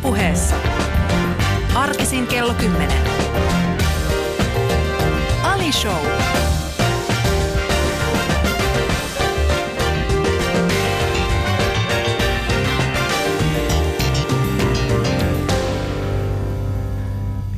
Ylepuheessa. 0.00 0.56
Arkisin 1.74 2.26
kello 2.26 2.54
10. 2.54 2.96
Ali 5.42 5.72
Show. 5.72 6.06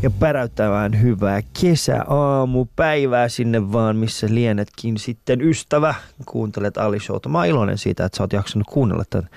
ja 0.02 0.10
päräyttävään 0.10 1.02
hyvää 1.02 1.40
kesäaamupäivää 1.60 3.28
sinne 3.28 3.72
vaan, 3.72 3.96
missä 3.96 4.26
lienetkin 4.30 4.98
sitten 4.98 5.40
ystävä. 5.40 5.94
Kuuntelet 6.26 6.78
Ali 6.78 7.00
Showta. 7.00 7.28
Mä 7.28 7.38
oon 7.38 7.46
iloinen 7.46 7.78
siitä, 7.78 8.04
että 8.04 8.16
sä 8.16 8.22
oot 8.22 8.32
jaksanut 8.32 8.66
kuunnella 8.70 9.04
tämän, 9.10 9.28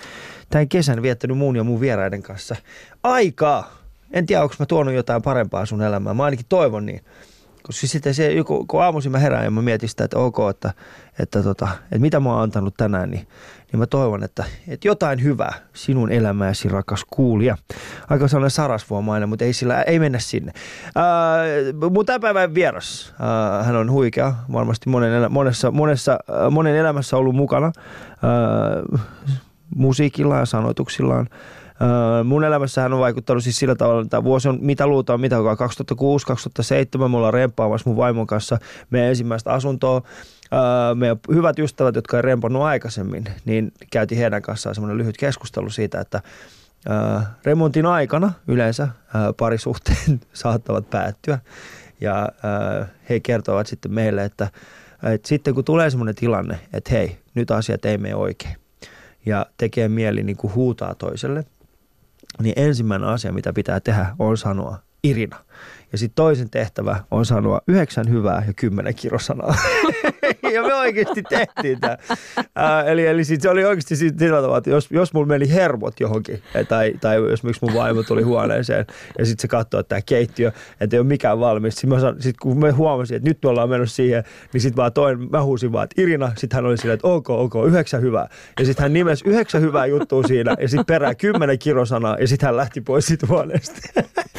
tämän 0.49 0.69
kesän 0.69 1.01
viettänyt 1.01 1.37
muun 1.37 1.55
ja 1.55 1.63
mun 1.63 1.81
vieraiden 1.81 2.23
kanssa 2.23 2.55
aikaa. 3.03 3.71
En 4.11 4.25
tiedä, 4.25 4.43
onko 4.43 4.55
mä 4.59 4.65
tuonut 4.65 4.93
jotain 4.93 5.21
parempaa 5.21 5.65
sun 5.65 5.81
elämään. 5.81 6.17
Mä 6.17 6.23
ainakin 6.23 6.45
toivon 6.49 6.85
niin. 6.85 7.01
Koska 7.65 7.79
siis 7.79 7.91
sitten 7.91 8.13
se, 8.13 8.31
kun 8.67 8.83
aamuisin 8.83 9.11
mä 9.11 9.19
herään 9.19 9.43
ja 9.43 9.51
mä 9.51 9.61
mietin 9.61 9.89
sitä, 9.89 10.03
että 10.03 10.19
ok, 10.19 10.37
että, 10.49 10.73
että, 11.19 11.43
tota, 11.43 11.67
että 11.83 11.99
mitä 11.99 12.19
mä 12.19 12.33
oon 12.33 12.41
antanut 12.41 12.73
tänään, 12.77 13.11
niin, 13.11 13.27
niin 13.71 13.79
mä 13.79 13.85
toivon, 13.85 14.23
että, 14.23 14.43
että 14.67 14.87
jotain 14.87 15.23
hyvää 15.23 15.53
sinun 15.73 16.11
elämääsi, 16.11 16.69
rakas 16.69 17.05
kuulija. 17.09 17.57
Aika 18.09 18.27
sellainen 18.27 18.51
sarasvuomainen, 18.51 19.29
mutta 19.29 19.45
ei, 19.45 19.53
sillä, 19.53 19.81
ei 19.81 19.99
mennä 19.99 20.19
sinne. 20.19 20.51
Ää, 20.95 21.43
mun 21.91 22.05
tämän 22.05 22.21
päivän 22.21 22.53
vieras, 22.53 23.13
ää, 23.19 23.63
hän 23.63 23.75
on 23.75 23.91
huikea, 23.91 24.33
varmasti 24.51 24.89
monen, 24.89 25.11
elä, 25.11 25.29
monessa, 25.29 25.71
monessa, 25.71 26.19
ää, 26.31 26.49
monen 26.49 26.75
elämässä 26.75 27.17
ollut 27.17 27.35
mukana 27.35 27.71
ää, 28.23 29.01
musiikillaan 29.75 30.39
ja 30.39 30.45
sanoituksillaan. 30.45 31.29
Öö, 31.81 32.23
mun 32.23 32.43
elämässä 32.43 32.81
hän 32.81 32.93
on 32.93 32.99
vaikuttanut 32.99 33.43
siis 33.43 33.59
sillä 33.59 33.75
tavalla, 33.75 34.01
että 34.01 34.23
vuosi 34.23 34.49
on 34.49 34.57
mitä 34.61 34.87
luultaan, 34.87 35.21
mitä 35.21 35.35
2006-2007 35.35 37.07
me 37.07 37.17
ollaan 37.17 37.33
rempaamassa 37.33 37.89
mun 37.89 37.97
vaimon 37.97 38.27
kanssa 38.27 38.57
meidän 38.89 39.09
ensimmäistä 39.09 39.53
asuntoa. 39.53 40.01
Öö, 40.53 40.95
meidän 40.95 41.17
hyvät 41.33 41.59
ystävät, 41.59 41.95
jotka 41.95 42.17
ei 42.17 42.21
rempannut 42.21 42.63
aikaisemmin, 42.63 43.23
niin 43.45 43.71
käytiin 43.91 44.21
heidän 44.21 44.41
kanssaan 44.41 44.75
semmoinen 44.75 44.97
lyhyt 44.97 45.17
keskustelu 45.17 45.69
siitä, 45.69 45.99
että 45.99 46.21
öö, 46.89 47.19
remontin 47.45 47.85
aikana 47.85 48.33
yleensä 48.47 48.87
parisuhteen 49.37 50.21
saattavat 50.33 50.89
päättyä. 50.89 51.39
Ja 52.01 52.29
he 53.09 53.19
kertovat 53.19 53.67
sitten 53.67 53.93
meille, 53.93 54.23
että, 54.23 54.47
että 55.03 55.27
sitten 55.27 55.53
kun 55.55 55.63
tulee 55.63 55.89
semmoinen 55.89 56.15
tilanne, 56.15 56.59
että 56.73 56.91
hei, 56.91 57.17
nyt 57.35 57.51
asiat 57.51 57.85
ei 57.85 57.97
mene 57.97 58.15
oikein 58.15 58.55
ja 59.25 59.45
tekee 59.57 59.87
mieli 59.87 60.23
niin 60.23 60.37
kuin 60.37 60.55
huutaa 60.55 60.95
toiselle– 60.95 61.45
niin 62.43 62.53
ensimmäinen 62.55 63.09
asia, 63.09 63.31
mitä 63.31 63.53
pitää 63.53 63.79
tehdä, 63.79 64.15
on 64.19 64.37
sanoa 64.37 64.77
Irina. 65.03 65.37
Ja 65.91 65.97
sitten 65.97 66.15
toisen 66.15 66.49
tehtävä 66.49 67.03
on 67.11 67.25
sanoa 67.25 67.61
yhdeksän 67.67 68.09
hyvää 68.09 68.43
ja 68.47 68.53
kymmenen 68.53 68.95
kirosanaa. 68.95 69.55
ja 70.53 70.63
me 70.63 70.75
oikeasti 70.75 71.23
tehtiin 71.23 71.79
tämä. 71.79 71.97
Eli 72.85 73.07
eli 73.07 73.23
sit 73.23 73.41
se 73.41 73.49
oli 73.49 73.65
oikeasti 73.65 73.95
sillä 73.95 74.37
tavalla, 74.37 74.57
että 74.57 74.69
jos, 74.69 74.91
jos 74.91 75.13
mulla 75.13 75.27
meni 75.27 75.53
hermot 75.53 75.99
johonkin, 75.99 76.43
tai, 76.67 76.93
tai 77.01 77.15
jos 77.15 77.43
miksi 77.43 77.65
mun 77.65 77.73
vaimo 77.73 78.03
tuli 78.03 78.21
huoneeseen, 78.21 78.85
ja 79.17 79.25
sitten 79.25 79.41
se 79.41 79.47
katsoo, 79.47 79.79
että 79.79 79.89
tämä 79.89 80.01
keittiö, 80.01 80.51
että 80.81 80.95
ei 80.95 80.99
ole 80.99 81.07
mikään 81.07 81.39
valmis. 81.39 81.75
Sitten 81.75 81.99
sit 82.19 82.37
kun 82.37 82.59
me 82.59 82.71
huomasin, 82.71 83.17
että 83.17 83.29
nyt 83.29 83.37
me 83.43 83.49
ollaan 83.49 83.69
menossa 83.69 83.95
siihen, 83.95 84.23
niin 84.53 84.61
sitten 84.61 84.77
vaan 84.77 84.93
toin, 84.93 85.31
mä 85.31 85.43
huusin 85.43 85.71
vaan, 85.71 85.83
että 85.83 86.01
Irina, 86.01 86.31
sitten 86.37 86.57
hän 86.57 86.65
oli 86.65 86.77
silleen, 86.77 86.95
että 86.95 87.07
ok, 87.07 87.29
ok, 87.29 87.53
yhdeksän 87.67 88.01
hyvää. 88.01 88.29
Ja 88.59 88.65
sitten 88.65 88.83
hän 88.83 88.93
nimesi 88.93 89.29
yhdeksän 89.29 89.61
hyvää 89.61 89.85
juttua 89.85 90.23
siinä, 90.23 90.55
ja 90.59 90.67
sitten 90.67 90.85
perää 90.85 91.15
kymmenen 91.15 91.59
kirosanaa, 91.59 92.17
ja 92.19 92.27
sitten 92.27 92.47
hän 92.47 92.57
lähti 92.57 92.81
pois 92.81 93.05
siitä 93.05 93.27
huoneesta. 93.27 93.81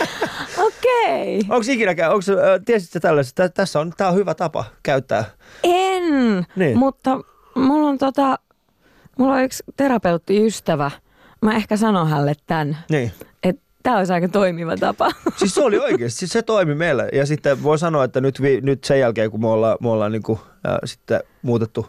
Okei. 1.16 1.40
Onko 1.48 1.66
ikinäkään, 1.68 2.12
onko, 2.12 2.24
tiesitkö 2.64 3.00
tällaista, 3.00 3.48
tässä 3.48 3.80
on, 3.80 3.92
tämä 3.96 4.10
on 4.10 4.16
hyvä 4.16 4.34
tapa 4.34 4.64
käyttää? 4.82 5.24
En, 5.62 6.46
niin. 6.56 6.78
mutta 6.78 7.20
mulla 7.54 7.88
on 7.88 7.98
tota, 7.98 8.38
mulla 9.18 9.34
on 9.34 9.42
yksi 9.42 9.64
terapeuttiystävä. 9.76 10.90
Mä 11.42 11.56
ehkä 11.56 11.76
sanon 11.76 12.08
hänelle 12.08 12.34
tämän. 12.46 12.78
Niin. 12.90 13.12
Että 13.42 13.62
tämä 13.82 13.98
olisi 13.98 14.12
aika 14.12 14.28
toimiva 14.28 14.76
tapa. 14.76 15.10
Siis 15.38 15.54
se 15.54 15.62
oli 15.62 15.78
oikeasti, 15.78 16.18
siis 16.18 16.32
se 16.32 16.42
toimi 16.42 16.74
meillä. 16.74 17.08
Ja 17.12 17.26
sitten 17.26 17.62
voi 17.62 17.78
sanoa, 17.78 18.04
että 18.04 18.20
nyt, 18.20 18.42
vi, 18.42 18.60
nyt 18.60 18.84
sen 18.84 19.00
jälkeen, 19.00 19.30
kun 19.30 19.40
me 19.40 19.48
ollaan, 19.48 19.76
me 19.80 19.88
ollaan 19.88 20.12
niin 20.12 20.22
kuin, 20.22 20.38
äh, 20.68 20.78
sitten 20.84 21.20
muutettu 21.42 21.86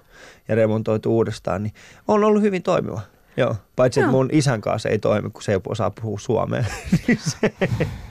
ja 0.48 0.56
remontoitu 0.56 1.16
uudestaan, 1.16 1.64
niin 1.64 1.74
on 2.08 2.24
ollut 2.24 2.42
hyvin 2.42 2.64
toimiva. 2.64 3.02
Joo, 3.38 3.56
paitsi 3.76 4.00
että 4.00 4.12
mun 4.12 4.30
isän 4.32 4.62
kanssa 4.62 4.90
ei 4.90 5.00
toimi, 5.00 5.30
kun 5.30 5.44
se 5.44 5.52
ei 5.52 5.60
osaa 5.68 5.92
puhua 5.92 6.20
suomea. 6.20 6.64
Niin 7.08 7.20
se, 7.22 7.54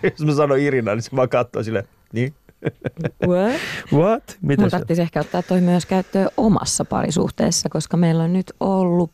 jos 0.02 0.24
mä 0.24 0.34
sanon 0.34 0.58
Irina, 0.58 0.94
niin 0.94 1.02
se 1.02 1.16
vaan 1.16 1.28
katsoo 1.28 1.62
sille, 1.62 1.84
niin. 2.12 2.34
What? 3.28 3.60
What? 3.92 4.36
Mitä 4.42 4.62
Mun 4.62 4.70
tarvitsisi 4.70 5.02
ehkä 5.02 5.20
ottaa 5.20 5.42
toi 5.42 5.60
myös 5.60 5.86
käyttöön 5.86 6.28
omassa 6.36 6.84
parisuhteessa, 6.84 7.68
koska 7.68 7.96
meillä 7.96 8.22
on 8.22 8.32
nyt 8.32 8.52
ollut 8.60 9.10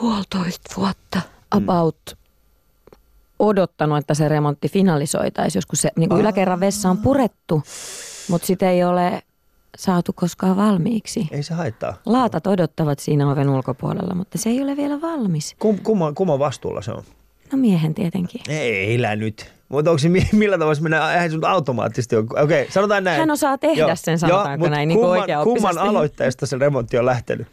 puolitoista 0.00 0.74
vuotta 0.76 1.18
mm. 1.18 1.58
about 1.58 1.96
mm. 2.10 2.16
odottanut, 3.38 3.98
että 3.98 4.14
se 4.14 4.28
remontti 4.28 4.68
finalisoitaisiin. 4.68 5.58
Joskus 5.58 5.82
se 5.82 5.90
niin 5.96 6.12
yläkerran 6.12 6.60
vessa 6.60 6.90
on 6.90 6.98
purettu, 6.98 7.62
mutta 8.28 8.46
sitä 8.46 8.70
ei 8.70 8.84
ole 8.84 9.22
saatu 9.78 10.12
koskaan 10.12 10.56
valmiiksi. 10.56 11.28
Ei 11.30 11.42
se 11.42 11.54
haittaa. 11.54 11.94
Laatat 12.06 12.46
odottavat 12.46 12.98
siinä 12.98 13.30
oven 13.30 13.48
ulkopuolella, 13.48 14.14
mutta 14.14 14.38
se 14.38 14.50
ei 14.50 14.62
ole 14.62 14.76
vielä 14.76 15.00
valmis. 15.00 15.56
Kum, 15.58 15.78
kumman 16.14 16.38
vastuulla 16.38 16.82
se 16.82 16.92
on? 16.92 17.02
No 17.52 17.58
miehen 17.58 17.94
tietenkin. 17.94 18.40
Ei 18.48 18.98
nyt. 19.16 19.52
Mutta 19.68 19.90
onko 19.90 19.98
se 19.98 20.08
millä 20.32 20.58
tavalla 20.58 20.74
se 20.74 20.82
mennä, 20.82 21.12
eihän 21.12 21.30
sun 21.30 21.44
automaattisesti 21.44 22.16
Okei, 22.16 22.42
okay, 22.42 22.66
sanotaan 22.70 23.04
näin. 23.04 23.20
Hän 23.20 23.30
osaa 23.30 23.58
tehdä 23.58 23.80
Joo. 23.80 23.90
sen, 23.94 24.18
sanotaanko 24.18 24.64
Joo, 24.64 24.74
näin 24.74 24.88
niin 24.88 25.00
kumman, 25.00 25.26
niin 25.26 25.38
kumman 25.44 25.78
aloitteesta 25.78 26.46
se 26.46 26.58
remontti 26.58 26.98
on 26.98 27.06
lähtenyt? 27.06 27.46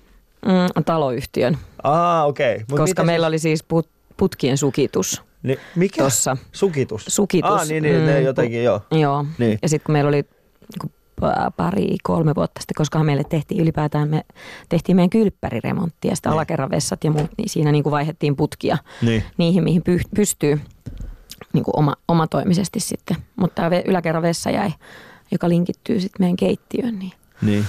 Mm, 0.45 0.83
taloyhtiön. 0.83 1.57
Ah, 1.83 2.27
okei. 2.27 2.55
Okay. 2.55 2.77
Koska 2.77 3.03
meillä 3.03 3.25
siis... 3.25 3.31
oli 3.31 3.39
siis 3.39 3.63
put, 3.63 3.89
putkien 4.17 4.57
sukitus. 4.57 5.23
Niin, 5.43 5.59
mikä? 5.75 6.03
Tossa. 6.03 6.37
Sukitus? 6.51 7.05
Sukitus. 7.07 7.51
Ah, 7.51 7.67
niin, 7.67 7.83
niin 7.83 7.95
mm, 7.95 8.05
ne 8.05 8.21
jotenkin, 8.21 8.63
joo. 8.63 8.81
Joo. 8.91 9.25
Niin. 9.37 9.59
Ja 9.61 9.69
sitten 9.69 9.85
kun 9.85 9.93
meillä 9.93 10.07
oli 10.07 10.21
niin 10.21 10.91
pari, 11.57 11.95
kolme 12.03 12.35
vuotta 12.35 12.61
sitten, 12.61 12.75
koska 12.75 13.03
meille 13.03 13.23
tehtiin 13.23 13.61
ylipäätään, 13.61 14.09
me 14.09 14.25
tehtiin 14.69 14.95
meidän 14.95 15.09
kylppäriremontti 15.09 16.07
ja 16.07 16.15
sitten 16.15 16.29
niin. 16.29 16.33
alakerran 16.33 16.71
vessat 16.71 17.03
ja 17.03 17.11
muut, 17.11 17.31
niin 17.37 17.49
siinä 17.49 17.71
niin 17.71 17.83
kuin 17.83 17.91
vaihdettiin 17.91 18.35
putkia 18.35 18.77
niin. 19.01 19.23
niihin, 19.37 19.63
mihin 19.63 19.83
py, 19.83 19.99
pystyy 20.15 20.61
niin 21.53 21.63
kuin 21.63 21.79
oma, 21.79 21.95
omatoimisesti 22.07 22.79
sitten. 22.79 23.17
Mutta 23.35 23.55
tämä 23.55 23.81
yläkerran 23.85 24.23
vessa 24.23 24.49
jäi, 24.49 24.71
joka 25.31 25.49
linkittyy 25.49 25.99
sitten 25.99 26.21
meidän 26.21 26.37
keittiöön. 26.37 26.99
Niin. 26.99 27.13
niin. 27.41 27.65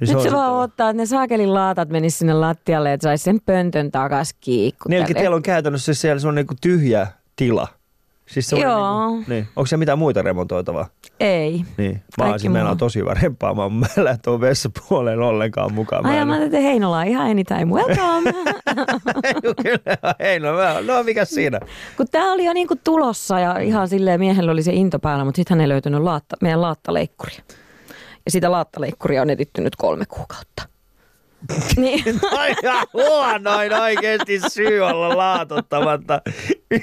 Nyt 0.00 0.20
se 0.20 0.32
vaan 0.32 0.52
ottaa, 0.52 0.90
että 0.90 1.02
ne 1.02 1.06
saakelin 1.06 1.54
laatat 1.54 1.88
menis 1.88 2.18
sinne 2.18 2.34
lattialle, 2.34 2.92
että 2.92 3.04
saisi 3.04 3.24
sen 3.24 3.40
pöntön 3.46 3.90
takas 3.90 4.34
kiikku. 4.40 4.88
Niin, 4.88 5.04
eli 5.04 5.14
teillä 5.14 5.36
on 5.36 5.42
käytännössä 5.42 5.94
siellä 5.94 6.20
se 6.20 6.28
on 6.28 6.34
niin 6.34 6.46
kuin 6.46 6.58
tyhjä 6.60 7.06
tila. 7.36 7.68
Siis 8.26 8.48
se 8.48 8.56
Joo. 8.56 9.08
Niin, 9.08 9.24
kuin, 9.24 9.34
niin. 9.34 9.48
Onko 9.56 9.66
se 9.66 9.76
mitään 9.76 9.98
muita 9.98 10.22
remontoitavaa? 10.22 10.86
Ei. 11.20 11.64
Niin. 11.76 12.02
Mä 12.18 12.24
olisin, 12.24 12.52
meillä 12.52 12.70
on 12.70 12.76
tosi 12.76 12.98
hyvä 12.98 13.14
rempaamaan. 13.14 13.72
Mä 13.72 13.86
en 13.98 14.04
lähde 14.04 14.18
tuon 14.24 14.40
vessapuoleen 14.40 15.20
ollenkaan 15.20 15.72
mukaan. 15.74 16.06
Ai, 16.06 16.24
mä 16.24 16.34
ajattelin, 16.34 16.64
Heinola 16.64 17.02
ihan 17.02 17.30
anytime 17.30 17.64
welcome. 17.64 18.32
Kyllä, 19.62 20.14
Heinola. 20.20 20.80
No 20.80 21.02
mikä 21.02 21.24
siinä? 21.24 21.60
Kun 21.96 22.06
tää 22.10 22.32
oli 22.32 22.44
jo 22.44 22.52
niinku 22.52 22.74
tulossa 22.84 23.38
ja 23.40 23.58
ihan 23.58 23.88
silleen 23.88 24.20
miehellä 24.20 24.52
oli 24.52 24.62
se 24.62 24.72
into 24.72 24.98
päällä, 24.98 25.24
mutta 25.24 25.36
sitten 25.36 25.54
hän 25.54 25.60
ei 25.60 25.68
löytynyt 25.68 26.02
laatta, 26.02 26.36
meidän 26.42 26.62
laattaleikkuri. 26.62 27.32
Ja 28.24 28.30
sitä 28.30 28.50
laattaleikkuria 28.50 29.22
on 29.22 29.30
etitty 29.30 29.60
nyt 29.60 29.76
kolme 29.76 30.04
kuukautta. 30.06 30.71
Niin. 31.76 32.04
ihan 32.62 32.86
huonoin 32.92 33.72
oikeasti 33.74 34.40
syy 34.48 34.80
olla 34.80 35.16
laatottamatta 35.16 36.22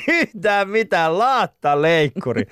yhtään 0.08 0.70
mitään 0.70 1.20
laattaleikkuri. 1.20 2.44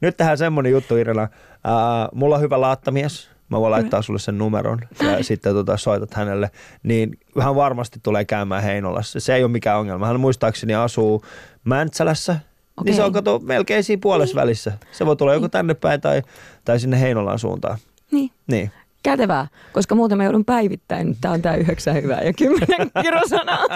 Nyt 0.00 0.16
tähän 0.16 0.38
semmonen 0.38 0.72
juttu 0.72 0.96
Irina. 0.96 1.22
Uh, 1.22 2.18
mulla 2.18 2.34
on 2.34 2.40
hyvä 2.40 2.60
laattamies. 2.60 3.30
Mä 3.48 3.60
voin 3.60 3.70
laittaa 3.70 4.02
sulle 4.02 4.18
sen 4.18 4.38
numeron 4.38 4.80
ja 5.00 5.24
sitten 5.24 5.54
tota, 5.54 5.76
soitat 5.76 6.14
hänelle. 6.14 6.50
Niin 6.82 7.18
hän 7.40 7.54
varmasti 7.54 8.00
tulee 8.02 8.24
käymään 8.24 8.62
Heinolassa. 8.62 9.20
Se 9.20 9.34
ei 9.34 9.44
ole 9.44 9.50
mikään 9.50 9.78
ongelma. 9.78 10.06
Hän 10.06 10.20
muistaakseni 10.20 10.74
asuu 10.74 11.24
Mäntsälässä. 11.64 12.32
Okay. 12.32 12.84
Niin 12.84 12.94
se 12.94 13.02
on 13.02 13.12
kato 13.12 13.38
melkein 13.38 13.84
siinä 13.84 14.00
puolessa 14.02 14.34
niin. 14.34 14.40
välissä. 14.40 14.72
Se 14.92 15.06
voi 15.06 15.16
tulla 15.16 15.32
niin. 15.32 15.36
joko 15.36 15.48
tänne 15.48 15.74
päin 15.74 16.00
tai, 16.00 16.22
tai 16.64 16.80
sinne 16.80 17.00
Heinolan 17.00 17.38
suuntaan. 17.38 17.78
Niin. 18.10 18.30
Niin 18.46 18.70
kätevää, 19.02 19.46
koska 19.72 19.94
muuten 19.94 20.18
mä 20.18 20.24
joudun 20.24 20.44
päivittäin. 20.44 21.16
Tämä 21.20 21.34
on 21.34 21.42
tämä 21.42 21.54
yhdeksän 21.54 21.94
hyvää 21.94 22.22
ja 22.22 22.32
kymmenen 22.32 22.90
kirosanaa. 23.02 23.62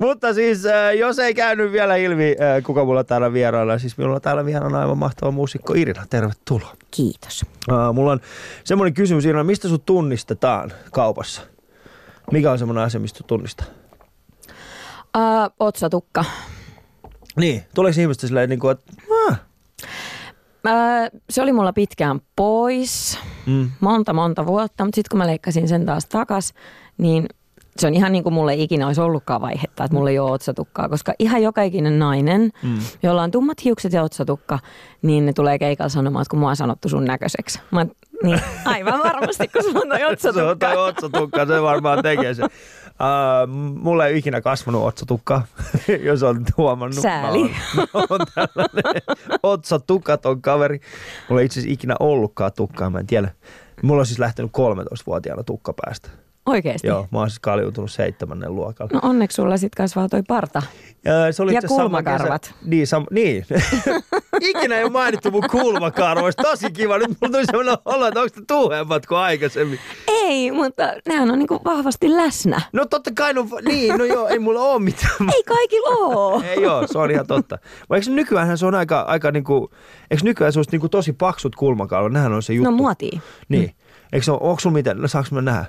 Mutta 0.00 0.34
siis, 0.34 0.66
äh, 0.66 0.94
jos 0.94 1.18
ei 1.18 1.34
käynyt 1.34 1.72
vielä 1.72 1.96
ilmi, 1.96 2.36
äh, 2.40 2.62
kuka 2.62 2.84
mulla 2.84 3.04
täällä 3.04 3.32
vieraana, 3.32 3.78
siis 3.78 3.98
minulla 3.98 4.16
on 4.16 4.22
täällä 4.22 4.46
vieraana 4.46 4.80
aivan 4.80 4.98
mahtava 4.98 5.30
muusikko 5.30 5.74
Irina. 5.74 6.06
Tervetuloa. 6.10 6.74
Kiitos. 6.90 7.44
Uh, 7.70 7.94
mulla 7.94 8.12
on 8.12 8.20
semmoinen 8.64 8.94
kysymys 8.94 9.24
Irina, 9.24 9.44
mistä 9.44 9.68
sut 9.68 9.86
tunnistetaan 9.86 10.72
kaupassa? 10.92 11.42
Mikä 12.32 12.52
on 12.52 12.58
semmoinen 12.58 12.84
asia, 12.84 13.00
mistä 13.00 13.24
tunnistaa? 13.26 13.66
Uh, 15.16 15.50
otsatukka. 15.60 16.24
Niin, 17.36 17.62
tuleeko 17.74 18.00
ihmistä 18.00 18.26
silleen, 18.26 18.48
niin 18.48 18.60
kuin, 18.60 18.72
että 18.72 18.92
se 21.30 21.42
oli 21.42 21.52
mulla 21.52 21.72
pitkään 21.72 22.20
pois, 22.36 23.18
mm, 23.46 23.70
monta 23.80 24.12
monta 24.12 24.46
vuotta, 24.46 24.84
mutta 24.84 24.96
sitten 24.96 25.10
kun 25.10 25.18
mä 25.18 25.26
leikkasin 25.26 25.68
sen 25.68 25.86
taas 25.86 26.06
takas, 26.06 26.54
niin 26.98 27.26
se 27.78 27.86
on 27.86 27.94
ihan 27.94 28.12
niin 28.12 28.22
kuin 28.22 28.32
mulle 28.32 28.52
ei 28.52 28.62
ikinä 28.62 28.86
olisi 28.86 29.00
ollutkaan 29.00 29.40
vaihetta, 29.40 29.84
että 29.84 29.94
mulla 29.96 30.10
ei 30.10 30.18
ole 30.18 30.30
otsatukkaa, 30.30 30.88
koska 30.88 31.14
ihan 31.18 31.42
joka 31.42 31.62
ikinen 31.62 31.98
nainen, 31.98 32.50
mm. 32.62 32.78
jolla 33.02 33.22
on 33.22 33.30
tummat 33.30 33.64
hiukset 33.64 33.92
ja 33.92 34.02
otsatukka, 34.02 34.58
niin 35.02 35.26
ne 35.26 35.32
tulee 35.32 35.58
keikalla 35.58 35.88
sanomaan, 35.88 36.22
että 36.22 36.30
kun 36.30 36.38
mua 36.38 36.50
on 36.50 36.56
sanottu 36.56 36.88
sun 36.88 37.04
näköiseksi. 37.04 37.60
Mä, 37.70 37.86
niin, 38.22 38.40
aivan 38.64 39.00
varmasti, 39.04 39.48
kun 39.48 39.62
sulla 39.62 39.80
on 39.80 39.88
toi 39.88 39.98
Se 39.98 40.06
on 40.06 40.12
otsatukka. 40.12 40.66
toi 40.74 40.88
otsatukka, 40.88 41.46
se 41.46 41.62
varmaan 41.62 42.02
tekee 42.02 42.34
se. 42.34 42.42
Uh, 42.42 42.48
mulla 43.74 44.06
ei 44.06 44.18
ikinä 44.18 44.40
kasvanut 44.40 44.84
otsatukkaa, 44.84 45.46
jos 46.08 46.22
on 46.22 46.44
huomannut. 46.56 47.00
Sääli. 47.00 47.54
Mä 47.76 47.86
oon, 47.94 48.06
mä 48.36 48.46
tällainen 48.68 49.02
otsatukaton 49.42 50.42
kaveri. 50.42 50.80
Mulla 51.28 51.40
ei 51.40 51.46
itse 51.46 51.60
asiassa 51.60 51.74
ikinä 51.74 51.94
ollutkaan 52.00 52.52
tukkaa, 52.56 52.90
mä 52.90 52.98
en 52.98 53.06
tiedä. 53.06 53.28
Mulla 53.82 54.00
on 54.00 54.06
siis 54.06 54.18
lähtenyt 54.18 54.52
13-vuotiaana 54.58 55.42
tukka 55.44 55.74
päästä. 55.84 56.08
Oikeesti? 56.46 56.86
Joo, 56.88 57.06
mä 57.10 57.18
oon 57.18 57.30
siis 57.30 57.38
kaljuuntunut 57.40 57.90
seitsemännen 57.92 58.54
luokalla. 58.54 58.90
No 58.94 59.00
onneksi 59.02 59.34
sulla 59.34 59.56
sit 59.56 59.74
kasvaa 59.74 60.08
toi 60.08 60.22
parta. 60.28 60.62
Ja, 61.04 61.32
se 61.32 61.42
oli 61.42 61.54
Ja 61.54 61.62
kulmakarvat. 61.68 62.42
Kesä. 62.42 62.54
Niin, 62.64 62.86
sam- 62.86 63.06
niin. 63.10 63.46
Ikinä 64.40 64.76
ei 64.76 64.84
ole 64.84 64.92
mainittu 64.92 65.30
mun 65.30 65.44
kulmakarvoista. 65.50 66.42
Tosi 66.42 66.70
kiva. 66.70 66.98
Nyt 66.98 67.08
mulla 67.08 67.32
tuli 67.32 67.44
sellainen 67.46 67.76
olo, 67.84 68.06
että 68.06 68.20
onko 68.20 68.36
ne 68.36 68.44
tuuhemmat 68.46 69.06
kuin 69.06 69.18
aikaisemmin. 69.18 69.78
Ei, 70.08 70.50
mutta 70.50 70.82
nehän 71.08 71.30
on 71.30 71.38
niinku 71.38 71.60
vahvasti 71.64 72.16
läsnä. 72.16 72.60
No 72.72 72.84
totta 72.86 73.10
kai, 73.16 73.34
no, 73.34 73.46
niin, 73.68 73.98
no 73.98 74.04
joo, 74.04 74.28
ei 74.28 74.38
mulla 74.38 74.60
ole 74.60 74.82
mitään. 74.82 75.30
Ei 75.34 75.42
kaikilla 75.42 75.88
oo. 75.90 76.42
Ei 76.50 76.62
joo, 76.62 76.86
se 76.86 76.98
on 76.98 77.10
ihan 77.10 77.26
totta. 77.26 77.58
Vai 77.90 77.98
eikö 77.98 78.10
nykyään 78.10 78.58
se 78.58 78.66
on 78.66 78.74
aika, 78.74 79.00
aika 79.00 79.30
niinku, 79.30 79.70
eikö 80.10 80.24
nykyään 80.24 80.52
se 80.52 80.60
niinku 80.72 80.88
tosi 80.88 81.12
paksut 81.12 81.56
kulmakalvot? 81.56 82.12
Nehän 82.12 82.32
on 82.32 82.42
se 82.42 82.52
juttu. 82.52 82.70
No 82.70 82.76
muotia. 82.76 83.20
Niin. 83.48 83.74
Eikö 84.12 84.24
se 84.24 84.32
ole, 84.32 84.40
onko 84.42 84.60
sulla 84.60 84.74
mitään, 84.74 84.98
no 84.98 85.08
saanko 85.08 85.28
mä 85.32 85.42
nähdä? 85.42 85.64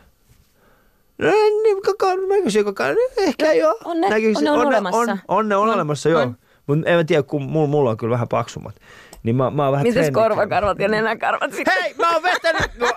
No, 1.17 1.31
niin, 1.63 1.81
koko, 1.85 2.15
näkyisi 2.15 2.63
koko, 2.63 2.83
ehkä 3.17 3.53
joo. 3.53 3.77
on 3.85 4.01
ne- 4.01 4.09
Näkyisi- 4.09 4.37
on 4.37 4.43
ne 4.43 4.51
on 4.51 4.59
on, 4.59 4.67
olemassa. 4.67 4.97
On, 4.99 5.19
on 5.27 5.49
ne 5.49 5.55
on 5.55 5.69
On, 5.69 5.75
olemassa, 5.75 6.09
joo. 6.09 6.31
Mutta 6.67 6.89
en 6.89 6.97
mä 6.97 7.03
tiedä, 7.03 7.23
kun 7.23 7.43
mulla, 7.43 7.67
mulla 7.67 7.89
on 7.89 7.97
kyllä 7.97 8.11
vähän 8.13 8.27
paksummat. 8.27 8.75
Niin 9.23 9.35
mä, 9.35 9.49
mä 9.51 9.63
oon 9.63 9.71
vähän 9.71 9.83
Mites 9.83 9.93
trendikäynyt. 9.93 10.29
korvakarvat 10.29 10.79
ja 10.79 10.87
nenäkarvat 10.87 11.53
sitten? 11.53 11.73
Hei, 11.83 11.93
mä 11.93 12.13
oon 12.13 12.23
vetänyt. 12.23 12.71
No, 12.79 12.91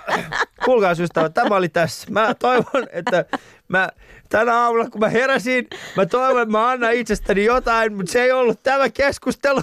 kuulkaa 0.64 0.92
ystävät, 1.00 1.34
tämä 1.34 1.56
oli 1.56 1.68
tässä. 1.68 2.06
Mä 2.10 2.34
toivon, 2.34 2.86
että 2.92 3.24
mä 3.68 3.88
tänä 4.28 4.54
aamulla, 4.56 4.90
kun 4.90 5.00
mä 5.00 5.08
heräsin, 5.08 5.68
mä 5.96 6.06
toivon, 6.06 6.42
että 6.42 6.52
mä 6.52 6.68
annan 6.70 6.92
itsestäni 6.94 7.44
jotain, 7.44 7.92
mutta 7.96 8.12
se 8.12 8.22
ei 8.22 8.32
ollut 8.32 8.62
tämä 8.62 8.88
keskustelu. 8.90 9.60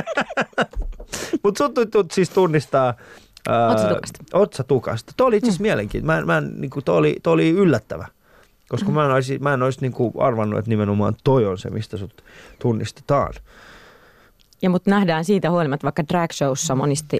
mutta 1.44 1.58
sut 1.92 2.12
siis 2.12 2.30
tunnistaa 2.30 2.94
Otsatukasta. 3.48 4.24
Otsatukasta. 4.32 5.12
Tuo 5.16 5.26
oli 5.26 5.36
itse 5.36 5.48
asiassa 5.48 5.62
mm. 5.62 5.66
mielenkiintoinen. 5.66 6.26
Mä, 6.26 6.40
mä, 6.40 6.48
niin 6.56 6.70
kuin, 6.70 6.84
toi, 6.84 6.96
oli, 6.96 7.16
toi 7.22 7.32
oli 7.32 7.50
yllättävä. 7.50 8.06
Koska 8.68 8.88
mm. 8.88 8.94
mä 8.94 9.04
en 9.04 9.10
olisi, 9.10 9.38
mä 9.38 9.54
en 9.54 9.62
olisi 9.62 9.80
niin 9.80 9.92
kuin 9.92 10.12
arvannut, 10.18 10.58
että 10.58 10.68
nimenomaan 10.68 11.14
toi 11.24 11.46
on 11.46 11.58
se, 11.58 11.70
mistä 11.70 11.96
sut 11.96 12.24
tunnistetaan. 12.58 13.32
Ja 14.62 14.70
mut 14.70 14.86
nähdään 14.86 15.24
siitä 15.24 15.50
huolimatta, 15.50 15.84
vaikka 15.84 16.08
drag 16.08 16.32
showssa 16.32 16.74
monesti 16.74 17.18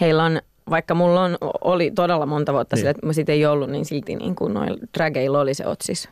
heillä 0.00 0.24
on, 0.24 0.40
vaikka 0.70 0.94
mulla 0.94 1.22
on, 1.22 1.38
oli 1.60 1.90
todella 1.90 2.26
monta 2.26 2.52
vuotta 2.52 2.76
Niin. 2.76 2.78
niin. 2.78 2.80
sille, 2.80 2.90
että 2.90 3.06
mä 3.06 3.12
siitä 3.12 3.32
ei 3.32 3.46
ollut, 3.46 3.70
niin 3.70 3.84
silti 3.84 4.16
niin 4.16 4.34
kuin 4.34 4.54
noilla 4.54 4.78
drageilla 4.98 5.40
oli 5.40 5.54
se 5.54 5.66
otsis. 5.66 6.08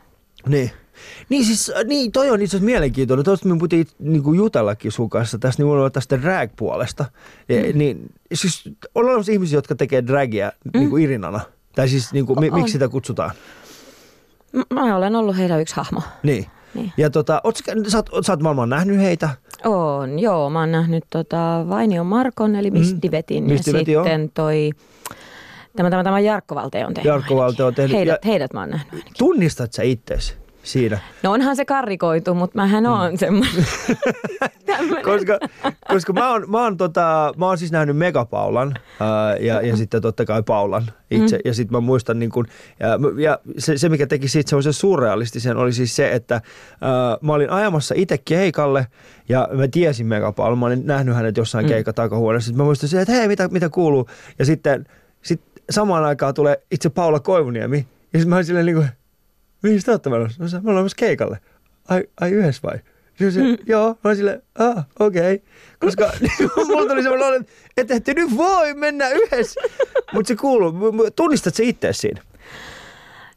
Niin. 0.47 0.71
Niin 1.29 1.45
siis, 1.45 1.71
äh, 1.77 1.83
niin 1.85 2.11
toi 2.11 2.29
on 2.29 2.41
itse 2.41 2.57
asiassa 2.57 2.65
mielenkiintoinen. 2.65 3.25
Tuosta 3.25 3.47
me 3.47 3.57
piti 3.61 3.87
niin 3.99 4.35
jutellakin 4.35 4.91
sun 4.91 5.09
kanssa 5.09 5.37
tästä 5.37 5.63
nimenomaan 5.63 5.91
tästä 5.91 6.21
drag-puolesta. 6.21 7.05
Mm. 7.49 7.77
Niin, 7.77 8.13
siis 8.33 8.63
on 8.95 9.05
olemassa 9.05 9.31
ihmisiä, 9.31 9.57
jotka 9.57 9.75
tekee 9.75 10.05
dragia 10.07 10.51
mm. 10.65 10.79
niin 10.79 10.89
kuin 10.89 11.03
Irinana. 11.03 11.39
Tai 11.75 11.89
siis 11.89 12.13
niin 12.13 12.25
kuin, 12.25 12.39
mi, 12.39 12.51
miksi 12.51 12.71
sitä 12.71 12.89
kutsutaan? 12.89 13.31
Mä 14.73 14.95
olen 14.95 15.15
ollut 15.15 15.37
heidän 15.37 15.61
yksi 15.61 15.75
hahmo. 15.75 16.01
Niin. 16.23 16.45
Niin. 16.73 16.93
Ja 16.97 17.09
tota, 17.09 17.41
oot, 17.43 17.57
sä, 17.87 17.97
oot, 18.11 18.25
sä 18.25 18.33
oot 18.33 18.43
varmaan 18.43 18.69
nähnyt 18.69 18.97
heitä. 18.97 19.29
On, 19.65 20.19
joo. 20.19 20.49
Mä 20.49 20.59
oon 20.59 20.71
nähnyt 20.71 21.03
tota 21.09 21.65
Vainio 21.69 22.03
Markon, 22.03 22.55
eli 22.55 22.71
Miss 22.71 22.93
Mm. 22.93 22.99
Divetin. 23.01 23.43
Miss 23.43 23.67
ja 23.67 23.73
Divet, 23.73 23.87
joo. 23.87 24.03
sitten 24.03 24.31
toi, 24.33 24.71
tämä, 25.75 25.89
tämä, 25.89 26.03
tämä 26.03 26.19
Jarkko 26.19 26.55
Valte 26.55 26.85
on 26.85 26.93
tehnyt. 26.93 27.09
Jarkko 27.09 27.35
Valte 27.35 27.63
on 27.63 27.75
tehnyt. 27.75 27.97
Heidät, 27.97 28.19
Ja- 28.23 28.29
heidät 28.31 28.53
mä 28.53 28.59
oon 28.59 28.69
nähnyt 28.69 28.93
ainakin. 28.93 29.13
Tunnistat 29.17 29.73
sä 29.73 29.83
itsesi 29.83 30.35
siinä? 30.63 30.99
No 31.23 31.31
onhan 31.31 31.55
se 31.55 31.65
karrikoitu, 31.65 32.33
mutta 32.33 32.55
mähän 32.55 32.85
oon 32.85 33.17
semmoinen. 33.17 33.65
tämmönen. 34.65 35.03
koska, 35.11 35.39
koska 35.87 36.13
mä 36.13 36.31
oon, 36.31 36.49
mä, 36.49 36.63
oon 36.63 36.77
tota, 36.77 37.33
mä 37.37 37.45
oon 37.45 37.57
siis 37.57 37.71
nähnyt 37.71 37.97
Megapaulan 37.97 38.73
ää, 38.99 39.35
ja, 39.35 39.61
ja 39.61 39.77
sitten 39.77 40.01
totta 40.01 40.25
kai 40.25 40.43
Paulan 40.43 40.91
itse. 41.11 41.35
Mm. 41.35 41.41
Ja 41.45 41.53
sitten 41.53 41.77
mä 41.77 41.79
muistan, 41.79 42.19
niin 42.19 42.31
kun, 42.31 42.45
ja, 42.79 42.87
ja 43.21 43.39
se, 43.57 43.77
se, 43.77 43.89
mikä 43.89 44.07
teki 44.07 44.27
siitä 44.27 44.49
semmoisen 44.49 44.73
surrealistisen, 44.73 45.57
oli 45.57 45.73
siis 45.73 45.95
se, 45.95 46.11
että 46.11 46.41
ää, 46.81 47.17
mä 47.21 47.33
olin 47.33 47.49
ajamassa 47.49 47.95
itse 47.97 48.17
keikalle 48.17 48.87
ja 49.29 49.49
mä 49.53 49.67
tiesin 49.67 50.07
Megapaulan. 50.07 50.57
Mä 50.57 50.65
olin 50.65 50.85
nähnyt 50.85 51.15
hänet 51.15 51.37
jossain 51.37 51.65
mm. 51.65 51.69
keikka 51.69 51.93
takahuoneessa. 51.93 52.45
Sitten 52.45 52.57
mä 52.57 52.65
muistan 52.65 52.99
että 52.99 53.13
hei, 53.13 53.27
mitä, 53.27 53.47
mitä 53.47 53.69
kuuluu? 53.69 54.09
Ja 54.39 54.45
sitten 54.45 54.85
sit 54.85 54.97
samaan 55.69 56.05
aikaan 56.05 56.33
tulee 56.33 56.61
itse 56.71 56.89
Paula 56.89 57.19
Koivuniemi. 57.19 57.77
Ja 58.13 58.19
sitten 58.19 58.29
mä 58.29 58.35
olin 58.35 58.45
silleen 58.45 58.65
niin 58.65 58.75
kuin, 58.75 58.87
mihin 59.63 59.83
te 59.83 59.91
olette 59.91 60.09
menossa? 60.09 60.43
Mä 60.43 60.47
sanoin, 60.47 60.65
me 60.65 60.69
ollaan 60.69 60.83
menossa 60.83 60.95
keikalle. 60.99 61.39
Ai, 61.89 62.03
ai 62.21 62.31
yhdessä 62.31 62.61
vai? 62.63 62.77
Sitten 63.07 63.31
se, 63.31 63.63
joo, 63.65 63.87
mä 63.87 63.97
olin 64.03 64.17
silleen, 64.17 64.41
ah, 64.59 64.85
okei. 64.99 65.33
Okay. 65.35 65.47
Koska 65.79 66.11
mulla 66.67 66.89
tuli 66.89 67.03
semmoinen 67.03 67.27
olo, 67.27 67.35
että 67.35 67.51
et 67.77 67.91
ette 67.91 68.13
nyt 68.13 68.37
voi 68.37 68.73
mennä 68.73 69.09
yhdessä. 69.09 69.61
Mutta 70.13 70.27
se 70.27 70.35
kuuluu, 70.35 70.73
tunnistat 71.15 71.55
se 71.55 71.63
itse 71.63 71.93
siinä? 71.93 72.21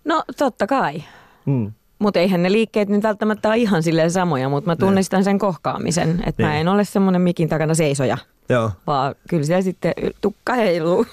No 0.04 0.24
totta 0.38 0.66
kai. 0.66 1.02
Mm. 1.46 1.72
Mutta 1.98 2.20
eihän 2.20 2.42
ne 2.42 2.52
liikkeet 2.52 2.88
nyt 2.88 3.02
välttämättä 3.02 3.48
ole 3.48 3.56
ihan 3.56 3.82
silleen 3.82 4.10
samoja, 4.10 4.48
mutta 4.48 4.70
mä 4.70 4.76
tunnistan 4.76 5.24
sen 5.24 5.38
kohkaamisen. 5.38 6.22
Että 6.26 6.42
mä 6.42 6.48
Niin. 6.48 6.60
en 6.60 6.68
ole 6.68 6.84
semmoinen 6.84 7.22
mikin 7.22 7.48
takana 7.48 7.74
seisoja, 7.74 8.18
Joo. 8.48 8.70
vaan 8.86 9.14
kyllä 9.28 9.44
siellä 9.44 9.62
sitten 9.62 9.92
tukka 10.20 10.54
heiluu. 10.54 11.06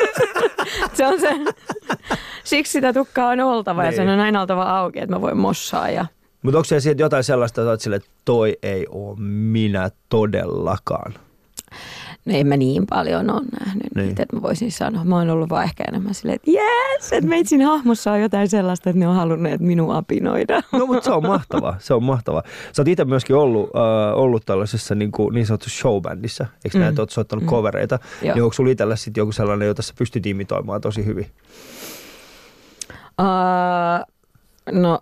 se 0.94 1.06
on 1.06 1.20
se. 1.20 1.28
Siksi 2.44 2.72
sitä 2.72 2.92
tukkaa 2.92 3.28
on 3.30 3.40
oltava 3.40 3.84
ja 3.84 3.90
Niin. 3.90 3.96
sen 3.96 4.08
on 4.08 4.20
aina 4.20 4.40
oltava 4.40 4.62
auki, 4.62 4.98
että 5.00 5.14
mä 5.14 5.20
voin 5.20 5.36
mossaa. 5.36 5.90
Ja... 5.90 6.06
Mutta 6.42 6.58
onko 6.58 6.64
siellä 6.64 6.80
siitä 6.80 7.02
jotain 7.02 7.24
sellaista, 7.24 7.60
että 7.62 7.70
oot 7.70 7.80
silleen, 7.80 8.02
että 8.02 8.10
toi 8.24 8.56
ei 8.62 8.86
ole 8.90 9.16
minä 9.20 9.90
todellakaan? 10.08 11.14
No 12.24 12.34
en 12.36 12.46
mä 12.46 12.56
niin 12.56 12.86
paljon 12.86 13.30
ole 13.30 13.42
nähnyt 13.66 13.85
Niin. 13.96 14.10
että 14.10 14.36
mä 14.36 14.42
voisin 14.42 14.72
sanoa. 14.72 15.04
Mä 15.04 15.16
oon 15.16 15.30
ollut 15.30 15.50
vaan 15.50 15.64
ehkä 15.64 15.84
enemmän 15.88 16.14
silleen, 16.14 16.36
että 16.36 16.50
jes, 16.50 17.12
että 17.12 17.30
meitsin 17.30 17.62
hahmossa 17.62 18.12
on 18.12 18.20
jotain 18.20 18.48
sellaista, 18.48 18.90
että 18.90 19.00
ne 19.00 19.08
on 19.08 19.16
halunneet 19.16 19.60
minua 19.60 19.96
apinoida. 19.96 20.62
No 20.72 20.86
mutta 20.86 21.04
se 21.04 21.12
on 21.12 21.26
mahtavaa, 21.36 21.76
se 21.78 21.94
on 21.94 22.02
mahtavaa. 22.02 22.42
Sä 22.72 22.82
oot 22.82 22.88
itse 22.88 23.04
myöskin 23.04 23.36
ollut, 23.36 23.70
äh, 23.76 24.18
ollut 24.18 24.46
tällaisessa 24.46 24.94
niin, 24.94 25.12
kuin, 25.12 25.34
niin 25.34 25.46
sanotussa 25.46 25.80
showbändissä, 25.80 26.46
eikö 26.64 26.78
mm. 26.78 26.80
näin, 26.80 26.88
että 26.88 27.02
oot 27.02 27.10
soittanut 27.10 27.44
mm. 27.44 27.50
covereita. 27.50 27.98
Joo. 28.22 28.34
Niin 28.34 28.42
onko 28.42 28.52
sulla 28.52 28.70
itsellä 28.70 28.96
sitten 28.96 29.20
joku 29.20 29.32
sellainen, 29.32 29.68
jota 29.68 29.82
sä 29.82 29.94
pystyt 29.98 30.26
imitoimaan 30.26 30.80
tosi 30.80 31.04
hyvin? 31.04 31.26
Uh, 33.20 34.12
no 34.72 35.00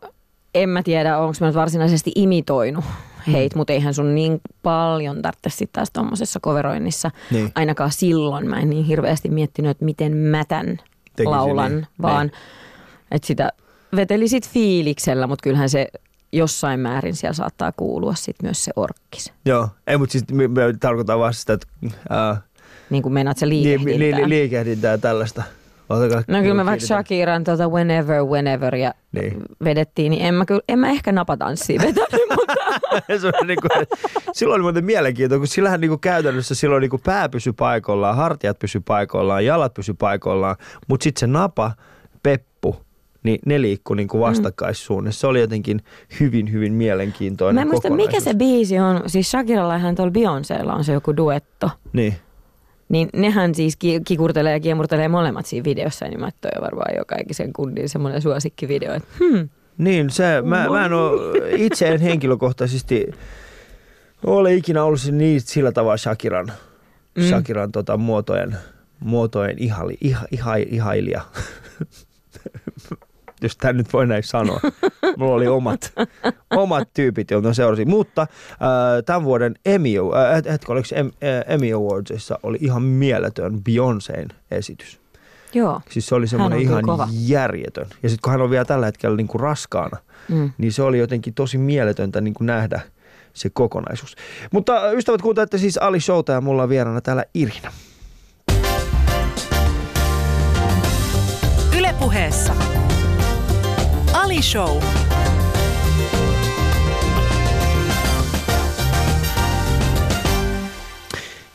en 0.55 0.69
mä 0.69 0.83
tiedä, 0.83 1.19
onko 1.19 1.35
mä 1.41 1.47
nyt 1.47 1.57
varsinaisesti 1.57 2.13
imitoinut 2.15 2.85
heitä, 3.33 3.57
mm. 3.57 3.59
mutta 3.59 3.73
eihän 3.73 3.95
sun 3.95 4.15
niin 4.15 4.41
paljon 4.63 5.23
tarvitse 5.23 5.51
sitten 5.51 5.73
taas 5.73 5.91
tuommoisessa 5.93 6.41
coveroinnissa. 6.41 7.11
Niin. 7.31 7.53
Ainakaan 7.55 7.93
silloin 7.93 8.49
mä 8.49 8.61
en 8.61 8.71
niin 8.71 8.85
hirveästi 8.85 9.29
miettinyt, 9.29 9.71
että 9.71 9.85
miten 9.85 10.17
mä 10.17 10.45
tän 10.45 10.67
Tekisin, 11.17 11.31
laulan, 11.31 11.73
niin. 11.73 11.87
vaan 12.03 12.27
Niin. 12.27 12.37
että 13.11 13.27
sitä 13.27 13.53
veteli 13.97 14.29
sit 14.29 14.49
fiiliksellä, 14.51 15.27
mutta 15.27 15.43
kyllähän 15.43 15.71
se 15.71 15.89
jossain 16.33 16.81
määrin 16.81 17.17
siellä 17.17 17.33
saattaa 17.35 17.73
kuulua 17.73 18.15
sit 18.15 18.37
myös 18.43 18.65
se 18.65 18.73
orkkis. 18.77 19.33
Joo, 19.45 19.69
ei 19.87 19.97
mutta 19.99 20.13
siis 20.13 20.25
me, 20.33 20.49
me 20.49 20.61
tarkoitan 20.81 21.19
vaan 21.19 21.35
sitä, 21.35 21.53
että 21.53 21.67
äh, 22.13 22.39
Niin 22.91 23.03
kuin 23.03 23.13
meinaat 23.13 23.39
se 23.39 23.49
li, 23.49 23.63
liikehdintää. 23.63 24.21
li, 24.21 24.25
li, 24.25 24.29
liikehdintää 24.29 24.91
ja 24.93 24.99
tällaista. 24.99 25.43
Otakaa, 25.89 26.23
No 26.29 26.43
kyllä 26.43 26.55
me 26.55 26.65
vaikka. 26.65 26.87
Shakiran 26.87 27.45
tota 27.45 27.69
whenever, 27.69 28.23
whenever 28.25 28.75
ja 28.75 28.95
Niin. 29.13 29.43
vedettiin, 29.65 30.11
niin 30.11 30.23
en 30.27 30.35
mä, 30.35 30.45
kyllä, 30.45 30.61
en 30.69 30.79
mä 30.79 30.91
ehkä 30.91 31.13
napatanssia 31.13 31.81
vetänyt, 31.81 32.29
mutta 32.37 32.55
niin 33.47 33.59
kuin, 33.61 33.87
silloin 34.33 34.57
oli 34.59 34.63
muuten 34.63 34.85
mielenkiintoista, 34.85 35.41
kun 35.41 35.49
sillähän 35.49 35.81
niin 35.81 35.89
kuin 35.89 36.01
käytännössä 36.01 36.55
silloin 36.55 36.81
niin 36.81 36.91
kuin 36.91 37.03
pää 37.05 37.29
pysy 37.29 37.53
paikoillaan, 37.53 38.17
hartiat 38.17 38.59
pysy 38.59 38.81
paikoillaan, 38.81 39.45
jalat 39.45 39.75
pysy 39.75 39.95
paikoillaan, 39.95 40.57
mutta 40.89 41.05
sitten 41.05 41.21
se 41.21 41.27
napa, 41.27 41.73
peppu, 42.23 42.77
niin 43.23 43.39
ne 43.47 43.61
liikkui 43.61 43.97
niin 43.97 44.09
kuin 44.09 44.21
vastakkaissuunnassa. 44.21 45.21
Se 45.21 45.27
oli 45.27 45.41
jotenkin 45.41 45.81
hyvin, 46.21 46.53
hyvin 46.53 46.73
mielenkiintoinen 46.73 47.55
mä 47.55 47.61
en 47.61 47.69
muista 47.69 47.91
mikä 47.91 48.21
se 48.21 48.35
biisi 48.35 48.79
on. 48.79 49.03
Siis 49.07 49.31
Shakirallahan 49.31 49.95
tuolla 49.95 50.13
Beyoncélla 50.13 50.75
on 50.75 50.85
se 50.85 50.93
joku 50.93 51.17
duetto. 51.17 51.71
Niin. 51.93 52.15
Niin 52.89 53.09
nehän 53.13 53.55
siis 53.55 53.77
ki- 53.77 54.01
kikurtelee 54.07 54.53
ja 54.53 54.61
kiemurtelee 54.61 55.09
molemmat 55.09 55.47
siinä 55.47 55.65
videossa, 55.65 56.05
niin 56.05 56.21
mä 56.21 56.31
toi 56.41 56.63
varmaan 56.63 56.97
joka 56.97 57.17
ikisen 57.21 57.53
kundin 57.53 57.89
semmoinen 57.89 58.23
suosikkivideo, 58.23 58.95
että 58.95 59.09
hmm, 59.19 59.49
Niin, 59.79 60.11
se, 60.11 60.43
mä, 60.43 60.69
mä 60.69 60.87
en 60.87 60.93
ole, 60.93 61.39
itse 61.57 61.89
en 61.89 62.01
henkilökohtaisesti 62.01 63.07
ole 64.27 64.55
ikinä 64.55 64.85
ollut 64.85 65.01
niin 65.11 65.41
sillä 65.41 65.73
tavalla 65.73 65.97
Shakiran, 65.97 66.53
mm. 67.15 67.23
Shakiran 67.23 67.73
tota, 67.73 67.97
muotojen, 67.97 68.57
muotojen 69.01 69.59
ihali, 69.59 69.99
iha, 70.01 70.27
iha, 70.31 70.55
ihailija. 70.55 71.21
Jos 73.43 73.57
tämä 73.57 73.73
nyt 73.73 73.93
voi 73.93 74.07
näin 74.07 74.23
sanoa. 74.23 74.61
Mulla 75.19 75.35
oli 75.35 75.49
omat, 75.49 75.93
omat 76.51 76.89
tyypit, 76.95 77.31
joita 77.31 77.55
seurasin. 77.55 77.91
Mutta 77.91 78.23
äh, 78.23 78.59
tämän 79.07 79.25
vuoden 79.25 79.55
Emmy, 79.67 79.91
äh, 79.91 80.53
hetki, 80.53 80.73
oliko 80.73 80.89
äh, 80.97 81.55
Emmy 81.55 81.73
Awardsissa 81.73 82.39
oli 82.43 82.59
ihan 82.61 82.83
mieletön 82.83 83.55
Beyoncéin 83.55 84.29
esitys. 84.51 85.01
Joo. 85.55 85.81
Siis 85.91 86.07
se 86.07 86.15
oli 86.15 86.27
semmoinen 86.27 86.61
ihan 86.61 86.83
kova. 86.83 87.09
järjetön. 87.27 87.87
Ja 88.03 88.09
sitten 88.09 88.23
kun 88.23 88.31
hän 88.31 88.43
on 88.43 88.51
vielä 88.51 88.65
tällä 88.65 88.87
hetkellä 88.87 89.17
niin 89.17 89.29
kuin 89.29 89.41
raskaana, 89.41 89.99
mm. 90.29 90.51
niin 90.59 90.73
se 90.73 90.83
oli 90.83 90.99
jotenkin 90.99 91.35
tosi 91.35 91.59
mieletöntä 91.59 92.21
niin 92.21 92.35
kuin 92.35 92.47
nähdä 92.47 92.81
se 93.33 93.51
kokonaisuus. 93.51 94.17
Mutta 94.53 94.93
ystävät, 94.93 95.23
kuuntelette 95.23 95.59
siis 95.59 95.79
Ali 95.79 96.01
Showta 96.01 96.33
ja 96.33 96.41
mulla 96.41 96.63
on 96.63 96.69
vieraana 96.69 97.01
täällä 97.01 97.25
Irina. 97.35 97.73
Ylepuheessa 101.79 102.55
Ali 104.35 104.43
Show. 104.43 104.83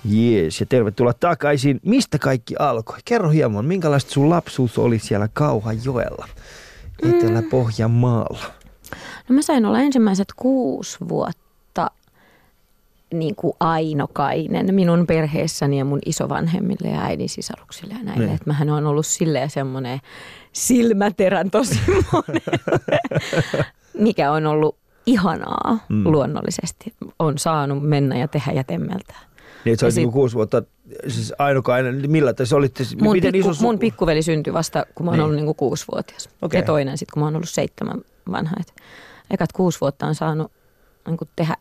Jees, 0.06 0.60
ja 0.60 0.66
tervetuloa 0.66 1.14
takaisin. 1.14 1.80
Mistä 1.86 2.20
kaikki 2.20 2.56
alkoi? 2.60 2.98
Kerro 3.06 3.30
hieman, 3.30 3.66
minkälaista 3.66 4.12
sun 4.12 4.30
lapsuus 4.30 4.78
oli 4.78 5.00
siellä 5.00 5.30
Kauhajoella, 5.34 6.28
Etelä-Pohjanmaalla? 7.10 8.46
No 9.30 9.36
mä 9.36 9.42
sain 9.42 9.66
olla 9.66 9.80
ensimmäiset 9.80 10.28
kuusi 10.36 10.98
vuotta 11.10 11.92
niin 13.14 13.36
kuin 13.36 13.54
ainokainen 13.60 14.76
minun 14.76 15.08
perheessäni 15.08 15.78
ja 15.78 15.86
mun 15.86 16.00
isovanhemmille 16.06 16.88
ja 16.88 17.02
äidin 17.02 17.30
sisaruksille 17.30 17.94
ja 17.94 18.04
näille. 18.04 18.26
Niin. 18.26 18.36
Että 18.36 18.48
mähän 18.48 18.70
on 18.70 18.88
ollut 18.88 19.06
silleen 19.06 19.50
semmoinen 19.50 20.00
silmäterän 20.54 21.52
tosi 21.52 21.80
mikä 24.00 24.32
on 24.32 24.46
ollut 24.46 24.78
ihanaa 25.06 25.80
mm. 25.90 26.04
luonnollisesti. 26.06 26.94
On 27.20 27.38
saanut 27.38 27.84
mennä 27.84 28.18
ja 28.18 28.28
tehdä 28.28 28.52
ja 28.52 28.64
temmeltää. 28.64 29.20
Niin, 29.66 29.74
että 29.74 29.80
se 29.80 29.86
oli 29.86 29.92
sit, 29.92 30.04
niin 30.04 30.12
kuusi 30.12 30.36
vuotta, 30.36 30.64
siis 31.08 31.34
ainokainen, 31.40 32.12
millä 32.12 32.34
te 32.34 32.44
olitte, 32.56 32.84
mun 33.02 33.12
miten 33.12 33.32
pikku, 33.32 33.50
iso 33.50 33.62
Mun 33.62 33.80
pikkuveli 33.80 34.24
syntyi 34.24 34.54
vasta, 34.54 34.86
kun 34.96 35.06
mä 35.06 35.12
oon 35.12 35.18
niin. 35.18 35.26
ollut 35.26 35.36
niin 35.36 35.56
kuusivuotias. 35.56 36.30
Okay. 36.42 36.60
Ja 36.60 36.66
toinen 36.66 36.98
sitten, 36.98 37.14
kun 37.14 37.22
mä 37.22 37.26
oon 37.26 37.36
ollut 37.36 37.50
seitsemän 37.50 38.02
vanha. 38.32 38.56
Et 38.60 38.74
ekat 39.32 39.52
kuusi 39.52 39.82
vuotta 39.82 40.08
on 40.08 40.16
saanut 40.16 40.52
niin 41.08 41.18
tehdä 41.36 41.56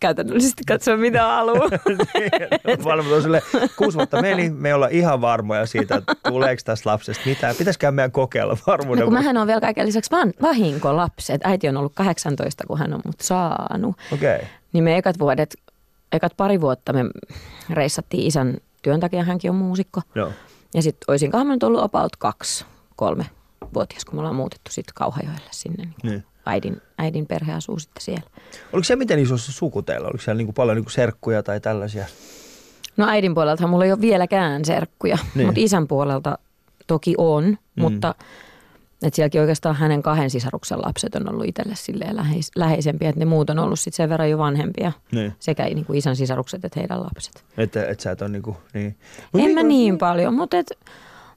käytännöllisesti 0.00 0.62
katsoa 0.66 0.96
mitä 0.96 1.22
haluaa. 1.22 1.68
niin, 2.66 2.86
on 3.14 3.22
sille, 3.22 3.42
kuusi 3.76 3.98
vuotta 3.98 4.22
meni, 4.22 4.50
me 4.50 4.74
ollaan 4.74 4.92
ihan 4.92 5.20
varmoja 5.20 5.66
siitä, 5.66 5.96
että 5.96 6.14
tuleeko 6.28 6.62
tästä 6.64 6.90
lapsesta 6.90 7.22
mitään. 7.26 7.56
Pitäisikään 7.56 7.94
meidän 7.94 8.12
kokeilla 8.12 8.56
varmuuden. 8.66 9.00
No, 9.00 9.06
kun 9.06 9.14
mähän 9.14 9.36
on 9.36 9.46
vielä 9.46 9.60
kaiken 9.60 9.86
lisäksi 9.86 10.10
van, 10.10 10.32
vahinkolapset. 10.42 11.40
Äiti 11.44 11.68
on 11.68 11.76
ollut 11.76 11.94
18, 11.94 12.64
kun 12.66 12.78
hän 12.78 12.94
on 12.94 13.00
mut 13.04 13.20
saanut. 13.20 13.96
Okay. 14.12 14.38
Niin 14.72 14.84
me 14.84 14.96
ekat 14.96 15.18
vuodet 15.18 15.54
ekat 16.12 16.32
pari 16.36 16.60
vuotta 16.60 16.92
me 16.92 17.04
reissattiin 17.70 18.26
isän 18.26 18.56
työn 18.82 19.00
takia, 19.00 19.24
hänkin 19.24 19.50
on 19.50 19.56
muusikko. 19.56 20.00
Joo. 20.14 20.32
Ja 20.74 20.82
sitten 20.82 21.04
olisinkohan 21.08 21.46
mä 21.46 21.52
nyt 21.52 21.62
ollut 21.62 21.82
about 21.82 22.16
kaksi, 22.16 22.64
kolme 22.96 23.26
vuotias, 23.74 24.04
kun 24.04 24.14
me 24.14 24.18
ollaan 24.18 24.36
muutettu 24.36 24.70
sitten 24.72 24.94
Kauhajoelle 24.94 25.50
sinne. 25.50 25.84
Niin 25.84 25.94
niin. 26.02 26.24
Äidin, 26.46 26.82
äidin 26.98 27.26
perhe 27.26 27.52
asuu 27.52 27.78
sitten 27.78 28.02
siellä. 28.02 28.30
Oliko 28.72 28.84
se 28.84 28.96
miten 28.96 29.18
iso 29.18 29.36
se 29.36 29.52
suku 29.52 29.82
teillä? 29.82 30.08
Oliko 30.08 30.24
siellä 30.24 30.38
niinku 30.38 30.52
paljon 30.52 30.76
niinku 30.76 30.90
serkkuja 30.90 31.42
tai 31.42 31.60
tällaisia? 31.60 32.06
No 32.96 33.08
äidin 33.08 33.34
puolelta 33.34 33.66
mulla 33.66 33.84
ei 33.84 33.92
ole 33.92 34.00
vieläkään 34.00 34.64
serkkuja, 34.64 35.18
niin. 35.34 35.46
mutta 35.46 35.60
isän 35.60 35.88
puolelta 35.88 36.38
toki 36.86 37.14
on, 37.18 37.44
mm. 37.44 37.82
mutta– 37.82 38.14
että 39.02 39.16
sielläkin 39.16 39.40
oikeastaan 39.40 39.76
hänen 39.76 40.02
kahden 40.02 40.30
sisaruksen 40.30 40.82
lapset 40.82 41.14
on 41.14 41.30
ollut 41.30 41.46
itselle 41.46 41.74
silleen 41.76 42.16
läheis, 42.16 42.50
läheisempiä, 42.56 43.08
että 43.08 43.18
ne 43.18 43.24
muut 43.24 43.50
on 43.50 43.58
ollut 43.58 43.80
sitten 43.80 43.96
sen 43.96 44.08
verran 44.08 44.30
jo 44.30 44.38
vanhempia. 44.38 44.92
Niin. 45.12 45.32
Sekä 45.38 45.64
niin 45.64 45.84
kuin 45.84 45.98
isän 45.98 46.16
sisarukset 46.16 46.64
että 46.64 46.80
heidän 46.80 47.00
lapset. 47.00 47.44
Että 47.58 47.84
et 47.86 48.00
sä 48.00 48.10
et 48.10 48.22
ole 48.22 48.30
niin 48.30 48.42
kuin, 48.42 48.56
niin. 48.74 48.96
Mut 49.32 49.40
en 49.40 49.46
niin, 49.46 49.54
mä 49.54 49.62
niin 49.62 49.98
paljon, 49.98 50.34
mutta, 50.34 50.58
et, 50.58 50.78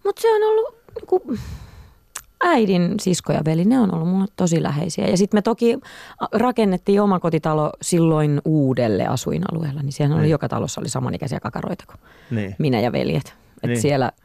mutta 0.03 0.21
se 0.21 0.35
on 0.35 0.43
ollut 0.43 0.75
niin 0.95 1.07
kuin, 1.07 1.39
äidin 2.43 2.93
sisko 2.99 3.33
ja 3.33 3.41
veli, 3.45 3.65
ne 3.65 3.79
on 3.79 3.93
ollut 3.93 4.07
mulle 4.07 4.25
tosi 4.35 4.63
läheisiä. 4.63 5.07
Ja 5.07 5.17
sitten 5.17 5.37
me 5.37 5.41
toki 5.41 5.79
rakennettiin 6.31 7.01
omakotitalo 7.01 7.71
silloin 7.81 8.41
uudelle 8.45 9.07
asuinalueella, 9.07 9.81
niin 9.81 9.93
siellä 9.93 10.15
niin. 10.15 10.19
oli 10.19 10.29
joka 10.29 10.49
talossa 10.49 10.81
oli 10.81 10.89
samanikäisiä 10.89 11.39
kakaroita 11.39 11.83
kuin 11.87 11.99
niin. 12.31 12.55
minä 12.59 12.79
ja 12.79 12.91
veljet. 12.91 13.35
Että 13.55 13.67
niin. 13.67 13.81
siellä– 13.81 14.11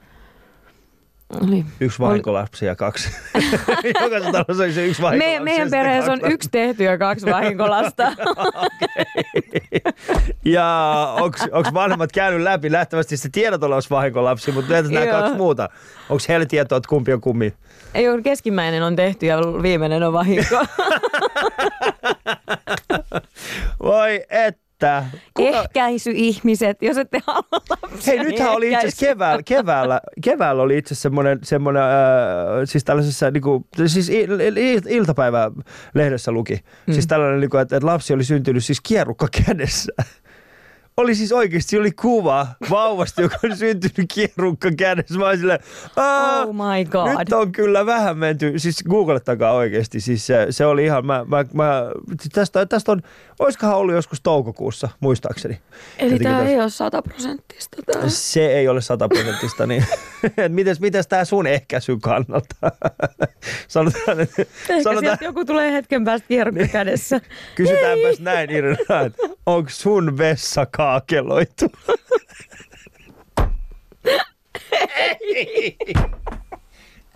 oli. 1.43 1.65
Yksi 1.81 1.99
vahinkolapsi 1.99 2.67
ja 2.67 2.77
kaksi. 2.77 3.11
Jokaisessa 4.03 4.33
talossa 4.33 4.65
oli 4.65 4.73
se 4.73 4.87
yksi 4.87 5.03
vahinkolapsi. 5.03 5.39
Me, 5.39 5.45
meidän 5.45 5.71
perheessä 5.71 6.13
on 6.13 6.21
yksi 6.23 6.49
tehty 6.49 6.85
ja 6.85 6.99
kaksi 6.99 7.27
vahinkolasta. 7.27 8.09
okay. 8.67 9.05
Ja 10.45 10.67
onko 11.53 11.71
vanhemmat 11.75 12.13
käynyt 12.13 12.41
läpi? 12.41 12.73
Lähtevästi 12.73 13.17
se 13.17 13.29
tiedät 13.33 13.63
olla 13.63 13.79
vahinkolapsi, 13.91 14.53
mutta 14.53 14.77
entäs 14.77 14.93
nämä 14.93 15.07
kaksi 15.07 15.35
muuta? 15.35 15.69
Onko 16.09 16.23
heillä 16.29 16.47
tietoa, 16.47 16.79
että 16.79 16.89
kumpi 16.89 17.13
on 17.13 17.21
kummi? 17.21 17.55
Ei 17.95 18.09
ole, 18.09 18.23
keskimmäinen 18.23 18.83
on 18.83 18.97
tehty 18.97 19.27
ja 19.27 19.39
viimeinen 19.63 20.03
on 20.03 20.13
vahinko. 20.13 20.55
Voi 23.83 24.25
et 24.31 24.68
että... 24.79 25.05
Kuka... 25.35 25.61
Ehkäisyihmiset, 25.61 26.83
jos 26.83 26.99
ette 26.99 27.21
halua 27.27 27.63
lapsia, 27.71 28.15
Hei, 28.15 28.25
nythän 28.25 28.53
oli 28.53 28.67
itse 28.67 28.79
asiassa 28.79 29.07
keväällä, 29.07 29.43
keväällä, 29.43 30.01
keväällä 30.25 30.63
oli 30.63 30.79
itse 30.79 30.95
semmoinen, 30.95 31.39
semmoinen 31.43 31.83
äh, 31.83 31.89
siis 32.65 32.85
tällaisessa, 32.85 33.31
niin 33.31 33.43
kuin, 33.43 33.65
siis 33.87 34.09
il, 34.09 34.41
il, 34.41 34.57
il, 34.57 34.81
iltapäivälehdessä 34.89 36.33
luki, 36.33 36.61
mm. 36.87 36.93
siis 36.93 37.07
tällainen, 37.07 37.41
niin 37.41 37.51
kuin, 37.51 37.61
että, 37.61 37.77
että 37.77 37.87
lapsi 37.87 38.15
oli 38.15 38.25
syntynyt 38.25 38.65
siis 38.65 38.81
kierrukka 38.81 39.29
kädessä 39.47 39.93
oli 40.99 41.15
siis 41.15 41.33
oikeasti 41.33 41.79
oli 41.79 41.93
kuva 41.93 42.47
vauvasta, 42.71 43.23
joka 43.23 43.37
on 43.45 43.57
syntynyt 43.57 44.13
kierrukka 44.15 44.71
kädessä. 44.79 45.19
Mä 45.19 45.37
silleen, 45.37 45.61
oh 45.97 46.55
my 46.55 46.85
god. 46.85 47.19
Nyt 47.19 47.33
on 47.33 47.53
kyllä 47.53 47.87
vähän 47.87 48.19
menty, 48.19 48.59
siis 48.59 48.85
googlettakaa 48.89 49.53
oikeasti. 49.53 50.01
Siis 50.01 50.27
se, 50.27 50.47
se 50.51 50.67
oli 50.67 50.85
ihan, 50.85 51.07
mä, 51.07 51.25
mä, 51.29 51.45
mä 51.53 51.83
tästä, 52.33 52.67
tästä 52.67 52.93
on, 52.93 53.03
olisikohan 53.39 53.77
ollut 53.77 53.95
joskus 53.95 54.21
toukokuussa, 54.21 54.89
muistaakseni. 55.01 55.61
Eli 55.99 56.19
tämä 56.19 56.43
ei 56.43 56.61
ole 56.61 56.71
sataprosenttista. 56.71 57.77
Se 58.07 58.47
ei 58.47 58.69
ole 58.69 58.81
sataprosenttista, 58.81 59.67
niin 59.67 59.87
mites, 60.49 60.81
mites 60.81 61.07
tämä 61.07 61.25
sun 61.25 61.47
ehkäisyn 61.47 62.01
kannalta? 62.01 62.57
sanotaan, 63.69 64.21
että, 64.21 64.43
Ehkä 64.43 64.83
sanotaan, 64.83 65.19
joku 65.21 65.45
tulee 65.45 65.73
hetken 65.73 66.05
päästä 66.05 66.29
kierrukka 66.29 66.69
kädessä. 66.69 67.21
Kysytäänpäs 67.55 68.21
näin 68.21 68.51
Irina, 68.51 68.79
onko 69.49 69.71
sun 69.71 70.19
vessakaan 70.19 70.71
kaakeloitu. 71.01 71.67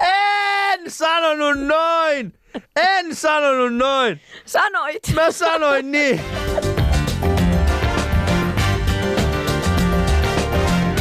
En 0.00 0.90
sanonut 0.90 1.58
noin! 1.66 2.34
En 2.76 3.16
sanonut 3.16 3.74
noin! 3.74 4.20
Sanoit! 4.46 5.14
Mä 5.14 5.30
sanoin 5.30 5.92
niin! 5.92 6.20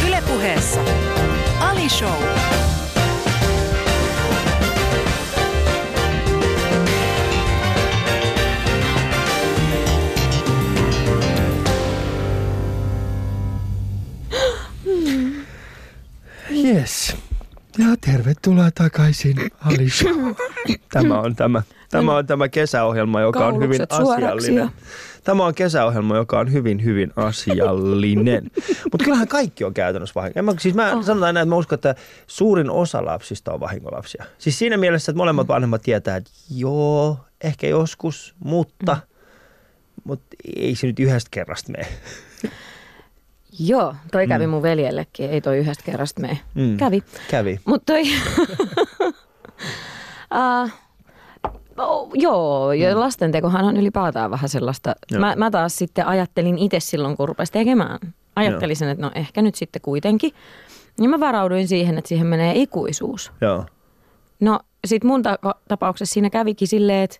Ylepuheessa 0.07 0.79
Ali 1.59 1.89
Show. 1.89 2.30
Yes. 16.63 17.15
Ja 17.77 17.85
tervetuloa 18.05 18.71
takaisin 18.71 19.37
Alisha. 19.65 20.09
Tämä 20.91 21.19
on 21.19 21.35
tämä, 21.35 21.61
tämä 21.89 22.15
on 22.15 22.27
tämä 22.27 22.49
kesäohjelma, 22.49 23.21
joka 23.21 23.47
on 23.47 23.63
hyvin 23.63 23.81
asiallinen. 23.89 24.69
Tämä 25.23 25.45
on 25.45 25.55
kesäohjelma, 25.55 26.15
joka 26.15 26.39
on 26.39 26.51
hyvin, 26.53 26.83
hyvin 26.83 27.13
asiallinen. 27.15 28.51
Mutta 28.91 29.03
kyllähän 29.03 29.27
kaikki 29.27 29.63
on 29.63 29.73
käytännössä 29.73 30.15
vahinko. 30.15 30.41
Mä, 30.41 30.53
siis 30.59 30.75
mä 30.75 30.91
oh. 30.91 31.03
sanotaan 31.03 31.33
näin, 31.33 31.43
että 31.43 31.49
mä 31.49 31.55
uskon, 31.55 31.75
että 31.75 31.95
suurin 32.27 32.69
osa 32.69 33.05
lapsista 33.05 33.53
on 33.53 33.59
vahinkolapsia. 33.59 34.25
Siis 34.37 34.59
siinä 34.59 34.77
mielessä, 34.77 35.11
että 35.11 35.17
molemmat 35.17 35.47
vanhemmat 35.47 35.81
tietää, 35.81 36.15
että 36.15 36.31
joo, 36.55 37.19
ehkä 37.43 37.67
joskus, 37.67 38.35
mutta, 38.39 38.93
mm. 38.93 39.01
mutta 40.03 40.35
ei 40.55 40.75
se 40.75 40.87
nyt 40.87 40.99
yhdestä 40.99 41.27
kerrasta 41.31 41.71
mene. 41.71 41.87
Joo, 43.59 43.95
toi 44.11 44.27
kävi 44.27 44.47
mm. 44.47 44.51
mun 44.51 44.61
veljellekin, 44.61 45.29
ei 45.29 45.41
toi 45.41 45.57
yhdestä 45.57 45.83
kerrasta 45.83 46.21
mene. 46.21 46.39
Mm. 46.55 46.77
Kävi. 46.77 47.03
Kävi. 47.31 47.59
Mutta 47.65 47.93
toi... 47.93 48.01
uh, 50.33 50.71
Oh, 51.77 52.09
joo, 52.13 52.73
ja 52.73 52.93
mm. 52.93 52.99
lastentekohan 52.99 53.65
on 53.65 53.77
ylipäätään 53.77 54.31
vähän 54.31 54.49
sellaista. 54.49 54.95
Mä, 55.19 55.35
mä 55.35 55.51
taas 55.51 55.75
sitten 55.75 56.07
ajattelin 56.07 56.57
itse 56.57 56.79
silloin, 56.79 57.17
kun 57.17 57.27
rupesin 57.27 57.53
tekemään. 57.53 57.99
Ajattelisin, 58.35 58.85
joo. 58.85 58.91
että 58.91 59.05
no 59.05 59.11
ehkä 59.15 59.41
nyt 59.41 59.55
sitten 59.55 59.81
kuitenkin. 59.81 60.31
Ja 61.01 61.09
mä 61.09 61.19
varauduin 61.19 61.67
siihen, 61.67 61.97
että 61.97 62.09
siihen 62.09 62.27
menee 62.27 62.53
ikuisuus. 62.55 63.31
Joo. 63.41 63.65
No 64.39 64.59
sit 64.85 65.03
mun 65.03 65.23
ta- 65.23 65.55
tapauksessa 65.67 66.13
siinä 66.13 66.29
kävikin 66.29 66.67
silleen, 66.67 67.03
että 67.03 67.17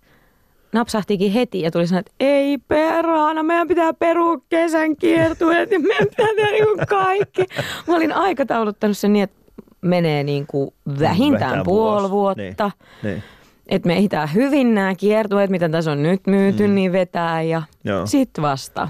napsahtikin 0.74 1.32
heti 1.32 1.62
ja 1.62 1.72
tuli 1.72 1.88
sanoa, 1.88 2.00
että 2.00 2.12
ei 2.20 2.58
perhana, 2.58 3.44
meidän 3.44 3.68
pitää 3.68 3.94
perua 3.94 4.38
kesän 4.50 4.96
kiertueet 4.96 5.72
ja 5.72 5.80
meidän 5.80 6.08
pitää 6.08 6.28
tehdä 6.36 6.51
niin 6.51 6.88
kaikki. 6.88 7.46
Mä 7.88 7.96
olin 7.96 8.13
aikatauluttanut 8.13 8.98
sen 8.98 9.13
niin, 9.13 9.24
että 9.24 9.42
menee 9.82 10.24
niin 10.24 10.48
kuin 10.48 10.74
vähintään 10.88 11.10
Vähintään 11.10 11.63
puoli 11.63 12.10
vuotta. 12.10 12.72
Niin. 13.04 13.13
Niin. 13.13 13.24
Että 13.68 13.88
me 13.88 13.94
ehditään 13.94 14.34
hyvin 14.34 14.74
nämä 14.75 14.96
kiertueet, 14.96 15.50
mitä 15.50 15.70
tässä 15.70 15.92
on 15.92 16.04
nyt 16.04 16.28
myyty, 16.28 16.68
mm. 16.68 16.75
niin 16.75 16.92
vetää 16.92 17.42
ja 17.42 17.62
sitten 18.06 18.42
vasta. 18.42 18.90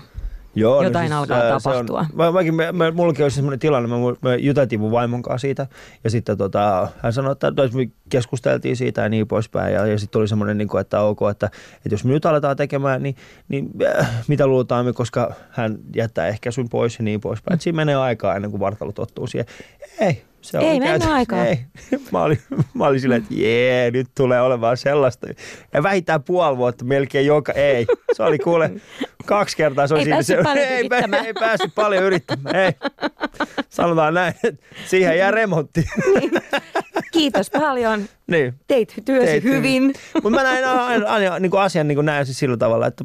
Joo, 0.55 0.75
no 0.75 0.81
Jotain 0.81 1.09
no 1.09 1.19
siis, 1.19 1.31
alkaa 1.31 1.59
tapahtua. 1.59 1.99
On, 1.99 2.05
mä, 2.13 2.31
mäkin, 2.31 2.55
mä, 2.55 2.71
mä, 2.71 2.91
mullakin 2.91 3.25
oli 3.25 3.31
semmoinen 3.31 3.59
tilanne, 3.59 3.89
mä, 3.89 3.95
mä 4.21 4.35
juteltiin 4.35 4.79
mun 4.79 4.91
vaimon 4.91 5.21
kanssa 5.21 5.41
siitä. 5.41 5.67
Ja 6.03 6.09
sitten 6.09 6.37
tota, 6.37 6.87
hän 6.99 7.13
sanoi, 7.13 7.31
että 7.31 7.47
me 7.73 7.89
keskusteltiin 8.09 8.77
siitä 8.77 9.01
ja 9.01 9.09
niin 9.09 9.27
poispäin. 9.27 9.73
Ja, 9.73 9.85
ja 9.85 9.99
sitten 9.99 10.11
tuli 10.11 10.27
semmoinen, 10.27 10.57
niin 10.57 10.67
kuin, 10.67 10.81
että 10.81 11.01
ok, 11.01 11.19
että, 11.31 11.45
että 11.75 11.89
jos 11.91 12.05
me 12.05 12.11
nyt 12.11 12.25
aletaan 12.25 12.57
tekemään, 12.57 13.03
niin, 13.03 13.15
niin 13.47 13.69
äh, 13.99 14.09
mitä 14.27 14.47
luultaan 14.47 14.85
me, 14.85 14.93
koska 14.93 15.33
hän 15.49 15.77
jättää 15.95 16.27
ehkä 16.27 16.51
sun 16.51 16.69
pois 16.69 16.99
ja 16.99 17.03
niin 17.03 17.21
poispäin. 17.21 17.57
Mm. 17.57 17.59
Siinä 17.59 17.75
menee 17.75 17.95
aikaa 17.95 18.35
ennen 18.35 18.51
kuin 18.51 18.61
vartalo 18.61 18.91
tottuu 18.91 19.27
siihen. 19.27 19.45
Ei, 19.99 20.23
se 20.41 20.57
ei 20.57 20.79
mennyt 20.79 21.03
aikaa. 21.03 21.45
Ei. 21.45 21.59
Mä 22.11 22.23
olin, 22.23 22.39
mä 22.73 22.87
olin 22.87 22.99
silleen, 22.99 23.21
että 23.21 23.33
jee, 23.33 23.91
nyt 23.91 24.07
tulee 24.17 24.41
olemaan 24.41 24.77
sellaista. 24.77 25.27
Ja 25.73 25.83
vähintään 25.83 26.23
puoli 26.23 26.57
vuotta 26.57 26.85
melkein 26.85 27.25
joka, 27.25 27.53
ei. 27.53 27.87
Se 28.13 28.23
oli 28.23 28.37
kuule 28.39 28.71
kaksi 29.25 29.57
kertaa. 29.57 29.87
Se 29.87 29.93
oli 29.93 30.01
ei 30.01 30.23
siinä, 30.23 30.23
se, 30.23 30.59
ei, 30.59 30.65
ei, 30.65 31.25
ei 31.25 31.33
päässyt 31.33 31.75
paljon 31.75 32.03
yrittämään. 32.03 32.55
Ei. 32.55 32.71
Sanotaan 33.69 34.13
näin, 34.13 34.33
että 34.43 34.65
siihen 34.87 35.17
jää 35.17 35.31
remontti. 35.31 35.85
Niin. 36.19 36.31
Kiitos 37.11 37.49
paljon. 37.49 38.05
Niin. 38.27 38.53
Teit 38.67 38.93
työsi 39.05 39.25
Teit 39.25 39.43
hyvin. 39.43 39.57
hyvin. 39.57 39.93
Mutta 40.13 40.29
mä 40.29 40.43
näin 40.43 40.65
aina, 40.67 41.07
aina, 41.07 41.39
niin 41.39 41.51
kuin 41.51 41.61
asian 41.61 41.87
niin 41.87 41.95
kuin 41.95 42.05
näin 42.05 42.25
siis 42.25 42.39
sillä 42.39 42.57
tavalla, 42.57 42.87
että, 42.87 43.03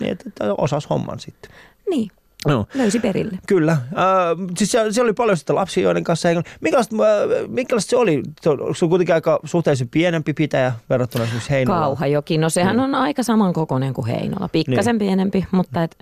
niin, 0.00 0.12
että 0.12 0.54
osas 0.58 0.90
homman 0.90 1.20
sitten. 1.20 1.50
Niin. 1.90 2.10
No. 2.46 2.66
Löysi 2.74 3.00
perille. 3.00 3.38
Kyllä. 3.46 3.72
Äh, 3.72 3.80
siis 4.58 4.72
se, 4.72 4.78
se, 4.90 5.02
oli 5.02 5.12
paljon 5.12 5.36
sitä 5.36 5.54
lapsia, 5.54 5.82
joiden 5.82 6.04
kanssa 6.04 6.28
Minkälaista, 6.60 6.96
äh, 6.96 7.48
minkälaista 7.48 7.90
se 7.90 7.96
oli? 7.96 8.22
Se 8.40 8.50
on, 8.50 8.74
se 8.76 8.84
on 8.84 8.88
kuitenkin 8.88 9.14
aika 9.14 9.40
suhteellisen 9.44 9.88
pienempi 9.88 10.32
pitäjä 10.32 10.72
verrattuna 10.90 11.24
esimerkiksi 11.24 11.50
Heinolaan. 11.50 11.82
Kauhajoki. 11.82 12.38
No 12.38 12.50
sehän 12.50 12.76
mm. 12.76 12.82
on 12.82 12.94
aika 12.94 13.22
samankokoinen 13.22 13.94
kuin 13.94 14.06
Heinola. 14.06 14.48
Pikkasen 14.48 14.94
niin. 14.98 15.08
pienempi, 15.08 15.46
mutta 15.50 15.82
et, 15.82 15.98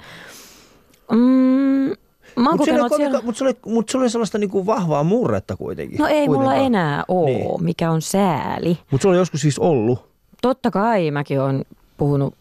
mm, 1.10 1.92
Mä 2.36 2.50
mutta 2.50 2.64
se, 2.64 2.96
siellä... 2.96 3.20
mut 3.22 3.36
se, 3.36 3.44
oli, 3.44 3.56
mut 3.66 3.88
se 3.88 3.98
oli 3.98 4.10
sellaista 4.10 4.38
niinku 4.38 4.66
vahvaa 4.66 5.04
murretta 5.04 5.56
kuitenkin. 5.56 5.98
No 5.98 6.06
ei 6.06 6.26
kuitenkaan. 6.26 6.40
mulla 6.40 6.54
enää 6.54 7.04
ole, 7.08 7.30
niin. 7.30 7.64
mikä 7.64 7.90
on 7.90 8.02
sääli. 8.02 8.78
Mutta 8.90 9.02
se 9.02 9.08
oli 9.08 9.16
joskus 9.16 9.40
siis 9.40 9.58
ollut. 9.58 10.08
Totta 10.42 10.70
kai 10.70 11.10
mäkin 11.10 11.40
olen 11.40 11.64
puhunut 11.96 12.34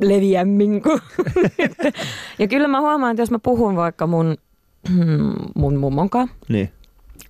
leviämmin. 0.00 0.82
ja 2.38 2.48
kyllä 2.48 2.68
mä 2.68 2.80
huomaan, 2.80 3.10
että 3.10 3.22
jos 3.22 3.30
mä 3.30 3.38
puhun 3.38 3.76
vaikka 3.76 4.06
mun, 4.06 4.36
mun 5.54 5.76
mummon 5.76 6.10
kanssa, 6.10 6.36
niin. 6.48 6.72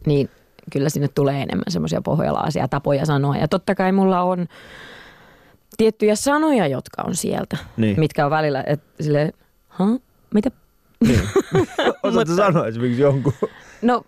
niin 0.07 0.31
kyllä 0.73 0.89
sinne 0.89 1.09
tulee 1.09 1.43
enemmän 1.43 1.65
semmoisia 1.69 2.01
pohjalaisia 2.01 2.69
tapoja 2.69 3.07
sanoa. 3.07 3.37
Ja 3.37 3.49
totta 3.49 3.75
kai 3.75 3.93
mulla 3.93 4.23
on 4.23 4.47
tiettyjä 5.77 6.15
sanoja, 6.15 6.67
jotka 6.67 7.03
on 7.07 7.17
sieltä, 7.17 7.57
niin. 7.77 8.01
mitkä 8.01 8.25
on 8.25 8.31
välillä, 8.31 8.65
että 8.67 9.03
silleen, 9.03 9.33
ha, 9.69 9.87
mitä? 10.35 10.51
Niin. 11.07 11.21
Osaatko 12.03 12.35
sanoa 12.35 12.67
esimerkiksi 12.67 13.03
jonkun? 13.03 13.33
No, 13.83 14.05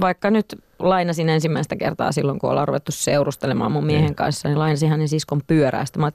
vaikka 0.00 0.30
nyt 0.30 0.67
lainasin 0.78 1.28
ensimmäistä 1.28 1.76
kertaa 1.76 2.12
silloin, 2.12 2.38
kun 2.38 2.50
ollaan 2.50 2.68
ruvettu 2.68 2.92
seurustelemaan 2.92 3.72
mun 3.72 3.86
miehen 3.86 4.04
niin. 4.04 4.14
kanssa, 4.14 4.48
niin 4.48 4.58
lainasin 4.58 4.88
hänen 4.88 5.08
siskon 5.08 5.40
pyörästä. 5.46 5.98
Mä 5.98 6.10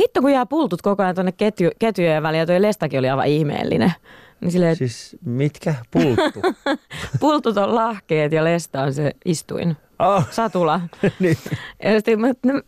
hitto 0.00 0.20
kun 0.20 0.32
jää 0.32 0.46
pultut 0.46 0.82
koko 0.82 1.02
ajan 1.02 1.14
tuonne 1.14 1.32
ketju, 1.32 1.70
ketjujen 1.78 2.22
väliin 2.22 2.40
ja 2.40 2.46
toi 2.46 2.62
lestakin 2.62 2.98
oli 2.98 3.10
aivan 3.10 3.26
ihmeellinen. 3.26 3.92
Niin 4.40 4.52
silleen, 4.52 4.76
siis 4.76 5.16
mitkä? 5.24 5.74
Pulttu? 5.90 6.42
Pultut 7.20 7.56
on 7.56 7.74
lahkeet 7.74 8.32
ja 8.32 8.44
lesta 8.44 8.82
on 8.82 8.94
se 8.94 9.12
istuin. 9.24 9.76
Oh. 9.98 10.24
Satula. 10.30 10.80
niin. 11.20 11.36
Ja 11.82 11.92
sitten 11.94 12.20
mä, 12.20 12.28
no, 12.44 12.60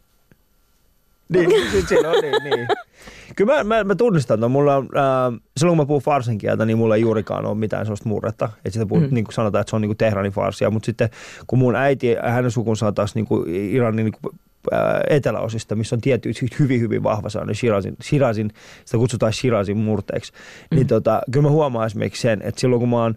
niin, 1.29 1.87
siinä 1.89 2.11
on 2.11 2.21
niin, 2.23 2.43
niin. 2.45 2.69
Kyllä 3.37 3.55
mä, 3.55 3.64
mä, 3.64 3.85
mä 3.85 3.95
tunnistan, 3.95 4.35
että 4.35 4.49
mulla 4.49 4.77
on, 4.77 4.88
äh, 4.97 5.40
silloin 5.57 5.77
kun 5.77 5.85
mä 5.85 5.88
puhun 5.88 6.03
farsin 6.03 6.38
kieltä, 6.38 6.66
niin 6.66 6.79
mulla 6.79 6.95
ei 6.95 7.01
juurikaan 7.01 7.47
ole 7.47 7.55
mitään 7.55 7.87
sellaista 7.87 8.09
murretta. 8.09 8.45
Että 8.57 8.71
sitä 8.71 8.87
puhut, 8.87 9.11
mm. 9.11 9.14
niin 9.14 9.25
kuin 9.25 9.35
sanotaan, 9.35 9.61
että 9.61 9.71
se 9.71 9.77
on 9.77 9.83
niin 9.83 9.88
kuin 9.88 9.97
Tehranin 9.97 10.33
farsia, 10.33 10.71
mutta 10.71 10.87
sitten 10.87 11.09
kun 11.47 11.59
mun 11.59 11.77
äiti, 11.77 12.16
hänen 12.23 12.51
sukunsa 12.51 12.87
on 12.87 12.95
taas 12.95 13.14
niin 13.14 13.27
kuin 13.27 13.55
Iranin 13.55 14.05
niin 14.05 14.14
kuin, 14.23 14.35
äh, 14.73 15.01
eteläosista, 15.11 15.75
missä 15.75 15.97
on 15.97 16.01
tietty 16.01 16.31
hyvin, 16.59 16.81
hyvin 16.81 17.03
vahva 17.03 17.29
sellainen 17.29 17.55
Shirazin, 17.55 17.97
Shirazin 18.03 18.51
sitä 18.85 18.99
kutsutaan 18.99 19.33
Shirazin 19.33 19.77
murteeksi, 19.77 20.33
mm. 20.33 20.77
niin 20.77 20.87
tota, 20.87 21.21
kyllä 21.31 21.42
mä 21.42 21.51
huomaan 21.51 21.87
esimerkiksi 21.87 22.23
sen, 22.23 22.42
että 22.42 22.61
silloin 22.61 22.81
kun 22.81 22.88
mä 22.88 23.03
oon, 23.03 23.14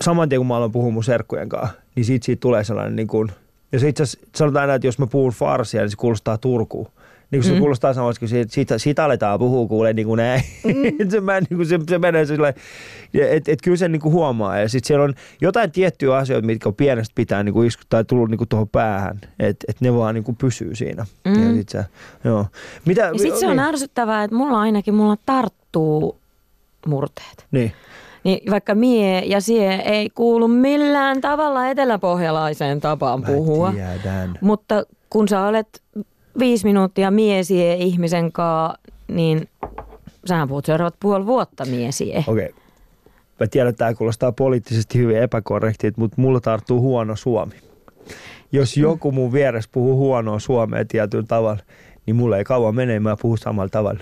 saman 0.00 0.28
tien 0.28 0.40
kun 0.40 0.46
mä 0.46 0.56
aloin 0.56 0.72
puhua 0.72 0.90
mun 0.90 1.04
serkkujen 1.04 1.48
kanssa, 1.48 1.74
niin 1.94 2.04
siitä, 2.04 2.24
siitä 2.24 2.40
tulee 2.40 2.64
sellainen 2.64 2.96
niin 2.96 3.08
kuin, 3.08 3.28
ja 3.72 3.78
se 3.78 3.88
itse 3.88 4.02
asiassa 4.02 4.28
sanotaan 4.36 4.60
aina, 4.60 4.74
että 4.74 4.86
jos 4.86 4.98
mä 4.98 5.06
puhun 5.06 5.32
farsia, 5.32 5.80
niin 5.80 5.90
se 5.90 5.96
kuulostaa 5.96 6.38
Turkuun. 6.38 6.88
Niin 7.30 7.40
kuin 7.40 7.48
se 7.48 7.52
mm. 7.52 7.58
kuulostaa 7.58 7.94
samassa, 7.94 8.20
kun 8.20 8.28
siitä, 8.28 8.52
siitä, 8.52 8.78
siitä 8.78 9.04
aletaan 9.04 9.38
puhua 9.38 9.68
kuulee 9.68 9.92
niin 9.92 10.06
kuin 10.06 10.18
näin. 10.18 10.42
Mm. 10.64 11.08
se, 11.10 11.20
mä, 11.20 11.40
niin 11.40 11.56
kuin 11.56 11.66
se, 11.66 11.78
se 11.88 11.98
menee 11.98 12.26
sillä 12.26 12.52
että 13.14 13.52
et 13.52 13.62
kyllä 13.62 13.76
se 13.76 13.88
niin 13.88 14.00
kuin 14.00 14.12
huomaa. 14.12 14.58
Ja 14.58 14.68
sitten 14.68 14.86
siellä 14.86 15.04
on 15.04 15.14
jotain 15.40 15.72
tiettyjä 15.72 16.16
asioita, 16.16 16.46
mitkä 16.46 16.68
on 16.68 16.74
pienestä 16.74 17.12
pitää 17.14 17.42
niin 17.42 17.52
kuin 17.52 17.68
isku, 17.68 17.82
tai 17.88 18.04
tullut 18.04 18.30
niin 18.30 18.38
kuin 18.38 18.48
tuohon 18.48 18.68
päähän. 18.68 19.20
Että 19.38 19.64
et 19.68 19.80
ne 19.80 19.94
vaan 19.94 20.14
niin 20.14 20.24
kuin 20.24 20.36
pysyy 20.36 20.74
siinä. 20.74 21.06
Mm. 21.24 21.48
Ja 21.48 21.54
sit 21.54 21.68
se, 21.68 21.84
joo. 22.24 22.46
Mitä, 22.86 23.02
ja 23.02 23.18
sitten 23.18 23.40
se 23.40 23.46
on 23.46 23.56
niin. 23.56 23.66
ärsyttävää, 23.66 24.24
että 24.24 24.36
mulla 24.36 24.60
ainakin 24.60 24.94
mulla 24.94 25.16
tarttuu 25.26 26.18
murteet. 26.86 27.46
Niin. 27.50 27.72
Niin 28.24 28.50
vaikka 28.50 28.74
mie 28.74 29.22
ja 29.26 29.40
sie 29.40 29.74
ei 29.74 30.10
kuulu 30.10 30.48
millään 30.48 31.20
tavalla 31.20 31.68
eteläpohjalaiseen 31.68 32.80
tapaan 32.80 33.22
puhua. 33.22 33.72
Mutta 34.40 34.84
kun 35.10 35.28
sä 35.28 35.46
olet 35.46 35.82
viisi 36.38 36.64
minuuttia 36.64 37.10
miesiä 37.10 37.74
ihmisen 37.74 38.32
kanssa, 38.32 38.78
niin 39.08 39.48
sähän 40.24 40.48
puhut 40.48 40.64
seuraavat 40.64 40.96
puoli 41.00 41.26
vuotta 41.26 41.64
miesiä. 41.64 42.24
Okei. 42.26 42.46
Okay. 42.46 42.60
Mä 43.40 43.46
tiedän, 43.46 43.70
että 43.70 43.78
tämä 43.78 43.94
kuulostaa 43.94 44.32
poliittisesti 44.32 44.98
hyvin 44.98 45.16
epäkorrektilta, 45.16 46.00
mutta 46.00 46.20
mulla 46.20 46.40
tarttuu 46.40 46.80
huono 46.80 47.16
suomi. 47.16 47.54
Jos 48.52 48.76
joku 48.76 49.12
mun 49.12 49.32
vieressä 49.32 49.70
puhuu 49.72 49.96
huonoa 49.96 50.38
suomea 50.38 50.84
tietyllä 50.84 51.26
tavalla, 51.28 51.62
niin 52.08 52.16
mulla 52.16 52.36
ei 52.36 52.44
kauan 52.44 52.74
mene, 52.74 53.00
mä 53.00 53.16
puhun 53.22 53.38
samalla 53.38 53.68
tavalla. 53.68 54.00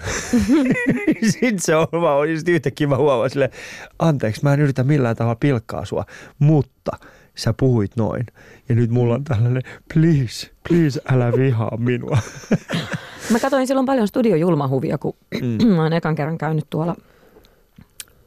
Sitten 1.31 1.59
se 1.59 1.77
on 1.77 1.89
vaan, 1.93 2.37
sitten 2.37 2.55
yhtäkkiä 2.55 2.87
mä 2.87 2.97
huomaan 2.97 3.31
sille, 3.31 3.51
anteeksi, 3.99 4.41
mä 4.43 4.53
en 4.53 4.61
yritä 4.61 4.85
millään 4.85 5.17
tavalla 5.17 5.37
pilkkaa 5.41 5.85
sua, 5.85 6.05
mutta 6.39 6.93
sä 7.35 7.55
puhuit 7.57 7.97
noin. 7.97 8.27
Ja 8.69 8.75
nyt 8.75 8.91
mulla 8.91 9.15
on 9.15 9.25
tällainen, 9.25 9.63
please, 9.95 10.51
please 10.69 11.01
älä 11.13 11.33
vihaa 11.33 11.77
minua. 11.77 12.19
Mä 13.33 13.41
katsoin 13.41 13.67
silloin 13.67 13.87
paljon 13.87 14.09
Studio 14.09 14.37
Julmahuvia, 14.37 14.99
kun 14.99 15.15
mm. 15.43 15.67
mä 15.77 15.83
oon 15.83 15.93
ekan 15.93 16.15
kerran 16.15 16.39
käynyt 16.39 16.67
tuolla 16.71 16.97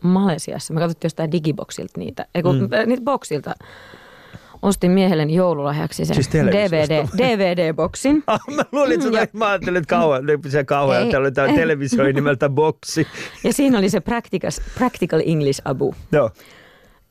Malesiassa. 0.01 0.73
Mä 0.73 0.79
katsottiin 0.79 1.09
jostain 1.09 1.31
digiboxilta 1.31 1.99
niitä, 1.99 2.25
ei 2.35 2.43
kun, 2.43 2.55
mm. 2.61 2.89
niitä 2.89 3.03
boxilta. 3.03 3.55
Ostin 4.61 4.91
miehelleni 4.91 5.35
joululahjaksi 5.35 6.05
sen 6.05 6.15
siis 6.15 6.29
DVD, 6.31 7.07
DVD-boksin. 7.17 8.23
Ah, 8.27 8.39
mä 8.55 8.63
luulin, 8.71 9.01
että 9.01 9.19
ja... 9.19 9.27
mä 9.33 9.47
ajattelin, 9.49 9.77
että 9.77 9.95
kauan, 9.95 10.23
se 10.47 10.63
kauan, 10.63 11.03
että 11.03 11.17
oli 11.17 11.31
tämä 11.31 11.53
televisio 11.53 12.03
nimeltä 12.03 12.49
boksi. 12.49 13.07
Ja 13.43 13.53
siinä 13.53 13.77
oli 13.77 13.89
se 13.89 13.99
Practical, 13.99 14.51
Practical 14.77 15.21
English 15.25 15.61
Abu. 15.65 15.95
Joo. 16.11 16.31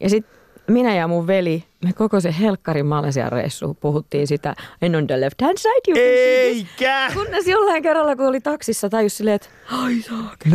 Ja 0.00 0.10
sitten 0.10 0.37
minä 0.68 0.94
ja 0.94 1.08
mun 1.08 1.26
veli, 1.26 1.64
me 1.84 1.92
koko 1.92 2.20
se 2.20 2.34
helkkarin 2.40 2.86
Malesian 2.86 3.32
reissu 3.32 3.76
puhuttiin 3.80 4.26
sitä 4.26 4.54
en 4.82 4.96
on 4.96 5.06
the 5.06 5.20
left 5.20 5.42
hand 5.42 5.58
side. 5.58 5.80
You 5.88 5.96
Eikä! 6.00 7.10
Kunnes 7.14 7.46
jollain 7.46 7.82
kerralla, 7.82 8.16
kun 8.16 8.26
oli 8.26 8.40
taksissa, 8.40 8.88
tajus 8.88 9.16
silleen, 9.16 9.34
että 9.36 9.48
ai 9.72 9.94
saakka, 9.94 10.48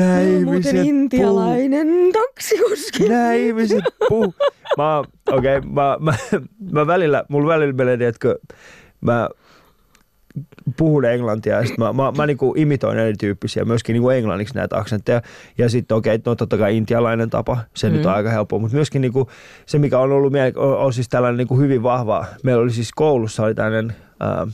muuten 0.45 0.76
intialainen 0.76 1.88
puu. 1.88 2.12
taksikuski. 2.12 3.10
Näin 3.10 3.56
puu. 4.10 4.36
Mä, 4.78 4.99
okei, 4.99 5.58
okay, 5.58 5.69
mä, 5.71 5.97
mä, 5.99 6.13
mä, 6.71 6.88
välillä, 6.88 7.23
mulla 7.30 7.54
välillä 7.54 7.73
menee, 7.73 8.08
että 8.08 8.28
mä 9.02 9.30
puhun 10.77 11.05
englantia 11.05 11.55
ja 11.55 11.65
sitten 11.65 11.85
mä, 11.85 11.93
mä, 11.93 12.11
mä 12.17 12.25
niinku 12.25 12.53
imitoin 12.57 12.99
erityyppisiä, 12.99 13.65
myöskin 13.65 13.93
niinku 13.93 14.09
englanniksi 14.09 14.55
näitä 14.55 14.77
aksentteja. 14.77 15.21
Ja 15.57 15.69
sitten 15.69 15.97
okei, 15.97 16.15
okay, 16.15 16.31
no 16.31 16.35
totta 16.35 16.57
kai 16.57 16.77
intialainen 16.77 17.29
tapa, 17.29 17.57
se 17.73 17.89
mm. 17.89 17.95
nyt 17.95 18.05
on 18.05 18.11
mm. 18.11 18.15
aika 18.15 18.29
helppoa, 18.29 18.59
mutta 18.59 18.75
myöskin 18.75 19.01
niinku, 19.01 19.29
se 19.65 19.79
mikä 19.79 19.99
on 19.99 20.11
ollut 20.11 20.33
miele- 20.33 20.59
on, 20.59 20.77
on 20.77 20.93
siis 20.93 21.09
tällainen 21.09 21.37
niinku 21.37 21.59
hyvin 21.59 21.83
vahva. 21.83 22.25
Meillä 22.43 22.61
oli 22.61 22.71
siis 22.71 22.91
koulussa 22.95 23.43
oli 23.43 23.55
tällainen 23.55 23.95
äh, 24.23 24.53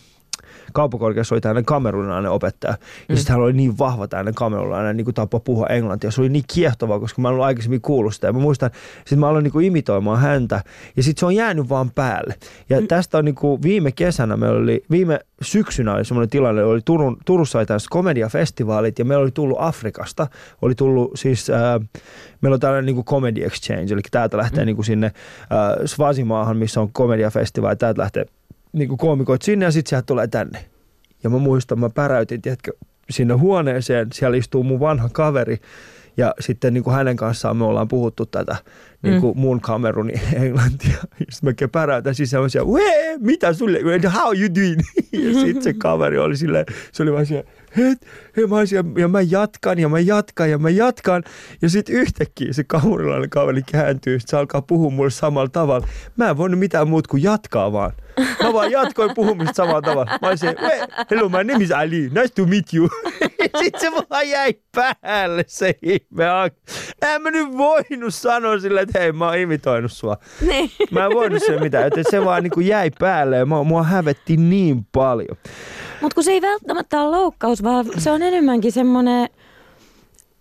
kauppakorkeassa 0.73 1.35
oli 1.35 1.41
tämmöinen 1.41 1.65
kamerunilainen 1.65 2.31
opettaja. 2.31 2.73
Ja 3.09 3.15
mm. 3.15 3.17
sitten 3.17 3.33
hän 3.33 3.43
oli 3.43 3.53
niin 3.53 3.77
vahva 3.77 4.07
tämmöinen 4.07 4.33
kamerunilainen 4.33 4.97
niin 4.97 5.13
tapa 5.13 5.39
puhua 5.39 5.65
englantia. 5.65 6.11
Se 6.11 6.21
oli 6.21 6.29
niin 6.29 6.43
kiehtovaa, 6.53 6.99
koska 6.99 7.21
mä 7.21 7.27
en 7.27 7.31
ollut 7.31 7.45
aikaisemmin 7.45 7.81
kuullut 7.81 8.15
sitä. 8.15 8.27
Ja 8.27 8.33
mä 8.33 8.39
muistan, 8.39 8.69
sitten 8.97 9.19
mä 9.19 9.27
aloin 9.27 9.43
niin 9.43 9.51
kuin 9.51 9.65
imitoimaan 9.65 10.19
häntä 10.19 10.63
ja 10.97 11.03
sitten 11.03 11.19
se 11.19 11.25
on 11.25 11.35
jäänyt 11.35 11.69
vaan 11.69 11.91
päälle. 11.91 12.35
Ja 12.69 12.81
mm. 12.81 12.87
tästä 12.87 13.17
on 13.17 13.25
niin 13.25 13.35
kuin 13.35 13.61
viime 13.61 13.91
kesänä, 13.91 14.37
me 14.37 14.49
oli, 14.49 14.83
viime 14.91 15.19
syksynä 15.41 15.93
oli 15.93 16.05
semmoinen 16.05 16.29
tilanne, 16.29 16.63
oli 16.63 16.81
Turun, 16.85 17.17
Turussa 17.25 17.59
oli 17.59 17.65
komediafestivaalit 17.89 18.99
ja 18.99 19.05
meillä 19.05 19.21
oli 19.21 19.31
tullut 19.31 19.57
Afrikasta, 19.61 20.27
oli 20.61 20.75
tullut 20.75 21.11
siis, 21.15 21.49
äh, 21.49 21.89
meillä 22.41 22.53
on 22.53 22.59
tällainen 22.59 22.85
niin 22.85 22.95
kuin 22.95 23.05
comedy 23.05 23.43
exchange, 23.43 23.93
eli 23.93 24.01
täältä 24.11 24.37
lähtee 24.37 24.63
mm. 24.63 24.65
niin 24.65 24.75
kuin 24.75 24.85
sinne 24.85 25.07
äh, 25.07 25.85
Svazimaahan, 25.85 26.57
missä 26.57 26.81
on 26.81 26.91
komediafestivaali, 26.91 27.75
täältä 27.75 28.01
lähtee 28.01 28.25
niin 28.73 28.87
kuin 28.87 28.97
koomikoit 28.97 29.41
sinne 29.41 29.65
ja 29.65 29.71
sitten 29.71 29.89
sieltä 29.89 30.05
tulee 30.05 30.27
tänne. 30.27 30.65
Ja 31.23 31.29
mä 31.29 31.37
muistan, 31.37 31.79
mä 31.79 31.89
päräytin, 31.89 32.41
tiedätkö, 32.41 32.71
sinne 33.09 33.33
huoneeseen, 33.33 34.07
siellä 34.13 34.37
istuu 34.37 34.63
mun 34.63 34.79
vanha 34.79 35.09
kaveri 35.09 35.57
ja 36.17 36.33
sitten 36.39 36.73
niin 36.73 36.83
kuin 36.83 36.95
hänen 36.95 37.15
kanssaan 37.15 37.57
me 37.57 37.65
ollaan 37.65 37.87
puhuttu 37.87 38.25
tätä 38.25 38.55
niin 39.01 39.21
kuin 39.21 39.37
mm. 39.37 39.41
mun 39.41 39.61
kameruni 39.61 40.13
englantia. 40.43 40.97
Sitten 41.29 41.55
mä 41.61 41.67
päräytän 41.71 42.15
sisään 42.15 42.49
ja 42.53 42.63
mitä 43.19 43.53
sulle, 43.53 43.79
how 44.09 44.37
you 44.39 44.49
doing? 44.55 44.81
ja 45.27 45.39
sitten 45.39 45.63
se 45.63 45.73
kaveri 45.73 46.17
oli 46.17 46.37
silleen, 46.37 46.65
se 46.91 47.03
oli 47.03 47.13
vaan 47.13 47.25
siellä, 47.25 47.49
het, 47.77 48.05
he, 48.37 48.47
mä 48.47 48.57
ja, 48.71 49.01
ja 49.01 49.07
mä 49.07 49.21
jatkan 49.21 49.79
ja 49.79 49.89
mä 49.89 49.99
jatkan 49.99 50.49
ja 50.49 50.57
mä 50.57 50.69
jatkan. 50.69 51.23
Ja 51.61 51.69
sitten 51.69 51.95
yhtäkkiä 51.95 52.53
se 52.53 52.63
kamurilainen 52.63 53.29
kaveri 53.29 53.61
kääntyy, 53.71 54.19
sit 54.19 54.29
se 54.29 54.37
alkaa 54.37 54.61
puhua 54.61 54.89
mulle 54.89 55.09
samalla 55.09 55.49
tavalla. 55.49 55.87
Mä 56.17 56.29
en 56.29 56.37
voinut 56.37 56.59
mitään 56.59 56.87
muuta 56.87 57.09
kuin 57.09 57.23
jatkaa 57.23 57.71
vaan. 57.71 57.91
Mä 58.43 58.53
vaan 58.53 58.71
jatkoin 58.71 59.11
puhumista 59.15 59.53
samalla 59.53 59.81
tavalla. 59.81 60.19
Mä 60.21 60.27
olisin, 60.27 60.49
hello, 61.11 61.29
my 61.29 61.43
name 61.43 61.63
is 61.63 61.71
Ali, 61.71 62.01
nice 62.01 62.27
to 62.35 62.45
meet 62.45 62.73
you. 62.73 62.89
Sitten 63.63 63.81
se 63.81 63.91
vaan 64.09 64.29
jäi 64.29 64.53
päälle 64.75 65.43
se 65.47 65.75
ihme. 65.81 66.25
En 67.01 67.21
mä 67.21 67.31
nyt 67.31 67.57
voinut 67.57 68.13
sanoa 68.13 68.59
sille, 68.59 68.81
että 68.81 68.99
hei, 68.99 69.11
mä 69.11 69.25
oon 69.25 69.37
imitoinut 69.37 69.91
sua. 69.91 70.17
Niin. 70.41 70.71
Mä 70.91 71.05
en 71.05 71.11
voinut 71.11 71.43
se 71.45 71.59
mitään, 71.59 71.87
että 71.87 72.11
se 72.11 72.25
vaan 72.25 72.43
niin 72.43 72.51
kuin 72.51 72.67
jäi 72.67 72.91
päälle 72.99 73.37
ja 73.37 73.45
mua 73.45 73.83
hävetti 73.83 74.37
niin 74.37 74.87
paljon. 74.91 75.37
Mutta 76.01 76.15
kun 76.15 76.23
se 76.23 76.31
ei 76.31 76.41
välttämättä 76.41 77.01
ole 77.01 77.17
loukkaus, 77.17 77.63
vaan 77.63 77.85
se 77.97 78.11
on 78.11 78.21
enemmänkin 78.21 78.71
semmoinen, 78.71 79.29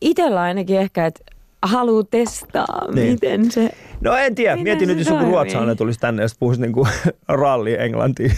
itsellä 0.00 0.40
ainakin 0.40 0.78
ehkä, 0.78 1.06
että 1.06 1.20
haluaa 1.62 2.04
testaa, 2.10 2.92
niin. 2.92 3.12
miten 3.12 3.50
se 3.50 3.70
No 4.00 4.16
en 4.16 4.34
tiedä, 4.34 4.56
miten 4.56 4.64
mietin 4.64 4.88
nyt, 4.88 4.98
jos 4.98 5.08
joku 5.08 5.24
ruotsalainen 5.24 5.76
tulisi 5.76 6.00
tänne 6.00 6.22
ja 6.22 6.28
puhuisi 6.38 6.60
niinku 6.60 6.88
ralli 7.28 7.74
englantiin. 7.78 8.32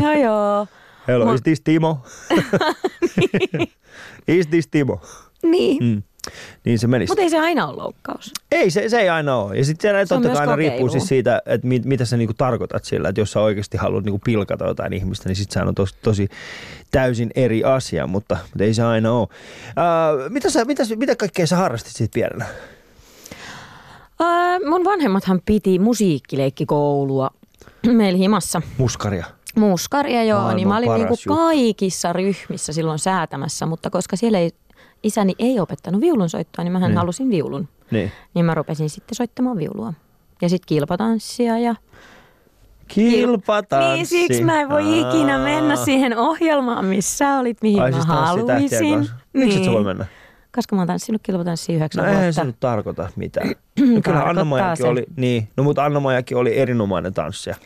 No 0.00 0.12
joo. 0.24 0.66
Hello, 1.08 1.24
Mo- 1.24 1.34
is 1.34 1.42
this 1.42 1.60
Timo? 1.60 1.98
is 4.28 4.46
this 4.46 4.66
Timo? 4.68 5.00
Niin. 5.42 5.84
Mm. 5.84 6.02
Niin 6.64 6.78
se 6.78 6.86
menisi. 6.86 7.10
Mutta 7.10 7.22
ei 7.22 7.30
se 7.30 7.38
aina 7.38 7.66
ole 7.66 7.76
loukkaus. 7.76 8.32
Ei, 8.52 8.70
se, 8.70 8.88
se 8.88 8.98
ei 8.98 9.08
aina 9.08 9.36
ole. 9.36 9.56
Ja 9.56 9.64
sitten 9.64 10.06
se 10.06 10.14
totta 10.14 10.28
kai 10.28 10.38
aina 10.38 10.56
riippuu 10.56 10.88
siis 10.88 11.08
siitä, 11.08 11.42
että 11.46 11.66
mit, 11.66 11.84
mitä 11.84 12.04
sä 12.04 12.16
niinku 12.16 12.34
tarkoitat 12.34 12.84
sillä. 12.84 13.08
Että 13.08 13.20
jos 13.20 13.32
sä 13.32 13.40
oikeasti 13.40 13.76
haluat 13.76 14.04
niinku 14.04 14.20
pilkata 14.24 14.66
jotain 14.66 14.92
ihmistä, 14.92 15.28
niin 15.28 15.36
sitten 15.36 15.54
sehän 15.54 15.68
on 15.68 15.74
tosi, 15.74 15.94
tosi 16.02 16.28
täysin 16.90 17.30
eri 17.34 17.64
asia, 17.64 18.06
mutta, 18.06 18.36
mutta 18.42 18.64
ei 18.64 18.74
se 18.74 18.82
aina 18.82 19.12
ole. 19.12 19.22
Uh, 19.22 20.30
mitä, 20.30 20.50
sä, 20.50 20.64
mitä, 20.64 20.82
mitä 20.96 21.16
kaikkea 21.16 21.46
sä 21.46 21.56
harrastit 21.56 21.96
siitä 21.96 22.14
pienenä? 22.14 22.46
Uh, 24.20 24.68
mun 24.68 24.84
vanhemmathan 24.84 25.40
piti 25.44 25.78
musiikkileikkikoulua 25.78 27.30
meillä 27.92 28.18
himassa. 28.18 28.62
Muskaria. 28.78 29.24
Muskaria, 29.56 30.24
joo. 30.24 30.38
Maailman 30.38 30.56
niin 30.56 30.68
mä 30.68 30.76
olin 30.76 30.94
niinku 30.94 31.16
kaikissa 31.28 32.12
ryhmissä 32.12 32.72
silloin 32.72 32.98
säätämässä, 32.98 33.66
mutta 33.66 33.90
koska 33.90 34.16
siellä 34.16 34.38
ei 34.38 34.50
isäni 35.02 35.34
ei 35.38 35.60
opettanut 35.60 36.00
viulunsoittoa, 36.00 36.64
niin 36.64 36.72
mähän 36.72 36.90
niin. 36.90 36.98
halusin 36.98 37.30
viulun. 37.30 37.68
Niin. 37.90 38.12
niin 38.34 38.44
mä 38.44 38.54
rupesin 38.54 38.90
sitten 38.90 39.14
soittamaan 39.14 39.56
viulua. 39.56 39.92
Ja 40.42 40.48
sitten 40.48 40.66
kilpatanssia 40.66 41.58
ja... 41.58 41.74
Kilpatanssi. 42.88 43.94
Niin, 43.94 44.06
siksi 44.06 44.44
mä 44.44 44.60
en 44.60 44.68
voi 44.68 44.82
Aa. 44.82 45.10
ikinä 45.10 45.38
mennä 45.38 45.76
siihen 45.76 46.18
ohjelmaan, 46.18 46.84
missä 46.84 47.38
olit, 47.38 47.62
mihin 47.62 47.82
Ai, 47.82 47.90
mä 47.90 47.96
siis 47.96 48.06
haluaisin. 48.06 48.60
Miksi 48.60 48.80
niin. 49.32 49.58
et 49.58 49.64
sä 49.64 49.70
voi 49.70 49.84
mennä? 49.84 50.06
Koska 50.56 50.76
mä 50.76 50.80
oon 50.80 50.88
tanssinut 50.88 51.22
kilpatanssia 51.22 51.76
yhdeksän 51.76 52.02
no, 52.02 52.06
vuotta. 52.06 52.20
eihän 52.20 52.34
se 52.34 52.44
nyt 52.44 52.60
tarkoita 52.60 53.08
mitään. 53.16 53.48
No 53.94 54.00
kyllä 54.04 54.22
anna 54.22 54.46
oli, 54.88 55.06
niin, 55.16 55.48
no 55.56 55.64
mutta 55.64 55.84
anna 55.84 56.00
oli 56.34 56.58
erinomainen 56.58 57.14
tanssija. 57.14 57.56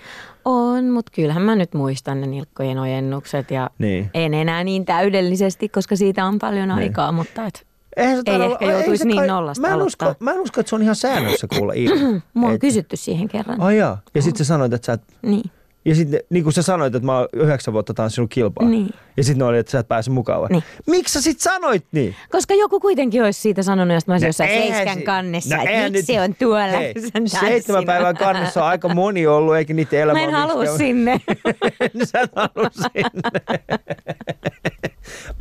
On, 0.45 0.91
mutta 0.91 1.13
kyllähän 1.15 1.43
mä 1.43 1.57
nyt 1.57 1.75
muistan 1.75 2.21
ne 2.21 2.27
nilkkojen 2.27 2.79
ojennukset 2.79 3.51
ja 3.51 3.71
niin. 3.79 4.11
en 4.15 4.35
enää 4.35 4.65
niin 4.65 4.85
täydellisesti, 4.85 5.69
koska 5.69 5.97
siitä 5.97 6.25
on 6.25 6.39
paljon 6.39 6.69
niin. 6.69 6.79
aikaa, 6.79 7.13
mutta 7.13 7.47
et 7.47 7.67
Eihän 7.97 8.17
se 8.17 8.23
ei 8.27 8.43
ehkä 8.43 8.65
joutuisi 8.65 9.07
niin 9.07 9.17
kai, 9.17 9.27
nollasta 9.27 9.69
mä 9.69 9.75
en, 9.75 9.83
usko, 9.83 10.15
mä 10.21 10.31
en 10.31 10.41
usko, 10.41 10.61
että 10.61 10.71
se 10.71 10.77
on 10.77 10.83
ihan 10.83 10.97
säännössä 10.97 11.47
kuulla. 11.57 11.73
Mua 12.35 12.49
on 12.49 12.55
et... 12.55 12.61
kysytty 12.61 12.97
siihen 12.97 13.29
kerran. 13.29 13.77
Jaa. 13.77 13.99
Ja 14.15 14.23
sitten 14.23 14.39
sä 14.39 14.49
sanoit, 14.49 14.73
että 14.73 14.87
sä 14.87 14.93
et... 14.93 15.03
Niin. 15.23 15.51
Ja 15.85 15.95
sitten 15.95 16.21
niin 16.31 16.43
kuin 16.43 16.53
sä 16.53 16.63
sanoit, 16.63 16.95
että 16.95 17.07
mä 17.07 17.19
oon 17.19 17.29
yhdeksän 17.33 17.75
vuotta 17.75 17.95
tanssinut 17.95 18.31
kilpaa. 18.31 18.69
Niin. 18.69 18.91
Ja 19.17 19.25
sitten 19.25 19.39
ne 19.39 19.45
oli, 19.45 19.59
että 19.59 19.73
sä 19.73 19.79
et 19.79 19.89
pääse 19.89 20.11
mukaan. 20.11 20.49
Niin. 20.51 20.63
Miksi 20.87 21.13
sä 21.15 21.21
sit 21.21 21.41
sanoit 21.41 21.87
niin? 21.93 22.15
Koska 22.31 22.55
joku 22.55 22.81
kuitenkin 22.81 23.23
olisi 23.25 23.41
siitä 23.41 23.63
sanonut, 23.63 23.97
että 23.97 24.11
mä 24.11 24.15
olisin 24.15 24.27
no 24.27 24.29
jossain 24.29 24.51
seiskän 24.51 24.99
si- 24.99 25.03
kannessa. 25.03 25.57
No 25.57 25.63
että 25.63 25.91
miksi 25.91 26.03
se 26.03 26.21
on 26.21 26.35
tuolla? 26.35 26.79
Hei, 26.79 26.95
seitsemän 27.27 27.85
päivän 27.85 28.17
kannessa 28.17 28.63
on 28.63 28.69
aika 28.69 28.89
moni 28.89 29.27
ollut, 29.27 29.57
eikä 29.57 29.75
niitä 29.75 29.97
elämä 29.97 30.19
Mä 30.19 30.25
en 30.25 30.31
halua 30.31 30.77
sinne. 30.77 31.21
sä 32.05 32.21
et 32.21 32.31
halua 32.37 32.71
sinne. 32.73 33.31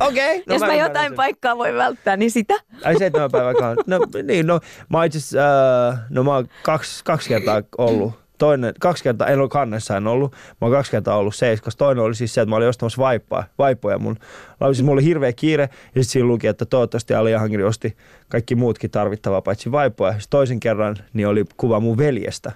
Okei. 0.00 0.36
Okay, 0.36 0.44
no 0.46 0.54
Jos 0.54 0.60
mä, 0.60 0.66
mä 0.66 0.74
jotain 0.74 1.08
sen. 1.08 1.16
paikkaa 1.16 1.58
voi 1.58 1.74
välttää, 1.74 2.16
niin 2.16 2.30
sitä. 2.30 2.54
Ai 2.84 2.98
seitsemän 2.98 3.30
päivän 3.30 3.56
kannessa. 3.56 3.84
No 3.86 4.00
niin, 4.22 4.46
no 4.46 4.60
mä 4.88 5.04
itse 5.04 5.18
uh, 5.18 5.98
no 6.10 6.24
mä 6.24 6.34
oon 6.34 6.48
kaksi, 6.62 7.04
kaksi 7.04 7.28
kertaa 7.28 7.62
ollut 7.78 8.19
toinen, 8.40 8.74
kaksi 8.80 9.04
kertaa, 9.04 9.26
en 9.26 9.40
ole 9.40 9.48
kannessa 9.48 9.96
en 9.96 10.06
ollut, 10.06 10.32
mä 10.32 10.38
oon 10.60 10.72
kaksi 10.72 10.90
kertaa 10.90 11.16
ollut 11.16 11.34
seiskas. 11.34 11.76
Toinen 11.76 12.04
oli 12.04 12.14
siis 12.14 12.34
se, 12.34 12.40
että 12.40 12.50
mä 12.50 12.56
olin 12.56 12.68
ostamassa 12.68 13.02
vaippaa, 13.02 13.44
vaippoja 13.58 13.98
mun. 13.98 14.16
Siis 14.64 14.82
mulla 14.82 14.94
oli 14.94 15.04
hirveä 15.04 15.32
kiire 15.32 15.62
ja 15.62 15.68
sitten 16.02 16.04
siinä 16.04 16.28
luki, 16.28 16.46
että 16.46 16.66
toivottavasti 16.66 17.14
Ali 17.14 17.32
Jahangiri 17.32 17.64
osti 17.64 17.96
kaikki 18.28 18.54
muutkin 18.54 18.90
tarvittavaa 18.90 19.42
paitsi 19.42 19.72
vaippoja. 19.72 20.12
Sitten 20.12 20.30
toisen 20.30 20.60
kerran 20.60 20.96
niin 21.12 21.28
oli 21.28 21.44
kuva 21.56 21.80
mun 21.80 21.98
veljestä 21.98 22.52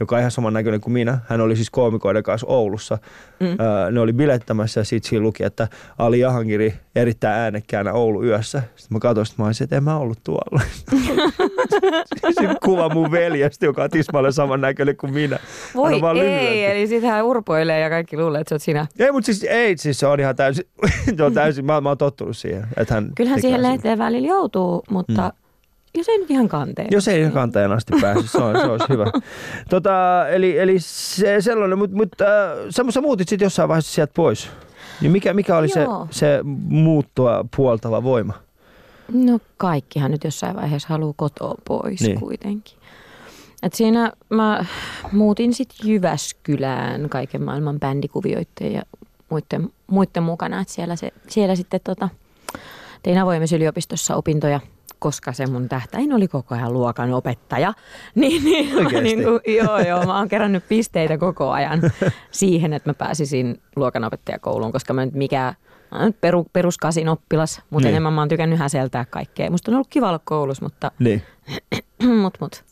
joka 0.00 0.16
on 0.16 0.20
ihan 0.20 0.30
saman 0.30 0.52
näköinen 0.52 0.80
kuin 0.80 0.92
minä. 0.92 1.18
Hän 1.28 1.40
oli 1.40 1.56
siis 1.56 1.70
koomikoiden 1.70 2.22
kanssa 2.22 2.46
Oulussa. 2.46 2.98
Mm. 3.40 3.46
Öö, 3.46 3.90
ne 3.90 4.00
oli 4.00 4.12
bilettämässä 4.12 4.80
ja 4.80 4.84
sitten 4.84 5.08
siinä 5.08 5.22
luki, 5.22 5.44
että 5.44 5.68
Ali 5.98 6.20
Jahangiri 6.20 6.74
erittäin 6.96 7.40
äänekkäänä 7.40 7.92
Oulu 7.92 8.24
yössä. 8.24 8.62
Sitten 8.76 8.96
mä 8.96 8.98
katsoin, 9.00 9.26
että 9.26 9.42
mä 9.42 9.46
olisin, 9.46 9.64
että 9.64 9.76
en 9.76 9.84
mä 9.84 9.96
ollut 9.96 10.18
tuolla. 10.24 10.60
sitten 12.28 12.56
kuva 12.64 12.88
mun 12.88 13.10
veljestä, 13.10 13.66
joka 13.66 13.82
on 13.82 13.90
tismalle 13.90 14.32
saman 14.32 14.60
näköinen 14.60 14.96
kuin 14.96 15.12
minä. 15.12 15.38
Voi 15.74 15.92
ei, 15.94 16.02
lyhyempi. 16.14 16.64
eli 16.64 16.86
sitten 16.86 17.10
hän 17.10 17.24
urpoilee 17.24 17.80
ja 17.80 17.90
kaikki 17.90 18.16
luulee, 18.16 18.40
että 18.40 18.48
se 18.48 18.54
oot 18.54 18.62
sinä. 18.62 18.86
Ei, 18.98 19.12
mutta 19.12 19.26
siis, 19.26 19.44
ei, 19.44 19.78
siis 19.78 19.98
se 19.98 20.06
on 20.06 20.20
ihan 20.20 20.36
täysin, 20.36 20.64
se 21.16 21.22
on 21.22 21.34
täysin 21.34 21.64
mä, 21.64 21.80
mä 21.80 21.88
oon 21.88 21.98
tottunut 21.98 22.36
siihen. 22.36 22.66
Että 22.76 22.94
hän 22.94 23.10
Kyllähän 23.16 23.40
siihen 23.40 23.62
lehteen 23.62 23.98
välillä 23.98 24.28
joutuu, 24.28 24.84
mutta... 24.90 25.22
Mm 25.22 25.43
jos 25.94 26.08
ei 26.08 26.18
nyt 26.18 26.30
ihan 26.30 26.48
kanteen. 26.48 26.88
Jos 26.90 27.08
ei 27.08 27.20
ihan 27.20 27.32
kanteen 27.32 27.72
asti 27.72 27.92
pääse, 28.00 28.28
se, 28.28 28.38
on, 28.38 28.60
se 28.60 28.66
olisi 28.66 28.86
hyvä. 28.88 29.04
Tota, 29.70 30.28
eli, 30.28 30.58
eli 30.58 30.76
se, 30.78 31.40
sellainen, 31.40 31.78
mutta 31.78 31.96
mut, 31.96 32.20
äh, 32.20 32.90
sä 32.90 33.00
muutit 33.00 33.28
sitten 33.28 33.46
jossain 33.46 33.68
vaiheessa 33.68 33.92
sieltä 33.92 34.12
pois. 34.16 34.50
Niin 35.00 35.12
mikä, 35.12 35.34
mikä 35.34 35.56
oli 35.56 35.68
se, 35.68 35.86
se 36.10 36.40
muuttua 36.68 37.44
puoltava 37.56 38.02
voima? 38.02 38.32
No 39.12 39.38
kaikkihan 39.56 40.10
nyt 40.10 40.24
jossain 40.24 40.56
vaiheessa 40.56 40.88
haluaa 40.88 41.14
kotoa 41.16 41.54
pois 41.64 42.00
niin. 42.00 42.20
kuitenkin. 42.20 42.78
Et 43.62 43.74
siinä 43.74 44.12
mä 44.28 44.64
muutin 45.12 45.54
sitten 45.54 45.88
Jyväskylään 45.88 47.08
kaiken 47.08 47.42
maailman 47.42 47.80
bändikuvioitteen 47.80 48.72
ja 48.72 48.82
muiden, 49.30 49.70
muiden 49.86 50.22
mukana. 50.22 50.60
Et 50.60 50.68
siellä, 50.68 50.96
se, 50.96 51.10
siellä 51.28 51.56
sitten 51.56 51.80
tota, 51.84 52.08
tein 53.02 53.18
avoimessa 53.18 53.56
yliopistossa 53.56 54.16
opintoja– 54.16 54.60
koska 55.04 55.32
se 55.32 55.46
mun 55.46 55.68
tähtäin 55.68 56.12
oli 56.12 56.28
koko 56.28 56.54
ajan 56.54 56.72
luokan 56.72 57.12
opettaja. 57.12 57.74
Niin, 58.14 58.44
niin, 58.44 59.02
niin 59.02 59.24
kuin, 59.24 59.40
joo, 59.56 59.78
joo, 59.78 60.06
mä 60.06 60.18
oon 60.18 60.28
kerännyt 60.28 60.68
pisteitä 60.68 61.18
koko 61.18 61.50
ajan 61.50 61.80
siihen, 62.30 62.72
että 62.72 62.90
mä 62.90 62.94
pääsisin 62.94 63.62
luokanopettajakouluun, 63.76 64.72
koska 64.72 64.92
mä 64.92 65.04
nyt 65.04 65.14
mikä 65.14 65.54
peru, 66.20 66.46
peruskasin 66.52 67.08
oppilas, 67.08 67.62
mutta 67.70 67.86
niin. 67.86 67.92
enemmän 67.92 68.12
mä 68.12 68.20
oon 68.20 68.28
tykännyt 68.28 68.58
häseltää 68.58 69.04
kaikkea. 69.04 69.50
Musta 69.50 69.70
on 69.70 69.74
ollut 69.74 69.88
kiva 69.90 70.08
olla 70.08 70.20
koulussa, 70.24 70.64
mutta 70.64 70.90
niin. 70.98 71.22
mut, 72.22 72.34
mut, 72.40 72.64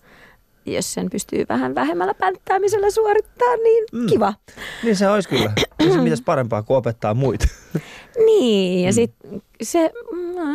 jos 0.66 0.94
sen 0.94 1.10
pystyy 1.10 1.44
vähän 1.48 1.74
vähemmällä 1.74 2.14
pänttäämisellä 2.14 2.90
suorittaa, 2.90 3.56
niin 3.56 3.84
mm. 3.92 4.06
kiva. 4.06 4.34
Niin 4.82 4.96
se 4.96 5.08
olisi 5.08 5.28
kyllä. 5.28 5.52
Se 5.92 6.00
mitäs 6.00 6.22
parempaa 6.22 6.62
kuin 6.62 6.76
opettaa 6.76 7.14
muita. 7.14 7.46
Niin, 8.26 8.84
ja 8.84 8.90
mm. 8.90 8.94
sitten 8.94 9.42
se 9.62 9.90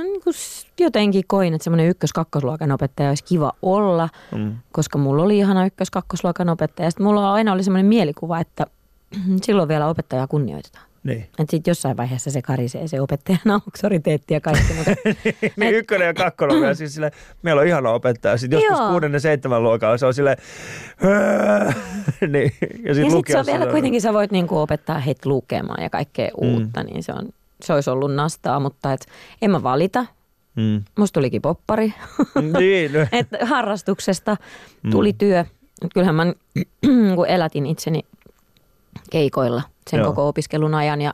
niin 0.03 0.21
kuin 0.23 0.33
jotenkin 0.79 1.23
koin, 1.27 1.53
että 1.53 1.63
semmoinen 1.63 1.89
ykkös-kakkosluokan 1.89 2.71
opettaja 2.71 3.09
olisi 3.09 3.23
kiva 3.23 3.51
olla, 3.61 4.09
mm. 4.35 4.57
koska 4.71 4.97
mulla 4.97 5.23
oli 5.23 5.37
ihana 5.37 5.65
ykkös-kakkosluokan 5.65 6.49
opettaja. 6.49 6.91
Sitten 6.91 7.05
mulla 7.05 7.33
aina 7.33 7.53
oli 7.53 7.63
semmoinen 7.63 7.85
mielikuva, 7.85 8.39
että 8.39 8.65
silloin 9.45 9.67
vielä 9.67 9.87
opettajaa 9.87 10.27
kunnioitetaan. 10.27 10.86
Niin. 11.07 11.21
Että 11.23 11.51
sitten 11.51 11.71
jossain 11.71 11.97
vaiheessa 11.97 12.31
se 12.31 12.41
karisee 12.41 12.87
se 12.87 13.01
opettajan 13.01 13.51
auktoriteetti 13.65 14.33
ja 14.33 14.41
kaikki. 14.41 14.73
Mutta, 14.73 14.91
niin 15.57 15.73
ykkönen 15.75 16.05
ja 16.05 16.13
kakkonen 16.13 16.61
ja 16.61 16.75
siis 16.75 16.93
sille, 16.95 17.11
meillä 17.41 17.61
on 17.61 17.67
ihana 17.67 17.89
opettaja. 17.91 18.37
Sitten 18.37 18.57
joskus 18.59 18.79
Joo. 18.79 18.89
kuudennen 18.89 19.21
seitsemän 19.21 19.63
luokalla 19.63 19.97
se 19.97 20.05
on 20.05 20.13
silleen, 20.13 20.37
niin, 22.33 22.51
ja 22.61 22.67
ja 22.83 22.93
sitten 22.93 23.11
sitten 23.11 23.31
se 23.33 23.39
on 23.39 23.45
vielä 23.45 23.71
kuitenkin, 23.71 24.01
sä 24.01 24.13
voit 24.13 24.31
niinku 24.31 24.57
opettaa 24.57 24.99
heitä 24.99 25.29
lukemaan 25.29 25.83
ja 25.83 25.89
kaikkea 25.89 26.27
Mm. 26.41 26.47
uutta, 26.47 26.83
niin 26.83 27.03
se, 27.03 27.13
on, 27.13 27.29
se 27.61 27.73
olisi 27.73 27.89
ollut 27.89 28.15
nastaa, 28.15 28.59
mutta 28.59 28.93
et, 28.93 29.05
en 29.41 29.51
mä 29.51 29.63
valita. 29.63 30.05
Mm. 30.55 30.83
Musta 30.97 31.13
tulikin 31.13 31.41
poppari. 31.41 31.93
niin, 32.59 32.93
no. 32.93 32.99
Et 33.11 33.27
harrastuksesta 33.41 34.37
tuli 34.91 35.13
työ. 35.13 35.39
Et 35.81 35.93
Kyllähän 35.93 36.15
mä 36.15 36.25
kun 37.15 37.27
elätin 37.27 37.65
itseni 37.65 38.01
keikoilla 39.11 39.61
sen 39.89 39.97
Joo. 39.99 40.07
koko 40.07 40.27
opiskelun 40.27 40.75
ajan 40.75 41.01
ja, 41.01 41.13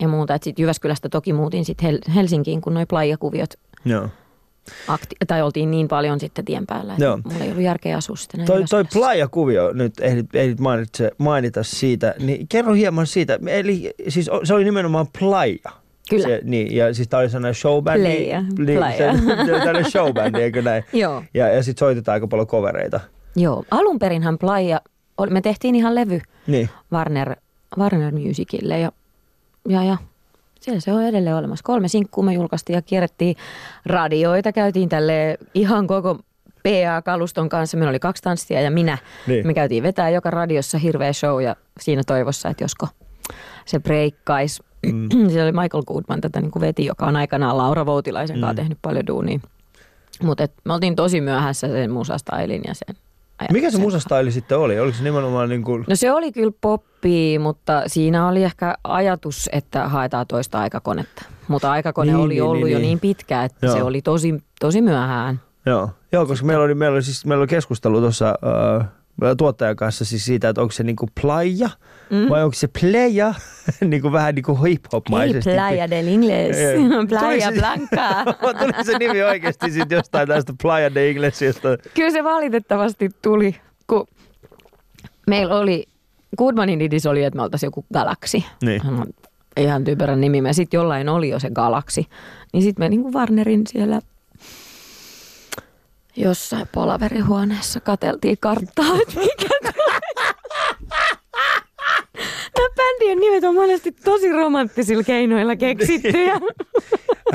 ja 0.00 0.08
muuta. 0.08 0.38
Sitten 0.42 0.62
Jyväskylästä 0.62 1.08
toki 1.08 1.32
muutin 1.32 1.64
sit 1.64 1.82
Hel- 1.82 2.12
Helsinkiin, 2.14 2.60
kun 2.60 2.74
noi 2.74 2.86
playakuviot 2.86 3.54
Joo. 3.84 4.08
akti- 4.88 5.16
tai 5.26 5.42
oltiin 5.42 5.70
niin 5.70 5.88
paljon 5.88 6.20
sitten 6.20 6.44
tien 6.44 6.66
päällä, 6.66 6.92
että 6.92 7.04
Joo. 7.04 7.18
mulla 7.24 7.44
ei 7.44 7.50
ollut 7.50 7.62
järkeä 7.64 7.96
asua 7.96 8.16
sitten 8.16 8.44
Toi, 8.46 8.64
toi 8.70 8.84
playa-kuvio, 8.92 9.72
nyt 9.72 9.94
ehdit, 10.00 10.34
ehdit 10.34 10.60
mainitse, 10.60 11.10
mainita 11.18 11.62
siitä, 11.62 12.14
niin 12.18 12.48
kerro 12.48 12.72
hieman 12.74 13.06
siitä. 13.06 13.38
Eli 13.46 13.94
siis 14.08 14.30
se 14.44 14.54
oli 14.54 14.64
nimenomaan 14.64 15.06
playa. 15.18 15.72
Kyllä. 16.10 16.28
Se, 16.28 16.40
niin, 16.44 16.76
ja 16.76 16.94
siis 16.94 17.08
tää 17.08 17.20
oli 17.20 17.28
sellainen 17.30 17.54
showbändi. 17.54 18.02
Playa, 18.02 18.42
Niin, 18.58 18.78
playa. 18.78 18.96
Se, 19.16 19.22
tällainen 19.46 19.90
showbändi, 19.90 20.42
eikö 20.42 20.62
näin? 20.62 20.84
Joo. 21.02 21.22
Ja, 21.34 21.48
ja 21.48 21.62
sitten 21.62 21.78
soitetaan 21.80 22.14
aika 22.14 22.26
paljon 22.26 22.46
kovereita. 22.46 23.00
Joo, 23.36 23.64
alun 23.70 23.98
perinhän 23.98 24.38
Playa, 24.38 24.80
me 25.30 25.40
tehtiin 25.40 25.74
ihan 25.74 25.94
levy 25.94 26.20
Niin. 26.46 26.70
Warner, 26.92 27.36
Warner 27.78 28.14
Musicille 28.14 28.78
ja, 28.78 28.92
ja, 29.68 29.84
ja 29.84 29.96
siellä 30.60 30.80
se 30.80 30.92
on 30.92 31.02
edelleen 31.02 31.36
olemassa. 31.36 31.62
Kolme 31.62 31.88
sinkkua 31.88 32.24
me 32.24 32.32
julkaistiin 32.32 32.74
ja 32.74 32.82
kierrettiin 32.82 33.36
radioita, 33.86 34.52
käytiin 34.52 34.88
tälle 34.88 35.38
ihan 35.54 35.86
koko 35.86 36.18
PA-kaluston 36.62 37.48
kanssa. 37.48 37.76
Meillä 37.76 37.90
oli 37.90 37.98
kaksi 37.98 38.22
tanssia 38.22 38.60
ja 38.60 38.70
minä. 38.70 38.98
Niin. 39.26 39.46
Me 39.46 39.54
käytiin 39.54 39.82
vetää 39.82 40.10
joka 40.10 40.30
radiossa 40.30 40.78
hirveä 40.78 41.12
show 41.12 41.42
ja 41.42 41.56
siinä 41.80 42.02
toivossa, 42.06 42.48
että 42.48 42.64
josko 42.64 42.88
se 43.66 43.80
breikkaisi. 43.80 44.62
Mm. 44.92 45.08
Siellä 45.30 45.42
oli 45.44 45.62
Michael 45.62 45.82
Goodman 45.86 46.20
tätä 46.20 46.40
niin 46.40 46.50
kuin 46.50 46.60
veti, 46.60 46.84
joka 46.84 47.06
on 47.06 47.16
aikanaan 47.16 47.56
Laura 47.56 47.86
Voutilaisen 47.86 48.40
kanssa 48.40 48.52
Mm. 48.52 48.56
tehnyt 48.56 48.78
paljon 48.82 49.06
duunia. 49.06 49.40
Mutta 50.22 50.46
me 50.64 50.74
oltiin 50.74 50.96
tosi 50.96 51.20
myöhässä 51.20 51.68
sen 51.68 51.90
musastailin 51.90 52.62
ja 52.66 52.74
sen 52.74 52.96
Mikä 53.52 53.70
se 53.70 53.78
musastaili 53.78 54.32
sitten 54.32 54.58
oli? 54.58 54.80
Oliko 54.80 54.96
se 54.98 55.04
nimenomaan 55.04 55.48
niin 55.48 55.62
kuin... 55.64 55.84
No 55.88 55.96
se 55.96 56.12
oli 56.12 56.32
kyllä 56.32 56.52
poppi, 56.60 57.38
mutta 57.38 57.82
siinä 57.86 58.28
oli 58.28 58.44
ehkä 58.44 58.74
ajatus, 58.84 59.48
että 59.52 59.88
haetaan 59.88 60.26
toista 60.26 60.60
aikakonetta. 60.60 61.22
Mutta 61.48 61.70
aikakone 61.70 62.12
Niin, 62.12 62.20
oli 62.20 62.34
niin, 62.34 62.42
ollut 62.42 62.64
niin, 62.64 62.72
jo 62.72 62.78
niin. 62.78 62.86
niin 62.86 63.00
pitkä, 63.00 63.44
että 63.44 63.66
Joo. 63.66 63.76
se 63.76 63.82
oli 63.82 64.02
tosi, 64.02 64.34
tosi 64.60 64.82
myöhään. 64.82 65.40
Joo, 65.66 65.90
Joo 66.12 66.26
koska 66.26 66.46
meillä 66.46 66.64
oli, 66.64 66.74
meillä 66.74 66.94
oli, 66.94 67.02
siis, 67.02 67.26
meillä 67.26 67.42
oli 67.42 67.48
keskustelu 67.48 68.00
tuossa 68.00 68.34
äh, 68.80 68.86
tuottajan 69.38 69.76
kanssa 69.76 70.04
siis 70.04 70.24
siitä, 70.24 70.48
että 70.48 70.60
onko 70.60 70.72
se 70.72 70.82
niinku 70.82 71.08
playa 71.20 71.70
mm. 72.10 72.28
vai 72.28 72.44
onko 72.44 72.54
se 72.54 72.68
playa, 72.80 73.34
niinku 73.90 74.12
vähän 74.12 74.34
niinku 74.34 74.54
hip-hop-maisesti. 74.64 75.50
Playa 75.50 75.90
del 75.90 76.06
Ingles. 76.06 76.56
Playa 77.08 77.52
Blanca. 77.52 78.24
Tuli 78.58 78.84
se 78.84 78.98
nimi 78.98 79.22
oikeasti 79.22 79.70
sitten 79.70 79.96
jostain 79.96 80.28
tästä 80.28 80.52
Playa 80.62 80.94
de 80.94 81.10
Inglesista. 81.10 81.68
Kyllä 81.94 82.10
se 82.10 82.24
valitettavasti 82.24 83.10
tuli, 83.22 83.56
kun 83.86 84.06
meillä 85.26 85.58
oli, 85.58 85.84
Goodmanin 86.38 86.80
idis 86.80 87.06
oli, 87.06 87.24
että 87.24 87.36
me 87.36 87.42
oltaisiin 87.42 87.68
joku 87.68 87.84
galaksi. 87.92 88.44
Niin. 88.62 88.82
Ihan 89.56 89.84
typerän 89.84 90.20
nimi. 90.20 90.38
Ja 90.38 90.54
sitten 90.54 90.78
jollain 90.78 91.08
oli 91.08 91.28
jo 91.28 91.38
se 91.38 91.50
galaksi. 91.50 92.06
Niin 92.52 92.62
sitten 92.62 92.84
me 92.84 92.88
niinku 92.88 93.12
Warnerin 93.12 93.66
siellä 93.66 94.00
jossain 96.16 96.68
palaverihuoneessa 96.74 97.80
kateltiin 97.80 98.38
karttaa, 98.40 98.94
että 99.02 99.20
mikä 99.20 99.48
tulee. 99.60 100.00
Nämä 102.58 102.68
bändien 102.76 103.18
nimet 103.18 103.44
on 103.44 103.54
monesti 103.54 103.92
tosi 103.92 104.32
romanttisilla 104.32 105.02
keinoilla 105.02 105.56
keksittyjä. 105.56 106.34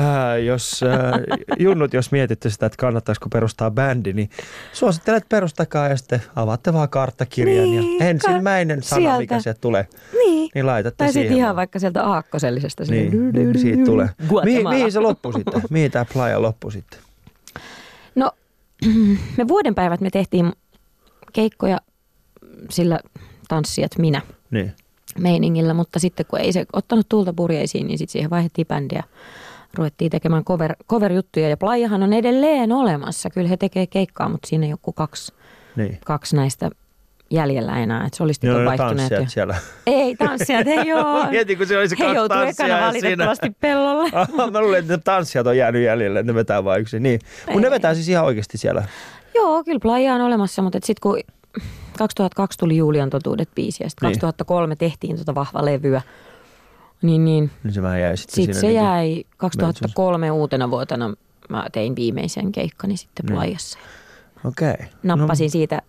Äh, 0.00 0.42
jos 0.44 0.80
äh, 0.82 1.20
junnut, 1.58 1.94
jos 1.94 2.12
mietitte 2.12 2.50
sitä, 2.50 2.66
että 2.66 2.76
kannattaisiko 2.76 3.28
perustaa 3.28 3.70
bändi, 3.70 4.12
niin 4.12 4.30
suosittelen, 4.72 5.16
että 5.18 5.28
perustakaa 5.28 5.88
ja 5.88 5.96
sitten 5.96 6.22
avaatte 6.36 6.72
vaan 6.72 6.88
karttakirjan 6.88 7.64
Niin, 7.64 7.98
ja 8.00 8.06
ensimmäinen 8.06 8.82
sana, 8.82 9.00
sieltä. 9.00 9.18
mikä 9.18 9.40
sieltä 9.40 9.60
tulee, 9.60 9.86
niin. 10.12 10.50
niin 10.54 10.66
laitatte 10.66 11.04
Tai 11.04 11.12
siihen. 11.12 11.36
ihan 11.36 11.46
vaan. 11.46 11.56
vaikka 11.56 11.78
sieltä 11.78 12.04
aakkosellisesta. 12.04 12.84
Niin, 12.88 13.32
niin 13.32 13.58
siitä 13.58 13.84
tulee. 13.84 14.08
Mihin, 14.44 14.68
mihin 14.68 14.92
se 14.92 15.00
loppui 15.00 15.32
sitten? 15.32 15.62
Mihin 15.70 15.90
tämä 15.90 16.04
playa 16.12 16.42
loppui 16.42 16.72
sitten? 16.72 16.98
Me 19.36 19.48
vuoden 19.48 19.74
päivät 19.74 20.00
me 20.00 20.10
tehtiin 20.10 20.52
keikkoja 21.32 21.78
sillä 22.70 23.00
tanssijat 23.48 23.98
minä 23.98 24.22
Niin. 24.50 24.72
meiningillä, 25.18 25.74
mutta 25.74 25.98
sitten 25.98 26.26
kun 26.26 26.38
ei 26.40 26.52
se 26.52 26.66
ottanut 26.72 27.08
tulta 27.08 27.32
purjeisiin, 27.32 27.86
niin 27.86 27.98
sitten 27.98 28.12
siihen 28.12 28.30
vaihdettiin 28.30 28.66
bändiä. 28.66 29.04
Ruvettiin 29.74 30.10
tekemään 30.10 30.44
cover, 30.44 30.74
cover-juttuja 30.88 31.48
ja 31.48 31.56
Playahan 31.56 32.02
on 32.02 32.12
edelleen 32.12 32.72
olemassa. 32.72 33.30
Kyllä 33.30 33.48
he 33.48 33.56
tekee 33.56 33.86
keikkaa, 33.86 34.28
mutta 34.28 34.48
siinä 34.48 34.76
kuin 34.82 34.94
kaksi, 34.94 35.32
Niin. 35.76 35.98
kaksi 36.04 36.36
näistä 36.36 36.70
jäljellä 37.30 37.78
enää. 37.78 38.06
Että 38.06 38.16
solistit 38.16 38.48
Joo, 38.48 38.56
on 38.56 38.64
ne 38.64 38.68
vaihtuneet 38.68 39.10
jo. 39.10 39.16
tanssijat 39.16 39.28
siellä. 39.32 39.56
Ei, 39.86 40.16
tanssijat 40.16 40.66
ei 40.66 40.92
ole. 40.92 41.26
Mietin, 41.30 41.58
kun 41.58 41.66
se 41.66 41.74
He 41.74 41.80
kaksi 41.88 42.04
joutuu 42.14 42.38
ekana 42.40 42.80
valitettavasti 42.86 43.46
siinä- 43.46 43.56
pellolle. 43.60 44.10
Mä 44.52 44.60
luulen, 44.60 44.78
että 44.80 44.98
tanssijat 44.98 45.46
on 45.46 45.56
jäänyt 45.56 45.82
jäljelle, 45.82 46.22
ne 46.22 46.34
vetää 46.34 46.64
vain 46.64 46.80
yksin. 46.80 47.02
Niin. 47.02 47.20
Mutta 47.46 47.60
ne 47.60 47.70
vetää 47.70 47.94
siis 47.94 48.08
ihan 48.08 48.24
oikeasti 48.24 48.58
siellä. 48.58 48.84
Joo, 49.34 49.64
kyllä 49.64 49.80
Playa 49.80 50.14
on 50.14 50.20
olemassa, 50.20 50.62
mutta 50.62 50.78
sitten 50.82 51.00
kun 51.02 51.20
2002 51.98 52.58
tuli 52.58 52.76
Julian 52.76 53.10
totuudet 53.10 53.48
biisi 53.54 53.82
ja 53.82 53.90
sitten 53.90 54.06
Niin. 54.08 54.20
2003 54.20 54.76
tehtiin 54.76 55.16
tota 55.18 55.34
vahva 55.34 55.64
levyä, 55.64 56.02
niin, 57.02 57.24
niin 57.24 57.50
Niin 57.64 57.72
se 57.74 57.82
vähän 57.82 58.00
jäi 58.00 58.16
sitten 58.16 58.34
sitten 58.34 58.54
siinä. 58.54 58.60
se 58.60 58.66
niinku- 58.66 58.84
jäi 58.84 59.24
2003 59.36 60.30
uutena 60.32 60.70
vuotena. 60.70 61.14
Mä 61.48 61.66
tein 61.72 61.96
viimeisen 61.96 62.52
keikkani 62.52 62.96
sitten 62.96 63.26
Niin. 63.26 63.56
Okei. 64.44 64.70
Okay. 64.72 64.86
Nappasin 65.02 65.44
no. 65.46 65.50
siitä 65.50 65.82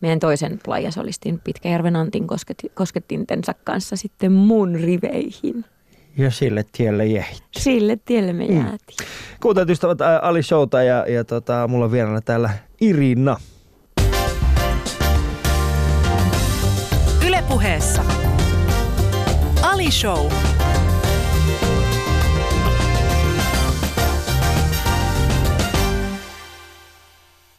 meidän 0.00 0.18
toisen 0.20 0.60
Playasolistin 0.64 1.40
Pitkäjärven 1.44 1.96
Antin 1.96 2.26
kosket, 2.26 2.62
koskettintensa 2.74 3.54
kanssa 3.64 3.96
sitten 3.96 4.32
mun 4.32 4.74
riveihin. 4.74 5.64
Ja 6.16 6.30
sille 6.30 6.64
tielle 6.72 7.06
jäi. 7.06 7.24
Sille 7.56 7.98
tielle 8.04 8.32
me 8.32 8.46
Mm. 8.46 8.56
jäätiin. 8.56 8.96
Kuuntelut 9.42 9.70
ystävät 9.70 9.98
Ali 10.22 10.42
Showta 10.42 10.82
ja, 10.82 11.06
ja 11.08 11.24
tota, 11.24 11.68
mulla 11.68 11.84
on 11.84 11.92
vieraana 11.92 12.20
täällä 12.20 12.50
Irina. 12.80 13.36
Ylepuheessa 17.26 18.02
Ali 19.62 19.90
Show. 19.90 20.30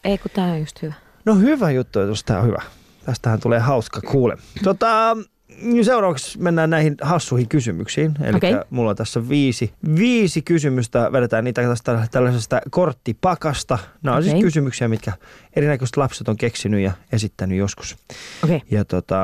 Ei 0.03 0.17
kun 0.17 0.31
tää 0.33 0.45
on 0.51 0.59
just 0.59 0.81
hyvä. 0.81 0.93
No 1.25 1.35
hyvä 1.35 1.71
juttu, 1.71 1.99
jos 1.99 2.23
tää 2.23 2.39
on 2.39 2.47
hyvä. 2.47 2.61
Tästähän 3.05 3.39
tulee 3.39 3.59
hauska 3.59 4.01
kuule. 4.01 4.37
Tota, 4.63 5.17
seuraavaksi 5.81 6.39
mennään 6.39 6.69
näihin 6.69 6.95
hassuihin 7.01 7.49
kysymyksiin. 7.49 8.13
Eli 8.21 8.37
Okei. 8.37 8.55
mulla 8.69 8.89
on 8.89 8.95
tässä 8.95 9.29
viisi, 9.29 9.73
viisi 9.95 10.41
kysymystä. 10.41 11.11
Vedetään 11.11 11.43
niitä 11.43 11.61
tästä 11.61 12.07
tällaisesta 12.11 12.61
korttipakasta. 12.69 13.79
Nämä 14.03 14.17
on 14.17 14.23
siis 14.23 14.33
Okei. 14.33 14.43
kysymyksiä, 14.43 14.87
mitkä 14.87 15.13
erinäköiset 15.55 15.97
lapset 15.97 16.29
on 16.29 16.37
keksinyt 16.37 16.81
ja 16.81 16.91
esittänyt 17.11 17.57
joskus. 17.57 17.97
Okay. 18.43 18.59
Ja 18.71 18.85
tota, 18.85 19.17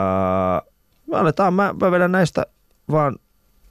aletaan, 1.11 1.53
mä, 1.53 1.75
mä 1.81 1.91
vedän 1.91 2.11
näistä 2.11 2.45
vaan 2.91 3.15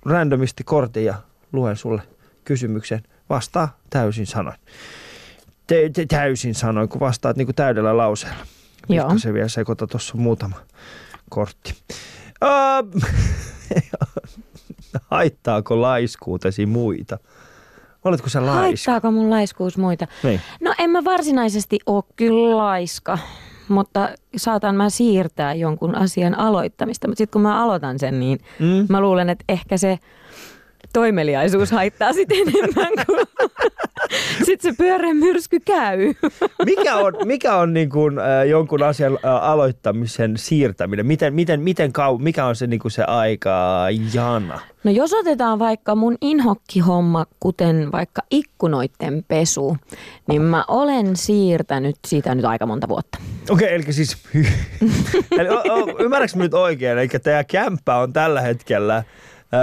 randomisti 0.06 0.64
kortin 0.64 1.04
ja 1.04 1.14
luen 1.52 1.76
sulle 1.76 2.02
kysymyksen. 2.44 3.02
Vastaa 3.30 3.78
täysin 3.90 4.26
sanoin. 4.26 4.56
Te, 5.70 5.90
te, 5.94 6.06
täysin 6.06 6.54
sanoin, 6.54 6.88
kun 6.88 7.00
vastaat 7.00 7.36
niin 7.36 7.46
kuin 7.46 7.56
täydellä 7.56 7.96
lauseella. 7.96 8.46
Joo. 8.88 9.18
se 9.18 9.32
vielä 9.32 9.48
sekoita, 9.48 9.86
tuossa 9.86 10.16
muutama 10.16 10.56
kortti. 11.28 11.74
Uh, 12.44 13.02
haittaako 15.10 15.80
laiskuutesi 15.80 16.66
muita? 16.66 17.18
Oletko 18.04 18.28
sä 18.28 18.46
laiska? 18.46 18.60
Haittaako 18.60 19.10
mun 19.10 19.30
laiskuus 19.30 19.78
muita? 19.78 20.06
Niin. 20.22 20.40
No 20.60 20.74
en 20.78 20.90
mä 20.90 21.04
varsinaisesti 21.04 21.78
ole 21.86 22.04
kyllä 22.16 22.56
laiska, 22.56 23.18
mutta 23.68 24.08
saatan 24.36 24.76
mä 24.76 24.90
siirtää 24.90 25.54
jonkun 25.54 25.94
asian 25.94 26.38
aloittamista. 26.38 27.08
Mutta 27.08 27.18
sitten 27.18 27.32
kun 27.32 27.42
mä 27.42 27.62
aloitan 27.62 27.98
sen, 27.98 28.20
niin 28.20 28.38
Mm. 28.58 28.86
mä 28.88 29.00
luulen, 29.00 29.30
että 29.30 29.44
ehkä 29.48 29.76
se 29.76 29.98
toimeliaisuus 30.92 31.70
haittaa 31.70 32.12
sitten 32.12 32.38
enemmän 32.48 33.06
kuin... 33.06 33.26
sitten 34.46 34.72
se 34.72 34.76
pyöreä 34.78 35.14
myrsky 35.14 35.60
käy. 35.60 36.14
Mikä 36.66 36.96
on, 36.96 37.14
mikä 37.24 37.56
on 37.56 37.74
niin 37.74 37.90
kuin, 37.90 38.18
äh, 38.18 38.46
jonkun 38.48 38.82
asian 38.82 39.12
äh, 39.12 39.44
aloittamisen 39.44 40.36
siirtäminen? 40.36 41.06
Miten, 41.06 41.34
miten, 41.34 41.60
miten 41.60 41.92
kau, 41.92 42.18
mikä 42.18 42.46
on 42.46 42.56
se, 42.56 42.66
niin 42.66 42.80
kuin 42.80 42.92
se 42.92 43.04
aika 43.04 43.86
jana? 44.14 44.60
No 44.84 44.90
jos 44.90 45.14
otetaan 45.14 45.58
vaikka 45.58 45.94
mun 45.94 46.16
inhokkihomma, 46.20 47.26
kuten 47.40 47.92
vaikka 47.92 48.22
ikkunoiden 48.30 49.24
pesu, 49.28 49.76
niin 50.28 50.42
mä 50.42 50.64
olen 50.68 51.16
siirtänyt 51.16 51.96
siitä 52.06 52.34
nyt 52.34 52.44
aika 52.44 52.66
monta 52.66 52.88
vuotta. 52.88 53.18
Okei, 53.50 53.66
okay, 53.66 53.76
eli 53.76 53.92
siis, 53.92 54.16
eli, 55.38 55.48
o, 55.48 55.58
o, 55.58 55.98
ymmärrätkö 55.98 56.38
nyt 56.38 56.54
oikein, 56.54 56.98
eli 56.98 57.08
tämä 57.08 57.44
kämppä 57.44 57.96
on 57.96 58.12
tällä 58.12 58.40
hetkellä 58.40 58.96
äh, 58.96 59.04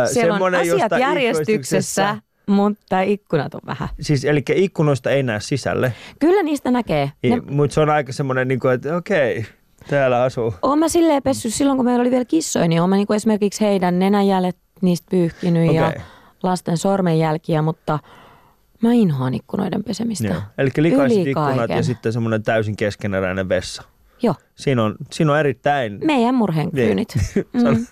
Siellä 0.06 0.34
on 0.34 0.36
semmoinen, 0.36 0.62
asiat 0.62 0.80
josta 0.80 1.00
järjestyksessä, 1.00 2.18
mutta 2.48 3.02
ikkunat 3.02 3.54
on 3.54 3.62
vähän. 3.66 3.90
Siis 4.02 4.26
eli 4.26 4.44
ikkunoista 4.56 5.10
ei 5.10 5.24
näe 5.24 5.40
sisälle, 5.40 5.94
Kyllä 6.20 6.44
niistä 6.44 6.72
näkee. 6.72 7.12
Ne, 7.24 7.30
ne... 7.30 7.42
mutta 7.50 7.74
se 7.74 7.80
on 7.80 7.90
aika 7.90 8.14
semmoinen, 8.14 8.48
niin 8.48 8.60
kuin, 8.60 8.74
että 8.74 8.96
okei, 8.96 9.46
täällä 9.90 10.24
asuu. 10.24 10.54
Oon 10.62 10.80
mä 10.80 10.90
silleen 10.90 11.24
pessyt 11.24 11.54
silloin, 11.54 11.78
kun 11.78 11.86
meillä 11.86 12.02
oli 12.02 12.12
vielä 12.12 12.26
kissoja, 12.26 12.68
niin 12.68 12.82
oon 12.82 12.90
mä 12.90 12.96
niinku 12.96 13.14
esimerkiksi 13.14 13.62
heidän 13.62 14.00
nenäjäljet 14.00 14.58
niistä 14.82 15.08
pyyhkinyt 15.12 15.74
ja 15.74 15.88
Okei. 15.88 16.02
lasten 16.44 16.78
sormenjälkiä, 16.78 17.62
mutta 17.62 18.00
mä 18.82 18.94
inhoan 18.94 19.34
ikkunoiden 19.34 19.84
pesemistä. 19.84 20.28
Joo. 20.28 20.42
Eli 20.58 20.70
likaiset 20.78 21.18
Yli 21.18 21.30
ikkunat 21.30 21.56
kaiken. 21.56 21.78
ja 21.78 21.84
sitten 21.84 22.14
semmoinen 22.14 22.44
täysin 22.44 22.78
keskeneräinen 22.78 23.50
vessa. 23.50 23.84
Joo, 24.22 24.36
Siinä 24.56 24.84
on, 24.84 24.96
siinä 25.12 25.32
on 25.32 25.40
erittäin... 25.40 26.00
meidän 26.04 26.36
murheenkyynit. 26.36 27.14
Mm. 27.54 27.86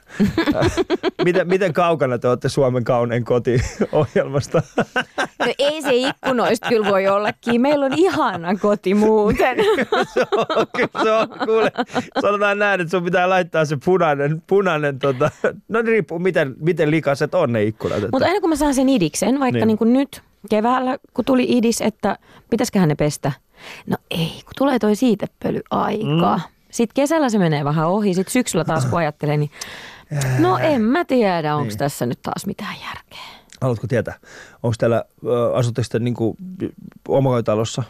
miten, 1.26 1.48
miten 1.48 1.74
kaukana 1.74 2.18
te 2.18 2.28
olette 2.28 2.50
Suomen 2.50 2.84
kaunein 2.84 3.26
koti 3.26 3.60
ohjelmasta? 3.92 4.62
No 5.40 5.54
ei 5.60 5.82
se 5.82 5.90
ikkunoista 5.94 6.70
kyllä 6.70 6.90
voi 6.92 7.08
ollakin. 7.08 7.62
Meillä 7.62 7.86
on 7.86 7.94
ihana 7.96 8.56
koti 8.56 8.94
muuten. 8.94 9.58
se 10.14 10.22
on, 10.38 10.68
kyllä 10.76 11.04
se 11.04 11.12
on, 11.12 11.28
kuule, 11.46 11.72
sanotaan 12.22 12.60
näin, 12.60 12.82
että 12.82 12.92
sun 12.92 13.04
pitää 13.04 13.30
laittaa 13.30 13.66
se 13.66 13.78
punainen, 13.86 14.42
punainen 14.48 15.00
tota, 15.00 15.32
no 15.68 15.82
riippuu 15.82 16.20
miten, 16.20 16.56
miten 16.60 16.92
likaset 16.92 17.36
on 17.36 17.54
ne 17.54 17.64
ikkunat. 17.64 18.02
Mutta 18.12 18.28
aina 18.28 18.40
kun 18.42 18.50
mä 18.50 18.56
saan 18.56 18.74
sen 18.74 18.90
idiksen, 18.90 19.40
vaikka 19.40 19.58
Niin. 19.60 19.68
niin. 19.68 19.78
kuin 19.78 19.94
nyt 19.94 20.22
keväällä, 20.50 20.98
kun 21.14 21.26
tuli 21.26 21.46
idis, 21.50 21.82
että 21.82 22.18
pitäisiköhän 22.50 22.90
ne 22.90 22.96
pestä. 22.96 23.32
No 23.88 23.98
ei, 24.12 24.28
kun 24.46 24.54
tulee 24.58 24.80
toi 24.80 24.96
siitepöly 24.96 25.62
aika. 25.72 26.36
Mm. 26.38 26.42
Sitten 26.72 26.94
kesällä 26.96 27.30
se 27.30 27.38
menee 27.38 27.64
vähän 27.66 27.88
ohi, 27.88 28.14
sitten 28.14 28.32
syksyllä 28.34 28.66
taas 28.66 28.86
kun 28.86 29.00
ajattelee, 29.00 29.38
niin 29.38 29.52
no 30.40 30.58
en 30.58 30.82
mä 30.82 31.06
tiedä, 31.06 31.56
onko 31.56 31.68
Niin. 31.70 31.78
tässä 31.78 32.06
nyt 32.06 32.20
taas 32.22 32.46
mitään 32.46 32.76
järkeä. 32.86 33.26
Haluatko 33.62 33.88
tietää, 33.88 34.14
onko 34.64 34.76
täällä, 34.80 35.04
asutteko 35.54 35.88
te 35.92 36.00
niinku 36.00 36.36
omakotitalossa? 37.08 37.84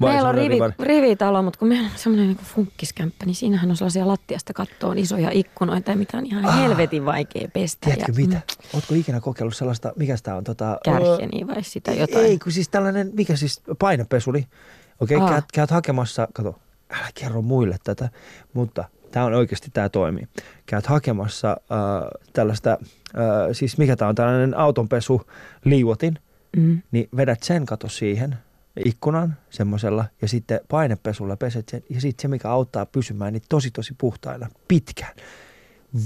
Vai 0.00 0.12
meillä 0.12 0.28
on 0.28 0.34
rivi, 0.34 0.56
rivitalo, 0.80 1.42
mutta 1.42 1.58
kun 1.58 1.68
meillä 1.68 1.84
on 1.86 1.92
semmoinen 1.96 2.26
niin 2.28 2.36
funkkiskämppä, 2.36 3.26
niin 3.26 3.34
siinähän 3.34 3.70
on 3.70 3.76
sellaisia 3.76 4.08
lattiasta 4.08 4.52
kattoon 4.52 4.98
isoja 4.98 5.30
ikkunoita, 5.32 5.96
mitä 5.96 6.18
on 6.18 6.26
ihan 6.26 6.44
Ah. 6.44 6.58
helvetin 6.60 7.04
vaikea 7.04 7.48
pestä. 7.52 7.78
Tiedätkö 7.90 8.12
ja, 8.12 8.26
mitä? 8.26 8.36
mm, 8.36 8.68
Ootko 8.74 8.94
ikinä 8.94 9.20
kokeillut 9.20 9.56
sellaista, 9.56 9.92
mikä 9.96 10.16
sitä 10.16 10.34
on? 10.34 10.44
Tota, 10.44 10.78
Kärhjeni 10.84 11.46
vai 11.46 11.62
sitä 11.62 11.92
jotain. 11.92 12.24
Ei, 12.26 12.38
kun 12.38 12.52
siis 12.52 12.68
tällainen, 12.68 13.10
mikä 13.14 13.36
siis 13.36 13.62
painepesuli. 13.78 14.46
Okei, 15.00 15.16
okay, 15.16 15.26
Aa. 15.28 15.32
käyt, 15.32 15.44
käyt 15.54 15.70
hakemassa, 15.70 16.28
kato, 16.32 16.58
älä 16.90 17.08
kerro 17.14 17.42
muille 17.42 17.76
tätä, 17.84 18.08
mutta 18.52 18.84
tämä 19.10 19.26
on 19.26 19.34
oikeasti, 19.34 19.70
tämä 19.70 19.88
toimii. 19.88 20.28
Käyt 20.66 20.86
hakemassa 20.86 21.50
äh, 21.50 22.20
tällaista, 22.32 22.70
äh, 22.70 22.78
siis 23.52 23.78
mikä 23.78 23.96
tämä 23.96 24.08
on, 24.08 24.14
tällainen 24.14 24.56
autonpesu 24.56 25.22
liuotin, 25.64 26.18
Mm. 26.56 26.82
niin 26.92 27.08
vedät 27.16 27.42
sen 27.42 27.66
kato 27.66 27.88
siihen 27.88 28.36
ikkunan 28.84 29.36
semmoisella 29.50 30.04
ja 30.22 30.28
sitten 30.28 30.60
painepesulla 30.68 31.36
peset 31.36 31.68
sen 31.68 31.82
ja 31.90 32.00
sitten 32.00 32.22
se, 32.22 32.28
mikä 32.28 32.50
auttaa 32.50 32.86
pysymään 32.86 33.32
niin 33.32 33.42
tosi 33.48 33.70
tosi 33.70 33.94
puhtaina 33.98 34.48
pitkään. 34.68 35.16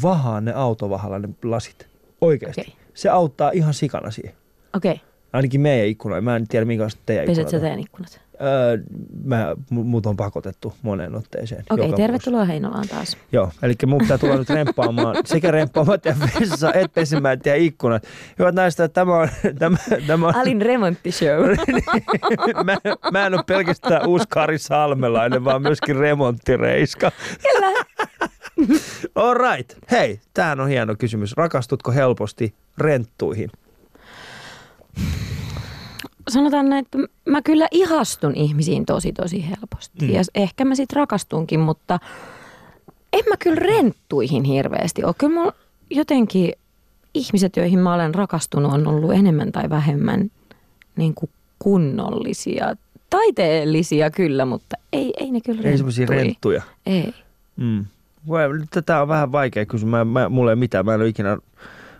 Vahaa 0.03 0.41
ne 0.41 0.53
autovahalla 0.53 1.19
ne 1.19 1.29
lasit. 1.45 1.87
Oikeasti. 2.21 2.61
Okei. 2.61 2.75
Se 2.95 3.09
auttaa 3.09 3.51
ihan 3.51 3.75
sikana 3.75 4.11
siihen. 4.11 4.35
Okei, 4.77 5.01
Ainakin 5.33 5.61
meidän 5.61 5.89
ikkunoja. 5.89 6.23
Mä 6.23 6.37
en 6.37 6.49
tiedä, 6.49 6.67
minkälaista 6.67 7.01
teidän 7.07 7.27
peset 7.27 7.49
sä 7.49 7.57
ikkunat 7.57 7.61
teidän 7.61 7.81
ikkunat? 7.81 8.21
Öö, 8.43 8.79
mä, 9.25 9.57
mu- 9.75 9.85
mut 9.85 10.07
on 10.07 10.17
pakotettu 10.17 10.75
moneen 10.83 11.15
otteeseen. 11.15 11.65
Okei, 11.71 11.85
joka 11.87 11.97
tervetuloa 11.97 12.45
Heinolaan 12.45 12.89
taas. 12.89 13.13
vuosi. 13.13 13.17
Joo, 13.33 13.51
eli 13.63 13.75
mun 13.87 13.99
pitää 13.99 14.19
tulla 14.19 14.37
nyt 14.37 14.51
remppaamaan 14.51 15.17
sekä 15.25 15.51
remppaamaan 15.51 16.01
teidän 16.01 16.31
vessa, 16.41 16.73
et 16.73 16.93
pesemään 16.95 17.41
teidän 17.41 17.61
ikkunat. 17.61 18.03
Hyvät 18.39 18.55
näistä, 18.55 18.85
että 18.85 18.95
tämä 18.95 19.17
on, 19.17 19.29
tämä, 19.59 19.77
tämä 20.07 20.27
on 20.29 20.37
Alin 20.37 20.63
remonttishow. 20.63 21.45
mä, 22.65 22.77
mä 23.13 23.27
en 23.27 23.35
ole 23.35 23.43
pelkästään 23.47 24.07
uusi 24.07 24.25
Kari 24.29 24.59
Salmelainen, 24.59 25.45
vaan 25.45 25.63
myöskin 25.63 25.97
remonttireiska. 25.97 27.11
Kyllä. 27.43 27.85
All 29.15 29.35
right. 29.35 29.73
Hei, 29.91 30.21
tämähän 30.35 30.61
on 30.61 30.69
hieno 30.69 30.95
kysymys. 30.99 31.33
Rakastutko 31.37 31.93
helposti 31.93 32.55
renttuihin? 32.79 33.51
Sanotaan 36.29 36.69
näin, 36.69 36.85
että 36.85 36.99
mä 37.27 37.43
kyllä 37.43 37.69
ihastun 37.71 38.35
ihmisiin 38.37 38.87
tosi 38.87 39.13
tosi 39.13 39.51
helposti. 39.51 40.07
Mm. 40.07 40.11
Ja 40.15 40.23
ehkä 40.35 40.65
mä 40.65 40.75
sit 40.75 40.93
rakastunkin, 40.93 41.61
mutta 41.61 41.99
en 43.13 43.25
mä 43.29 43.37
kyllä 43.37 43.57
renttuihin 43.61 44.45
hirveästi 44.45 45.05
ole. 45.05 45.15
Kyllä 45.19 45.35
mulla 45.35 45.53
jotenkin 45.91 46.53
ihmiset, 47.15 47.57
joihin 47.57 47.79
mä 47.79 47.95
olen 47.95 48.15
rakastunut, 48.15 48.73
on 48.73 48.87
ollut 48.87 49.13
enemmän 49.13 49.53
tai 49.53 49.71
vähemmän 49.71 50.31
niin 50.97 51.15
kuin 51.15 51.31
kunnollisia. 51.59 52.77
Taiteellisia 53.11 54.11
kyllä, 54.11 54.45
mutta 54.45 54.77
ei, 54.93 55.13
ei 55.21 55.31
ne 55.31 55.41
kyllä 55.41 55.63
Ei 55.63 55.77
semmoisia 55.77 56.07
renttuja. 56.07 56.63
Ei. 56.87 57.15
Mm. 57.57 57.85
Voi- 58.29 58.49
Tätä 58.71 59.03
on 59.03 59.09
vähän 59.09 59.33
vaikea 59.33 59.67
kysyä. 59.67 59.89
Mä, 59.89 60.05
mä, 60.05 60.29
mulla 60.29 60.51
ei 60.53 60.57
mitään. 60.57 60.85
Mä 60.85 60.95
en 60.95 61.01
ole 61.01 61.09
ikinä... 61.09 61.37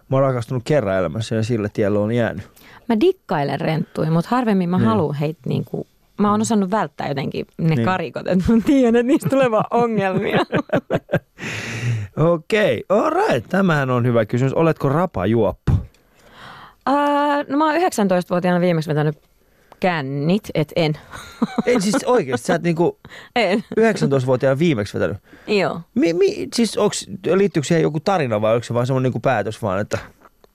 Mä 0.09 0.17
oon 0.17 0.23
rakastunut 0.23 0.63
kerran 0.67 0.99
elämässä 0.99 1.35
ja 1.35 1.43
sillä 1.43 1.69
tiellä 1.69 1.99
on 2.01 2.13
jäänyt. 2.13 2.45
Mä 2.89 3.01
dikkailen 3.01 3.61
renttuja, 3.61 4.11
mutta 4.11 4.31
harvemmin 4.31 4.69
mä 4.69 4.79
Niin. 4.79 4.87
haluan 4.89 5.15
heitä 5.15 5.41
niin 5.47 5.65
kuin, 5.65 5.87
mä 6.19 6.31
oon 6.31 6.41
osannut 6.41 6.71
välttää 6.71 7.09
jotenkin 7.09 7.47
ne 7.59 7.75
Niin. 7.75 7.85
karikot, 7.85 8.27
että 8.29 8.53
mä 8.53 8.59
tiedän, 8.67 8.97
että 8.97 9.07
niistä 9.07 9.29
tulee 9.29 9.51
vaan 9.51 9.65
ongelmia. 9.71 10.39
Okei, 12.33 12.85
all 12.89 13.11
right. 13.11 13.49
Tämähän 13.49 13.91
on 13.91 14.07
hyvä 14.07 14.27
kysymys. 14.27 14.53
Oletko 14.55 14.89
rapajuoppo? 14.89 15.73
Uh, 16.89 17.49
no 17.49 17.57
mä 17.59 17.67
oon 17.67 17.75
19-vuotiaana 17.75 18.61
viimeksi 18.61 18.91
vetänyt 18.91 19.19
kännit, 19.81 20.51
et 20.55 20.73
en. 20.77 20.93
Ei 21.67 21.81
siis 21.81 22.05
oikeasti, 22.05 22.47
sä 22.47 22.55
et 22.55 22.63
niinku 22.63 22.99
en. 23.37 23.65
19-vuotiaana 23.81 24.59
viimeksi 24.59 24.95
vetänyt. 24.95 25.17
Joo. 25.47 25.81
Mi, 25.95 26.13
mi, 26.13 26.49
siis 26.55 26.77
onks, 26.79 27.07
liittyykö 27.35 27.67
siihen 27.67 27.83
joku 27.83 28.01
tarina 28.01 28.41
vai 28.41 28.55
onko 28.55 28.65
se 28.65 28.75
vaan 28.75 28.87
semmoinen 28.87 29.03
niinku 29.09 29.21
päätös 29.21 29.63
vaan, 29.63 29.81
että 29.81 29.99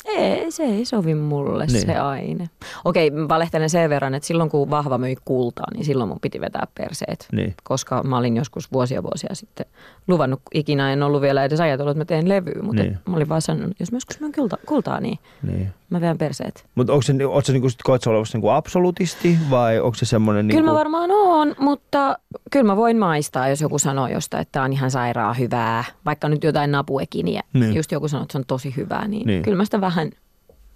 Ei, 0.07 0.51
se 0.51 0.63
ei 0.63 0.85
sovi 0.85 1.15
mulle 1.15 1.65
Niin. 1.65 1.81
se 1.85 1.95
aine. 1.97 2.49
Okei, 2.85 3.11
mä 3.11 3.27
valehtelen 3.27 3.69
sen 3.69 3.89
verran, 3.89 4.15
että 4.15 4.27
silloin 4.27 4.49
kun 4.49 4.69
vahva 4.69 4.97
myi 4.97 5.15
kultaa, 5.25 5.65
niin 5.73 5.85
silloin 5.85 6.07
mun 6.07 6.19
piti 6.21 6.41
vetää 6.41 6.67
perseet. 6.77 7.27
Niin. 7.31 7.55
Koska 7.63 8.03
mä 8.03 8.17
olin 8.17 8.37
joskus 8.37 8.71
vuosia 8.71 9.03
vuosia 9.03 9.35
sitten 9.35 9.65
luvannut, 10.07 10.41
ikinä 10.53 10.93
en 10.93 11.03
ollut 11.03 11.21
vielä 11.21 11.43
edes 11.43 11.59
ajatellut, 11.59 11.91
että 11.91 12.01
mä 12.01 12.05
teen 12.05 12.29
levyä, 12.29 12.61
mutta 12.61 12.81
Niin. 12.81 12.91
niin. 12.93 12.99
mä 13.09 13.15
olin 13.15 13.29
vaan 13.29 13.41
sanonut, 13.41 13.71
että 13.71 13.81
jos 13.81 13.91
mä 13.91 13.95
joskus 13.95 14.19
myyn 14.19 14.31
kulta, 14.31 14.57
kultaa, 14.65 14.99
niin 14.99 15.19
niin. 15.43 15.73
Mä 15.89 16.01
vedän 16.01 16.17
perseet. 16.17 16.65
Mutta 16.75 16.93
onko 16.93 17.01
se, 17.01 17.13
onko 17.25 17.41
se 17.41 17.53
niinku, 17.53 17.69
sit 17.69 17.83
koet 17.83 18.01
sä 18.03 18.09
olevasi 18.09 18.33
niinku 18.33 18.49
absolutisti 18.49 19.37
vai 19.49 19.79
onko 19.79 19.95
se 19.95 20.05
semmoinen 20.05 20.47
niinku... 20.47 20.59
Kyllä 20.61 20.71
mä 20.71 20.77
varmaan 20.77 21.11
oon, 21.11 21.55
mutta 21.59 22.17
kyllä 22.51 22.65
mä 22.65 22.75
voin 22.75 22.97
maistaa, 22.97 23.47
jos 23.49 23.61
joku 23.61 23.79
sanoo 23.79 24.07
jostain, 24.07 24.41
että 24.41 24.63
on 24.63 24.73
ihan 24.73 24.91
sairaan 24.91 25.37
hyvää. 25.37 25.83
Vaikka 26.05 26.29
nyt 26.29 26.43
jotain 26.43 26.71
napuekiniä, 26.71 27.41
Niin. 27.53 27.75
just 27.75 27.91
joku 27.91 28.07
sanoo, 28.07 28.23
että 28.23 28.31
se 28.31 28.37
on 28.37 28.45
tosi 28.47 28.73
hyvää, 28.77 29.07
niin, 29.07 29.27
Niin. 29.27 29.43
kyllä 29.43 29.57
mä 29.57 29.65
sitä 29.65 29.81
vähän 29.81 30.11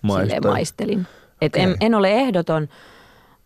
maistelin. 0.02 1.08
Et 1.41 1.52
Okei. 1.56 1.63
en, 1.63 1.76
en 1.82 1.95
ole 1.95 2.12
ehdoton. 2.12 2.67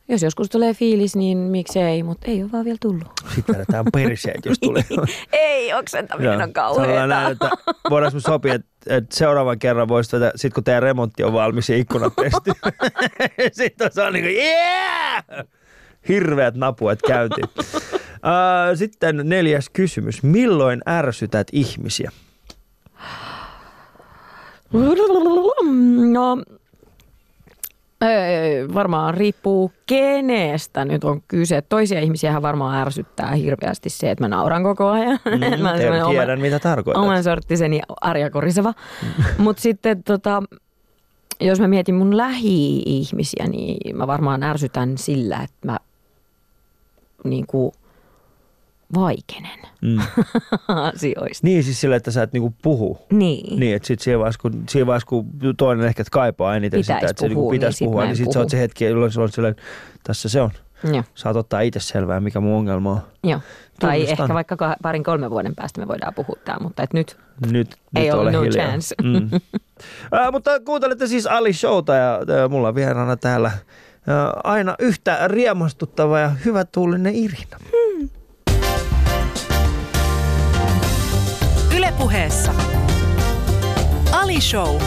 Jos 0.08 0.24
joskus 0.24 0.50
tulee 0.50 0.74
fiilis, 0.74 1.16
niin 1.16 1.38
miksei, 1.38 2.04
mutta 2.04 2.32
ei 2.32 2.44
ole 2.44 2.52
vaan 2.52 2.66
vielä 2.66 2.78
tullut. 2.82 3.04
Sitten 3.36 3.56
vedetään 3.56 3.86
perseet, 3.94 4.46
jos 4.46 4.60
tulee. 4.60 4.84
ei, 5.32 5.74
oksentaminen 5.74 6.54
on 6.68 7.10
näin, 7.10 7.32
että 7.32 7.50
voidaanko 7.90 8.20
sopia, 8.20 8.54
että, 8.54 8.68
että 8.88 9.16
seuraavan 9.16 9.60
kerran 9.60 9.88
voisi 9.88 10.12
tätä, 10.12 10.32
sit 10.36 10.54
kun 10.54 10.64
teidän 10.64 10.84
remontti 10.84 11.24
on 11.24 11.34
valmis 11.34 11.70
ja 11.70 11.78
ikkunat 11.78 12.14
pesty. 12.16 12.52
sitten 13.52 13.92
se 13.92 14.02
on 14.02 14.14
niin 14.14 14.26
kuin, 14.26 14.36
yeah! 14.36 15.24
Hirveät 16.08 16.56
napuet 16.56 17.00
käyntiin. 17.02 17.50
Uh, 18.26 18.78
sitten 18.78 19.22
neljäs 19.24 19.70
kysymys. 19.70 20.24
Milloin 20.24 20.82
ärsytät 20.90 21.48
ihmisiä? 21.52 22.12
No, 26.12 26.38
varmaan 28.74 29.14
riippuu 29.14 29.72
kenestä 29.86 30.86
nyt 30.86 31.04
on 31.04 31.22
kyse. 31.28 31.62
Toisia 31.62 32.00
ihmisiä 32.00 32.42
varmaan 32.42 32.82
ärsyttää 32.82 33.32
hirveästi 33.32 33.90
se, 33.90 34.12
että 34.12 34.24
mä 34.24 34.28
nauran 34.28 34.64
koko 34.64 34.88
ajan. 34.90 35.20
Mm, 35.26 35.62
mä 35.64 35.78
tiedän, 35.78 36.06
oma- 36.06 36.36
mitä 36.42 36.60
tarkoitat. 36.60 37.04
oman 37.04 37.24
sorttiseni 37.24 37.82
arjakoriseva. 38.02 38.74
Mutta 39.38 39.62
sitten 39.62 40.04
tota, 40.04 40.44
jos 41.42 41.60
mä 41.60 41.68
mietin 41.68 41.96
mun 41.96 42.18
lähi-ihmisiä, 42.18 43.48
niin 43.48 43.98
mä 43.98 44.08
varmaan 44.08 44.44
ärsytän 44.44 44.98
sillä, 44.98 45.40
että 45.44 45.68
mä 45.68 45.80
niin 47.24 47.48
kuin 47.48 47.72
vaikenen 48.96 49.60
mm. 49.82 49.98
asioista. 50.94 51.48
Niin, 51.48 51.64
siis 51.64 51.82
sillä, 51.82 51.96
että 51.96 52.12
sä 52.12 52.24
et 52.24 52.34
niinku 52.34 52.54
puhu. 52.62 52.98
Niin. 53.12 53.60
Niin, 53.60 53.76
että 53.76 53.88
sit 53.88 54.00
siinä 54.00 54.20
vaiheessa, 54.20 54.40
kun, 54.42 54.64
siinä 54.70 54.88
vaiheessa, 54.88 55.08
kun 55.08 55.30
toinen 55.58 55.88
ehkä 55.88 56.04
kaipaa 56.12 56.56
eniten 56.56 56.80
pitäis 56.80 56.86
sitä, 57.00 57.12
että 57.12 57.22
se 57.22 57.28
puhua, 57.30 57.30
niinku 57.30 57.50
pitäisi 57.50 57.84
niin 57.84 57.92
puhua, 57.92 58.02
sit 58.02 58.08
niin 58.10 58.18
sit 58.18 58.32
se 58.32 58.40
on 58.40 58.50
se 58.50 58.60
hetki, 58.60 58.86
jolloin 58.86 59.12
se 59.12 59.22
on 59.22 59.30
silleen, 59.32 59.56
tässä 60.04 60.30
se 60.30 60.42
on. 60.42 60.52
Joo. 60.94 61.04
Saat 61.16 61.36
ottaa 61.36 61.62
itse 61.62 61.80
selvää, 61.80 62.20
mikä 62.20 62.40
mun 62.40 62.58
ongelma 62.58 62.92
on. 62.92 63.00
Joo. 63.24 63.40
Tai 63.80 64.10
ehkä 64.10 64.34
vaikka 64.34 64.76
parin 64.82 65.04
kolmen 65.04 65.30
vuoden 65.30 65.56
päästä 65.56 65.82
me 65.82 65.88
voidaan 65.88 66.14
puhua 66.14 66.36
tää, 66.46 66.58
mutta 66.60 66.84
et 66.84 66.94
nyt 66.94 67.18
Nyt, 67.52 67.76
Ei 67.96 68.04
nyt 68.04 68.14
ole 68.14 68.22
ole 68.22 68.32
no 68.32 68.42
hiljaa. 68.42 68.68
chance. 68.68 68.96
Mm. 69.04 69.30
Ää, 70.12 70.32
mutta 70.32 70.60
kuuntelette 70.60 71.08
siis 71.08 71.28
Ali 71.28 71.54
Showta 71.54 71.94
ja 71.94 72.20
ää, 72.40 72.48
mulla 72.48 72.68
on 72.68 72.76
vieraana 72.76 73.18
täällä 73.18 73.52
ää, 74.08 74.32
aina 74.44 74.76
yhtä 74.80 75.20
riemastuttava 75.28 76.20
ja 76.20 76.30
hyvä 76.30 76.66
tuulinen 76.66 77.16
Irina. 77.16 77.58
Ylepuheessa 81.96 82.54
Ali 84.12 84.42
Show. 84.42 84.82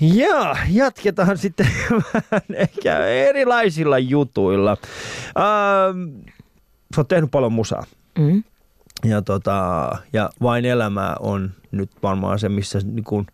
Ja 0.00 0.56
jatketaan 0.68 1.38
sitten 1.38 1.66
vähän 1.90 2.42
ehkä 2.54 3.06
erilaisilla 3.06 3.98
jutuilla. 3.98 4.76
Ähm, 5.36 6.24
sä 6.94 7.00
oot 7.00 7.08
tehnyt 7.08 7.30
paljon 7.30 7.52
musaa. 7.52 7.84
mm. 8.18 8.42
Ja, 9.04 9.22
tota, 9.22 9.90
ja 10.12 10.30
vain 10.42 10.64
elämää 10.64 11.16
on 11.20 11.50
nyt 11.70 11.90
varmaan 12.02 12.38
se, 12.38 12.48
missä, 12.48 12.78
niinku, 12.84 13.26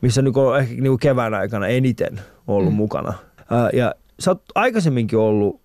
missä 0.00 0.22
niinku 0.22 0.40
on 0.40 0.58
ehkä 0.60 0.74
niinku 0.74 0.98
kevään 0.98 1.34
aikana 1.34 1.66
eniten 1.66 2.20
ollut 2.46 2.72
mm. 2.72 2.76
mukana. 2.76 3.14
Ää, 3.50 3.70
ja 3.72 3.94
sä 4.20 4.30
oot 4.30 4.42
aikaisemminkin 4.54 5.18
ollut 5.18 5.60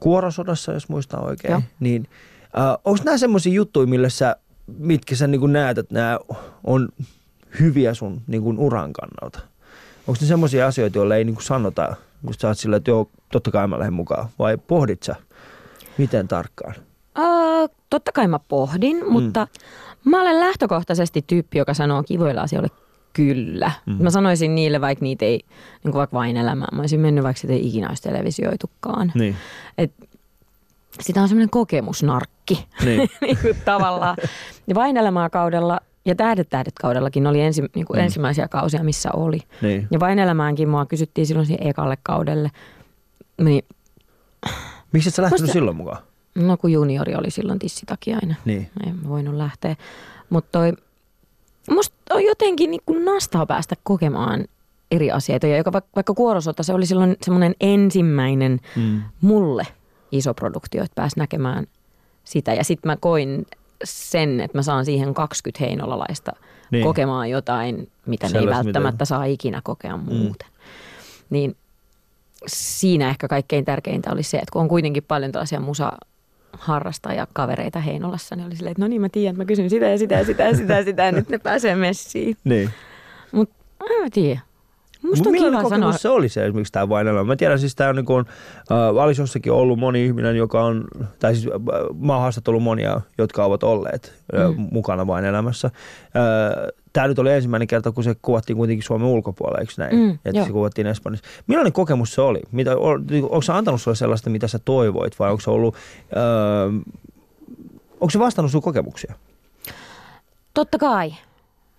kuorosodassa, 0.00 0.72
jos 0.72 0.88
muistan 0.88 1.24
oikein. 1.24 1.52
Joo. 1.52 1.62
Niin, 1.80 2.08
onko 2.84 3.04
nämä 3.04 3.18
semmoisia 3.18 3.52
juttuja, 3.52 3.86
millä 3.86 4.08
sä, 4.08 4.36
mitkä 4.78 5.16
sä 5.16 5.26
niinku 5.26 5.46
näet, 5.46 5.78
että 5.78 5.94
nämä 5.94 6.18
on 6.64 6.88
hyviä 7.60 7.94
sun 7.94 8.22
niinku 8.26 8.54
uran 8.58 8.92
kannalta? 8.92 9.40
Onko 10.06 10.18
ne 10.20 10.26
semmoisia 10.26 10.66
asioita, 10.66 10.98
joille 10.98 11.16
ei 11.16 11.24
niinku 11.24 11.42
sanota, 11.42 11.96
just 12.26 12.40
sä 12.40 12.48
oot 12.48 12.58
sillä, 12.58 12.76
että 12.76 12.90
joo, 12.90 13.08
totta 13.32 13.50
kai 13.50 13.68
mä 13.68 13.78
lähden 13.78 13.94
mukaan. 13.94 14.28
Vai 14.38 14.58
pohdit 14.58 15.02
sä, 15.02 15.16
miten 15.98 16.28
tarkkaan? 16.28 16.74
Uh, 17.18 17.70
totta 17.90 18.12
kai 18.12 18.28
mä 18.28 18.38
pohdin, 18.38 18.96
mm. 18.96 19.12
mutta 19.12 19.48
mä 20.04 20.22
olen 20.22 20.40
lähtökohtaisesti 20.40 21.24
tyyppi, 21.26 21.58
joka 21.58 21.74
sanoo 21.74 22.02
kivoille 22.02 22.40
asioille 22.40 22.68
kyllä. 23.12 23.70
Mm. 23.86 24.02
Mä 24.02 24.10
sanoisin 24.10 24.54
niille, 24.54 24.80
vaikka 24.80 25.02
niitä 25.02 25.24
ei, 25.24 25.40
niin 25.84 25.94
vaikka 25.94 26.16
vain 26.16 26.36
elämää. 26.36 26.68
Mä 26.72 26.80
olisin 26.80 27.00
mennyt, 27.00 27.24
vaikka 27.24 27.40
sitä 27.40 27.52
ei 27.52 27.66
ikinä 27.68 27.88
olisi 27.88 28.02
televisioitukaan. 28.02 29.12
Niin. 29.14 29.36
Et, 29.78 29.92
sitä 31.00 31.22
on 31.22 31.28
semmoinen 31.28 31.50
kokemusnarkki 31.50 32.66
Niin. 32.84 33.10
niin 33.20 33.38
kuin 33.42 33.56
tavallaan. 33.64 34.16
Ja 34.66 34.74
vain 34.74 34.96
elämää 34.96 35.30
kaudella 35.30 35.80
ja 36.04 36.14
tähdet 36.14 36.48
tähdet 36.50 36.74
kaudellakin 36.80 37.26
oli 37.26 37.40
ensi, 37.40 37.62
niin 37.74 37.86
kuin 37.86 37.98
Mm. 37.98 38.04
ensimmäisiä 38.04 38.48
kausia, 38.48 38.84
missä 38.84 39.10
oli. 39.12 39.38
Niin. 39.62 39.88
Ja 39.90 40.00
vain 40.00 40.18
elämäänkin 40.18 40.68
mua 40.68 40.86
kysyttiin 40.86 41.26
silloin 41.26 41.46
siihen 41.46 41.66
ekalle 41.66 41.98
kaudelle. 42.02 42.50
Niin, 43.42 43.64
Miksi 44.92 45.08
et 45.08 45.14
sä 45.14 45.22
lähtenyt 45.22 45.40
Musta- 45.42 45.52
silloin 45.52 45.76
mukaan? 45.76 46.02
no 46.34 46.56
kun 46.56 46.72
juniori 46.72 47.14
oli 47.14 47.30
silloin 47.30 47.58
tissitakiainen. 47.58 48.36
Niin. 48.44 48.70
En 48.86 49.08
voinut 49.08 49.34
lähteä. 49.34 49.76
Mutta 50.30 50.48
toi, 50.58 50.72
musta 51.70 51.96
on 52.10 52.24
jotenkin 52.24 52.70
niin 52.70 52.82
kuin 52.86 53.04
nastaa 53.04 53.46
päästä 53.46 53.74
kokemaan 53.82 54.44
eri 54.90 55.10
asioita. 55.10 55.46
Ja 55.46 55.56
joka, 55.56 55.72
vaikka, 55.72 55.90
vaikka 55.96 56.14
kuorosota, 56.14 56.62
se 56.62 56.74
oli 56.74 56.86
silloin 56.86 57.16
semmoinen 57.22 57.54
ensimmäinen 57.60 58.60
Mm. 58.76 59.02
mulle 59.20 59.66
iso 60.12 60.34
produktio, 60.34 60.84
että 60.84 60.94
pääsi 60.94 61.18
näkemään 61.18 61.66
sitä. 62.24 62.54
Ja 62.54 62.64
sitten 62.64 62.88
mä 62.90 62.96
koin 62.96 63.46
sen, 63.84 64.40
että 64.40 64.58
mä 64.58 64.62
saan 64.62 64.84
siihen 64.84 65.14
20 65.14 65.64
heinolalaista 65.64 66.32
Niin. 66.70 66.84
kokemaan 66.84 67.30
jotain, 67.30 67.90
mitä 68.06 68.28
ne 68.28 68.38
ei 68.38 68.46
välttämättä 68.46 68.92
mitä- 68.96 69.04
saa 69.04 69.24
ikinä 69.24 69.60
kokea 69.64 69.96
muuten. 69.96 70.48
Niin 71.30 71.56
siinä 72.46 73.08
ehkä 73.08 73.28
kaikkein 73.28 73.64
tärkeintä 73.64 74.12
oli 74.12 74.22
se, 74.22 74.36
että 74.36 74.52
kun 74.52 74.62
on 74.62 74.68
kuitenkin 74.68 75.02
paljon 75.04 75.32
tällaisia 75.32 75.60
musa 75.60 75.92
harrastajakavereita 76.52 77.80
Heinolassa, 77.80 78.36
niin 78.36 78.46
oli 78.46 78.56
silleen, 78.56 78.72
että 78.72 78.82
no 78.82 78.88
niin 78.88 79.00
mä 79.00 79.08
tiedän, 79.08 79.30
että 79.30 79.42
mä 79.42 79.46
kysyn 79.46 79.70
sitä 79.70 79.88
ja 79.88 79.98
sitä 79.98 80.14
ja 80.14 80.24
sitä 80.24 80.42
ja 80.42 80.56
sitä 80.56 80.74
ja 80.74 80.84
sitä 80.84 81.02
ja 81.04 81.12
nyt 81.12 81.28
ne 81.28 81.38
pääsee 81.38 81.76
messiin. 81.76 82.36
Niin. 82.44 82.70
Mutta 83.32 83.54
en 83.90 84.02
mä 84.02 84.08
tiedä. 84.12 84.40
Musta 85.02 85.28
on 85.28 85.34
kiva 85.34 85.68
sanoa. 85.68 85.92
se 85.92 86.08
oli 86.08 86.28
se 86.28 86.44
esimerkiksi 86.44 86.72
tämä 86.72 86.88
vain 86.88 87.06
elämä? 87.08 87.24
Mä 87.24 87.36
tiedän 87.36 87.58
siis 87.58 87.74
tämä 87.74 87.90
on 87.90 87.96
niin 87.96 88.04
kuin, 88.06 88.26
äh, 88.72 88.94
Valisossakin 88.94 89.52
ollut 89.52 89.78
moni 89.78 90.04
ihminen, 90.06 90.36
joka 90.36 90.64
on, 90.64 90.84
tai 91.18 91.34
siis 91.34 91.46
äh, 91.54 91.60
mä 92.00 92.16
oon 92.16 92.62
monia, 92.62 93.00
jotka 93.18 93.44
ovat 93.44 93.62
olleet 93.62 94.12
äh, 94.34 94.48
Mm. 94.50 94.68
mukana 94.70 95.06
vain 95.06 95.24
elämässä. 95.24 95.66
Äh, 95.66 95.72
Tämä 96.92 97.08
nyt 97.08 97.18
oli 97.18 97.32
ensimmäinen 97.32 97.68
kerta, 97.68 97.92
kun 97.92 98.04
se 98.04 98.16
kuvattiin 98.22 98.56
kuitenkin 98.56 98.82
Suomen 98.82 99.08
ulkopuolella, 99.08 99.60
eikö 99.60 99.72
näin? 99.76 99.96
Mm, 99.96 100.18
että 100.24 100.44
se 100.44 100.50
kuvattiin 100.52 100.86
Espanjassa. 100.86 101.26
Millainen 101.46 101.72
kokemus 101.72 102.14
se 102.14 102.20
oli? 102.20 102.40
Mitä, 102.52 102.76
onko 103.22 103.42
se 103.42 103.52
antanut 103.52 103.82
sulle 103.82 103.96
sellaista, 103.96 104.30
mitä 104.30 104.48
sä 104.48 104.58
toivoit, 104.58 105.18
vai 105.18 105.30
onko 105.30 105.40
se 105.40 105.50
ollut, 105.50 105.74
äh, 106.16 106.96
onko 108.00 108.10
se 108.10 108.18
vastannut 108.18 108.52
sun 108.52 108.62
kokemuksia? 108.62 109.14
Totta 110.54 110.78
kai. 110.78 111.14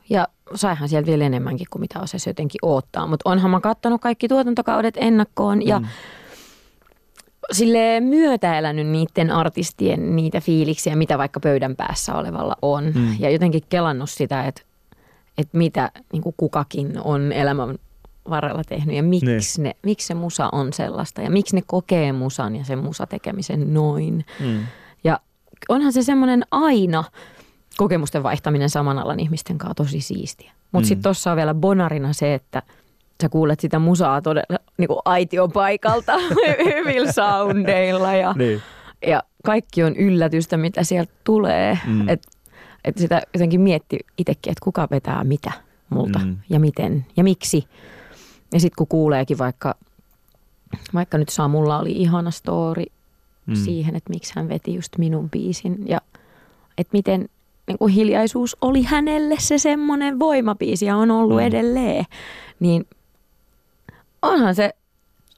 Ja 0.09 0.27
saihan 0.55 0.89
sieltä 0.89 1.07
vielä 1.07 1.23
enemmänkin 1.23 1.67
kuin 1.69 1.81
mitä 1.81 1.99
osasi 1.99 2.29
jotenkin 2.29 2.59
odottaa. 2.61 3.07
Mutta 3.07 3.29
onhan 3.29 3.51
mä 3.51 3.59
kattonut 3.59 4.01
kaikki 4.01 4.27
tuotantokaudet 4.27 4.93
ennakkoon 4.97 5.67
ja 5.67 5.79
Mm. 5.79 5.85
sille 7.51 7.99
myötäelänyt 7.99 8.87
niiden 8.87 9.31
artistien 9.31 10.15
niitä 10.15 10.41
fiiliksiä, 10.41 10.95
mitä 10.95 11.17
vaikka 11.17 11.39
pöydän 11.39 11.75
päässä 11.75 12.15
olevalla 12.15 12.55
on. 12.61 12.91
Mm. 12.95 13.15
Ja 13.19 13.29
jotenkin 13.29 13.63
kelannut 13.69 14.09
sitä, 14.09 14.43
että, 14.43 14.61
että 15.37 15.57
mitä 15.57 15.91
niin 16.13 16.23
kukakin 16.37 16.99
on 17.03 17.31
elämän 17.31 17.75
varrella 18.29 18.63
tehnyt 18.63 18.95
ja 18.95 19.03
miksi, 19.03 19.61
ne, 19.61 19.75
miksi 19.83 20.07
se 20.07 20.13
musa 20.13 20.49
on 20.51 20.73
sellaista 20.73 21.21
ja 21.21 21.29
miksi 21.29 21.55
ne 21.55 21.63
kokee 21.67 22.11
musan 22.11 22.55
ja 22.55 22.65
sen 22.65 22.79
musa 22.79 23.07
tekemisen 23.07 23.73
noin. 23.73 24.25
Mm. 24.39 24.59
Ja 25.03 25.19
onhan 25.69 25.93
se 25.93 26.03
semmoinen 26.03 26.43
aina 26.51 27.03
kokemusten 27.77 28.23
vaihtaminen 28.23 28.69
saman 28.69 28.99
alan 28.99 29.19
ihmisten 29.19 29.57
kanssa 29.57 29.73
tosi 29.75 30.01
siistiä. 30.01 30.51
Mutta 30.71 30.85
Mm. 30.85 30.87
sitten 30.87 31.03
tuossa 31.03 31.31
on 31.31 31.37
vielä 31.37 31.53
bonarina 31.53 32.13
se, 32.13 32.33
että 32.33 32.61
sä 33.21 33.29
kuulet 33.29 33.59
sitä 33.59 33.79
musaa 33.79 34.21
todella 34.21 34.57
niin 34.77 34.87
kuin 34.87 34.99
aitiopaikalta 35.05 36.13
hyvillä 36.75 37.11
soundeilla 37.11 38.13
ja, 38.15 38.33
Niin. 38.37 38.61
ja 39.07 39.23
kaikki 39.45 39.83
on 39.83 39.95
yllätystä, 39.95 40.57
mitä 40.57 40.83
sieltä 40.83 41.13
tulee. 41.23 41.77
Mm. 41.87 42.09
Että 42.09 42.27
et 42.85 42.97
sitä 42.97 43.21
jotenkin 43.33 43.61
mietti 43.61 43.99
itsekin, 44.17 44.51
että 44.51 44.63
kuka 44.63 44.87
vetää 44.91 45.23
mitä 45.23 45.51
multa 45.89 46.19
Mm. 46.19 46.37
ja 46.49 46.59
miten 46.59 47.05
ja 47.17 47.23
miksi. 47.23 47.67
Ja 48.53 48.59
sitten 48.59 48.75
kun 48.77 48.87
kuuleekin 48.87 49.37
vaikka, 49.37 49.75
vaikka 50.93 51.17
nyt 51.17 51.29
Samulla 51.29 51.79
oli 51.79 51.91
ihana 51.91 52.31
story 52.31 52.83
mm. 53.45 53.55
siihen, 53.55 53.95
että 53.95 54.09
miksi 54.09 54.33
hän 54.35 54.49
veti 54.49 54.73
just 54.75 54.97
minun 54.97 55.29
biisin 55.29 55.87
ja 55.87 56.01
että 56.77 56.89
miten 56.93 57.29
niin 57.67 57.77
kuin 57.77 57.93
hiljaisuus 57.93 58.57
oli 58.61 58.83
hänelle 58.83 59.35
se 59.39 59.57
semmoinen 59.57 60.19
voimabiisi 60.19 60.85
ja 60.85 60.95
on 60.95 61.11
ollut 61.11 61.37
Mm. 61.37 61.45
edelleen, 61.47 62.05
niin 62.59 62.85
onhan 64.21 64.55
se 64.55 64.69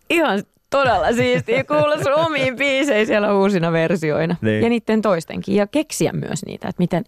ihan 0.10 0.44
todella 0.70 1.14
siistiä 1.14 1.64
kuulla 1.64 1.98
sun 2.04 2.14
omiin 2.26 2.56
biisejä 2.56 3.06
siellä 3.06 3.38
uusina 3.38 3.72
versioina 3.72 4.36
Niin. 4.42 4.64
ja 4.64 4.70
niiden 4.70 5.02
toistenkin 5.02 5.56
ja 5.56 5.68
keksiä 5.68 6.12
myös 6.14 6.46
niitä, 6.46 6.68
että 6.68 6.80
miten 6.82 7.04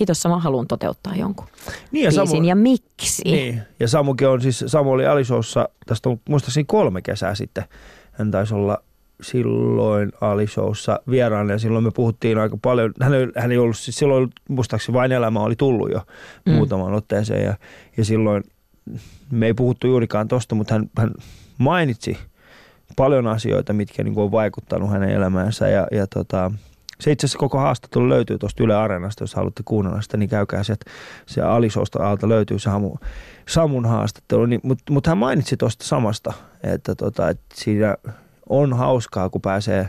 hitossa 0.00 0.28
mä 0.28 0.38
haluan 0.38 0.66
toteuttaa 0.66 1.16
jonkun 1.16 1.46
Niin, 1.90 2.04
ja 2.04 2.10
biisin 2.10 2.36
Samu- 2.42 2.44
ja 2.48 2.56
miksi. 2.56 3.22
Niin, 3.24 3.62
ja 3.80 3.88
Samukin 3.88 4.28
on 4.28 4.40
siis, 4.42 4.64
Samu 4.66 4.90
oli 4.92 5.06
Alisoussa, 5.06 5.68
tästä 5.86 6.08
on 6.08 6.20
muistaakseni 6.28 6.64
kolme 6.64 7.02
kesää 7.02 7.34
sitten. 7.34 7.64
Hän 8.12 8.30
taisi 8.30 8.54
olla 8.54 8.82
silloin 9.22 10.12
Alishowssa 10.20 11.00
vieraana 11.10 11.52
ja 11.52 11.58
silloin 11.58 11.84
me 11.84 11.90
puhuttiin 11.90 12.38
aika 12.38 12.58
paljon. 12.62 12.92
Hän 13.00 13.14
ei, 13.14 13.28
hän 13.36 13.52
ei 13.52 13.58
ollut, 13.58 13.76
siis 13.76 13.96
silloin 13.96 14.28
muistaakseni 14.48 14.94
vain 14.94 15.12
elämä 15.12 15.40
oli 15.40 15.56
tullut 15.56 15.90
jo 15.90 16.00
mm. 16.46 16.52
Muutamaan 16.52 16.94
otteeseen 16.94 17.44
ja, 17.44 17.54
ja 17.96 18.04
silloin 18.04 18.44
me 19.30 19.46
ei 19.46 19.54
puhuttu 19.54 19.86
juurikaan 19.86 20.28
tosta, 20.28 20.54
mutta 20.54 20.74
hän, 20.74 20.90
hän 20.98 21.10
mainitsi 21.58 22.18
paljon 22.96 23.26
asioita, 23.26 23.72
mitkä 23.72 24.04
niin 24.04 24.14
kuin 24.14 24.24
on 24.24 24.32
vaikuttanut 24.32 24.90
hänen 24.90 25.10
elämäänsä 25.10 25.68
ja, 25.68 25.86
ja 25.90 26.06
tota, 26.06 26.50
se 27.00 27.12
itse 27.12 27.26
asiassa 27.26 27.38
koko 27.38 27.58
haastattelu 27.58 28.08
löytyy 28.08 28.38
tuosta 28.38 28.62
Yle 28.62 28.74
Areenasta, 28.74 29.22
jos 29.22 29.34
haluatte 29.34 29.62
kuunnella 29.64 30.00
sitä, 30.00 30.16
niin 30.16 30.28
käykää 30.28 30.62
sieltä. 30.62 30.90
Se 31.26 31.40
Alisosta 31.40 32.10
alta 32.10 32.28
löytyy 32.28 32.58
Samu, 32.58 32.96
Samun 33.48 33.86
haastattelu, 33.86 34.46
niin, 34.46 34.60
mutta 34.62 34.92
mut 34.92 35.06
hän 35.06 35.18
mainitsi 35.18 35.56
tuosta 35.56 35.84
samasta, 35.84 36.32
että, 36.62 36.94
tota, 36.94 37.28
että 37.28 37.44
siinä 37.54 37.96
on 38.48 38.72
hauskaa, 38.72 39.28
kun 39.28 39.40
pääsee 39.40 39.88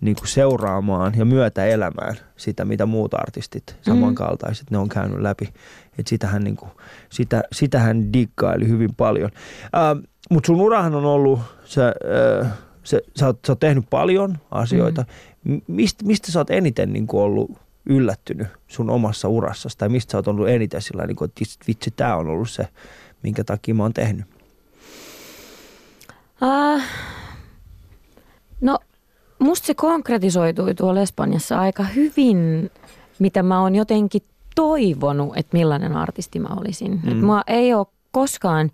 niin 0.00 0.16
kuin 0.16 0.28
seuraamaan 0.28 1.12
ja 1.16 1.24
myötä 1.24 1.66
elämään 1.66 2.16
sitä, 2.36 2.64
mitä 2.64 2.86
muut 2.86 3.14
artistit 3.14 3.64
mm. 3.66 3.92
samankaltaiset 3.92 4.70
mm. 4.70 4.74
ne 4.74 4.78
on 4.78 4.88
käynyt 4.88 5.20
läpi. 5.20 5.52
Et 5.98 6.06
sitähän, 6.06 6.44
niin 6.44 6.56
kuin, 6.56 6.70
sitä, 7.10 7.42
sitähän 7.52 8.12
diggaili 8.12 8.68
hyvin 8.68 8.94
paljon. 8.94 9.30
Äh, 9.64 10.02
Mutta 10.30 10.46
sun 10.46 10.60
urahan 10.60 10.94
on 10.94 11.04
ollut, 11.04 11.40
sä, 11.64 11.86
äh, 12.42 12.52
sä, 12.82 13.00
sä, 13.16 13.26
oot, 13.26 13.38
sä 13.46 13.52
oot 13.52 13.60
tehnyt 13.60 13.84
paljon 13.90 14.38
asioita. 14.50 15.04
Mm. 15.44 15.60
Mist, 15.66 16.02
mistä 16.02 16.32
sä 16.32 16.40
oot 16.40 16.50
eniten 16.50 16.92
niin 16.92 17.06
kuin 17.06 17.22
ollut 17.22 17.50
yllättynyt 17.86 18.48
sun 18.68 18.90
omassa 18.90 19.28
urassasi? 19.28 19.78
Tai 19.78 19.88
mistä 19.88 20.12
sä 20.12 20.18
oot 20.18 20.28
ollut 20.28 20.48
eniten 20.48 20.82
sillä 20.82 21.06
niin 21.06 21.16
kuin, 21.16 21.28
että 21.28 21.44
vitsi, 21.66 21.90
tämä 21.90 22.16
on 22.16 22.28
ollut 22.28 22.50
se, 22.50 22.68
minkä 23.22 23.44
takia 23.44 23.74
mä 23.74 23.82
oon 23.82 23.94
tehnyt? 23.94 24.26
Uh, 26.42 26.82
no 28.60 28.78
musta 29.38 29.66
se 29.66 29.74
konkretisoitui 29.74 30.74
tuolla 30.74 31.00
Espanjassa 31.00 31.60
aika 31.60 31.82
hyvin, 31.82 32.70
mitä 33.18 33.42
mä 33.42 33.62
oon 33.62 33.74
jotenkin 33.74 34.22
toivonut, 34.54 35.36
että 35.36 35.56
millainen 35.56 35.96
artisti 35.96 36.38
mä 36.38 36.48
olisin. 36.56 37.00
Mm. 37.02 37.12
Et 37.12 37.20
mua 37.20 37.42
ei 37.46 37.74
ole 37.74 37.86
koskaan 38.10 38.70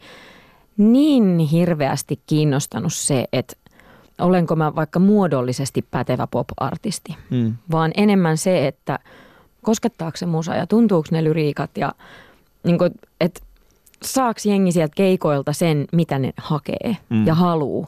niin 0.76 1.39
hirveästi 1.39 2.20
kiinnostanut 2.26 2.95
se, 2.95 3.24
että 3.32 3.57
olenko 4.18 4.57
mä 4.57 4.74
vaikka 4.74 4.99
muodollisesti 4.99 5.82
pätevä 5.91 6.26
pop-artisti, 6.26 7.16
mm. 7.30 7.55
vaan 7.70 7.93
enemmän 7.97 8.39
se, 8.39 8.66
että 8.66 8.99
koskettaako 9.62 10.16
se 10.16 10.26
musa 10.26 10.55
ja 10.55 10.66
tuntuuko 10.66 11.09
ne 11.11 11.24
lyriikat 11.24 11.70
ja 11.76 11.93
niin 12.64 12.78
kuin, 12.78 12.91
että 13.20 13.41
saako 14.03 14.41
jengi 14.45 14.72
sieltä 14.72 14.95
keikoilta 14.97 15.53
sen, 15.53 15.87
mitä 15.93 16.18
ne 16.18 16.32
hakee 16.37 16.97
mm. 17.11 17.26
ja 17.26 17.34
haluu. 17.34 17.87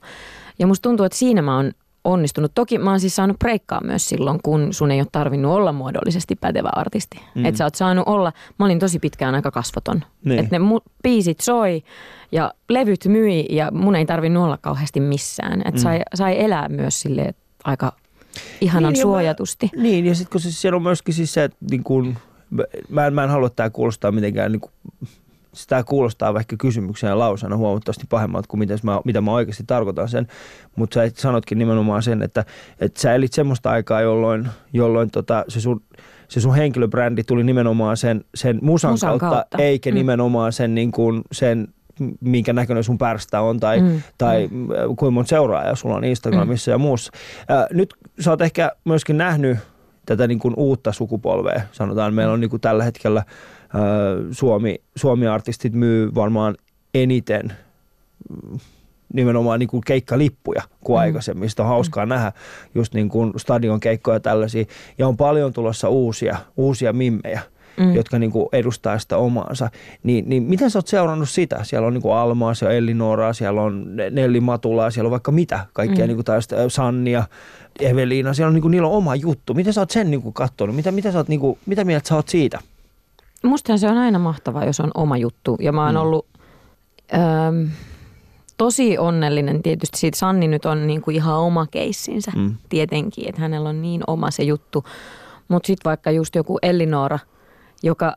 Ja 0.58 0.66
musta 0.66 0.82
tuntuu, 0.82 1.06
että 1.06 1.18
siinä 1.18 1.42
mä 1.42 1.56
oon 1.56 1.72
onnistunut. 2.04 2.52
Toki 2.54 2.78
mä 2.78 2.90
oon 2.90 3.00
siis 3.00 3.16
saanut 3.16 3.38
breikkaa 3.38 3.80
myös 3.84 4.08
silloin, 4.08 4.40
kun 4.42 4.74
sun 4.74 4.90
ei 4.90 5.00
ole 5.00 5.08
tarvinnut 5.12 5.52
olla 5.52 5.72
muodollisesti 5.72 6.36
pätevä 6.36 6.68
artisti. 6.72 7.20
Mm. 7.34 7.44
Että 7.44 7.58
sä 7.58 7.64
oot 7.64 7.74
saanut 7.74 8.08
olla, 8.08 8.32
mä 8.58 8.64
olin 8.64 8.78
tosi 8.78 8.98
pitkään 8.98 9.34
aika 9.34 9.50
kasvoton. 9.50 10.04
Niin. 10.24 10.38
Että 10.38 10.58
ne 10.58 10.64
mu- 10.64 10.92
biisit 11.02 11.40
soi 11.40 11.82
ja 12.32 12.52
levyt 12.68 13.04
myi 13.06 13.46
ja 13.50 13.70
mun 13.72 13.96
ei 13.96 14.06
tarvinnut 14.06 14.44
olla 14.44 14.58
kauheasti 14.58 15.00
missään. 15.00 15.60
Että 15.60 15.80
mm. 15.80 15.82
sai, 15.82 16.00
sai 16.14 16.40
elää 16.44 16.68
myös 16.68 17.00
sille 17.00 17.34
aika 17.64 17.92
ihanan 18.60 18.92
niin, 18.92 19.02
suojatusti. 19.02 19.70
Mä, 19.76 19.82
niin 19.82 20.06
ja 20.06 20.14
sitten 20.14 20.32
kun 20.32 20.40
se, 20.40 20.52
siellä 20.52 20.76
on 20.76 20.82
myöskin 20.82 21.14
siis 21.14 21.34
se, 21.34 21.44
että 21.44 21.58
niin 21.70 21.84
kun, 21.84 22.16
mä, 22.88 23.06
en, 23.06 23.14
mä 23.14 23.24
en 23.24 23.30
halua, 23.30 23.46
että 23.46 23.56
tämä 23.56 23.70
kuulostaa 23.70 24.12
mitenkään 24.12 24.52
niin 24.52 24.60
kuin 24.60 24.72
sitä 25.58 25.84
kuulostaa 25.84 26.34
vaikka 26.34 26.56
kysymyksenä 26.56 27.12
ja 27.12 27.18
lausana 27.18 27.56
huomattavasti 27.56 28.06
pahemmalta 28.08 28.48
kuin 28.48 28.58
mitä 28.58 28.74
mä, 28.82 29.00
mitä 29.04 29.20
mä 29.20 29.32
oikeasti 29.32 29.64
tarkoitan 29.66 30.08
sen. 30.08 30.26
Mutta 30.76 30.94
sä 30.94 31.10
sanotkin 31.14 31.58
nimenomaan 31.58 32.02
sen, 32.02 32.22
että, 32.22 32.44
että 32.80 33.00
sä 33.00 33.14
elit 33.14 33.32
semmoista 33.32 33.70
aikaa, 33.70 34.00
jolloin, 34.00 34.48
jolloin 34.72 35.10
tota, 35.10 35.44
se 35.48 35.60
sun 35.60 35.82
se 36.28 36.40
sun 36.40 36.54
henkilöbrändi 36.54 37.24
tuli 37.24 37.44
nimenomaan 37.44 37.96
sen, 37.96 38.24
sen 38.34 38.58
musan, 38.62 38.90
musan 38.90 39.08
kautta, 39.08 39.36
kautta, 39.36 39.58
eikä 39.58 39.90
mm. 39.90 39.94
nimenomaan 39.94 40.52
sen, 40.52 40.74
niin 40.74 40.92
kuin, 40.92 41.22
sen 41.32 41.68
minkä 42.20 42.52
näköinen 42.52 42.84
sun 42.84 42.98
pärstä 42.98 43.40
on 43.40 43.60
tai, 43.60 43.80
mm. 43.80 44.02
tai 44.18 44.48
mm. 44.50 44.66
kuinka 44.86 45.10
monta 45.10 45.28
seuraajaa 45.28 45.74
sulla 45.74 45.96
on 45.96 46.04
Instagramissa 46.04 46.70
mm. 46.70 46.72
ja 46.72 46.78
muussa. 46.78 47.12
Äh, 47.50 47.66
nyt 47.70 47.94
sä 48.20 48.30
oot 48.30 48.40
ehkä 48.40 48.72
myöskin 48.84 49.18
nähnyt 49.18 49.58
tätä 50.06 50.26
niin 50.26 50.38
kuin 50.38 50.54
uutta 50.56 50.92
sukupolvea. 50.92 51.60
Sanotaan, 51.72 52.14
meillä 52.14 52.32
on 52.32 52.40
niin 52.40 52.50
kuin 52.50 52.60
tällä 52.60 52.84
hetkellä– 52.84 53.22
Suomi, 54.30 54.80
Suomi-artistit 54.96 55.72
myy 55.72 56.14
varmaan 56.14 56.56
eniten 56.94 57.52
mm, 58.30 58.58
nimenomaan 59.14 59.58
niin 59.60 59.68
kuin 59.68 59.82
keikkalippuja 59.86 60.62
kuin 60.80 60.96
mm. 60.96 61.00
aikaisemmin. 61.00 61.50
Sitä 61.50 61.62
on 61.62 61.68
hauskaa 61.68 62.06
mm. 62.06 62.08
nähdä 62.08 62.32
just 62.74 62.94
niin 62.94 63.08
kuin 63.08 63.32
stadion 63.36 63.80
keikkoja 63.80 64.20
tällaisia. 64.20 64.64
Ja 64.98 65.08
on 65.08 65.16
paljon 65.16 65.52
tulossa 65.52 65.88
uusia, 65.88 66.36
uusia 66.56 66.92
mimmejä, 66.92 67.40
mm. 67.76 67.94
jotka 67.94 68.18
niin 68.18 68.30
kuin 68.30 68.48
edustaa 68.52 68.98
sitä 68.98 69.16
omaansa. 69.16 69.70
Niin, 70.02 70.28
niin 70.28 70.42
miten 70.42 70.70
sä 70.70 70.78
oot 70.78 70.86
seurannut 70.86 71.28
sitä? 71.28 71.58
Siellä 71.62 71.86
on 71.86 71.94
niin 71.94 72.02
kuin 72.02 72.14
Almaa, 72.14 72.54
siellä 72.54 72.72
on 72.72 72.76
Elli 72.76 72.94
Nooraa, 72.94 73.32
siellä 73.32 73.62
on 73.62 73.96
Nelli 74.10 74.40
Matulaa, 74.40 74.90
siellä 74.90 75.06
on 75.06 75.12
vaikka 75.12 75.32
mitä 75.32 75.66
kaikkea, 75.72 76.04
mm. 76.04 76.08
niin 76.08 76.16
kuin 76.16 76.24
taas 76.24 76.48
Sannia, 76.68 77.24
Eveliina. 77.80 78.34
Siellä 78.34 78.48
on 78.48 78.54
niin 78.54 78.62
kuin, 78.62 78.70
niillä 78.70 78.88
on 78.88 78.94
oma 78.94 79.14
juttu. 79.14 79.54
Miten 79.54 79.72
sä 79.72 79.80
oot 79.80 79.90
sen 79.90 80.10
niin 80.10 80.22
kuin 80.22 80.32
katsonut? 80.34 80.76
Mitä, 80.76 80.92
mitä, 80.92 81.12
sä 81.12 81.18
oot, 81.18 81.28
niin 81.28 81.40
kuin, 81.40 81.58
mitä 81.66 81.84
mieltä 81.84 82.08
sä 82.08 82.14
oot 82.14 82.28
siitä? 82.28 82.58
Mustahan 83.44 83.78
se 83.78 83.88
on 83.88 83.98
aina 83.98 84.18
mahtavaa, 84.18 84.64
jos 84.64 84.80
on 84.80 84.90
oma 84.94 85.16
juttu. 85.16 85.56
Ja 85.60 85.72
mä 85.72 85.84
oon 85.84 85.94
mm. 85.94 86.00
ollut 86.00 86.26
öö, 87.14 87.68
tosi 88.56 88.98
onnellinen 88.98 89.62
tietysti 89.62 89.98
siitä. 89.98 90.18
Sanni 90.18 90.48
nyt 90.48 90.64
on 90.64 90.86
niin 90.86 91.02
kuin 91.02 91.16
ihan 91.16 91.38
oma 91.38 91.66
keissinsä 91.66 92.32
mm. 92.36 92.56
tietenkin, 92.68 93.28
että 93.28 93.40
hänellä 93.40 93.68
on 93.68 93.82
niin 93.82 94.00
oma 94.06 94.30
se 94.30 94.42
juttu. 94.42 94.84
Mutta 95.48 95.66
sitten 95.66 95.90
vaikka 95.90 96.10
just 96.10 96.34
joku 96.34 96.58
Elinora, 96.62 97.18
joka 97.82 98.16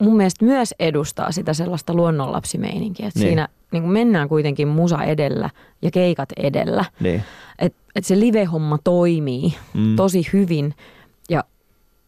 mun 0.00 0.16
mielestä 0.16 0.44
myös 0.44 0.74
edustaa 0.80 1.32
sitä 1.32 1.54
sellaista 1.54 1.94
luonnonlapsimeininkiä. 1.94 3.06
Että 3.06 3.18
niin. 3.18 3.28
Siinä 3.28 3.48
niin 3.72 3.82
kuin 3.82 3.92
mennään 3.92 4.28
kuitenkin 4.28 4.68
musa 4.68 5.04
edellä 5.04 5.50
ja 5.82 5.90
keikat 5.90 6.28
edellä. 6.36 6.84
Niin. 7.00 7.22
Että 7.58 7.78
et 7.94 8.04
se 8.04 8.20
live-homma 8.20 8.78
toimii 8.84 9.54
mm. 9.74 9.96
tosi 9.96 10.26
hyvin 10.32 10.74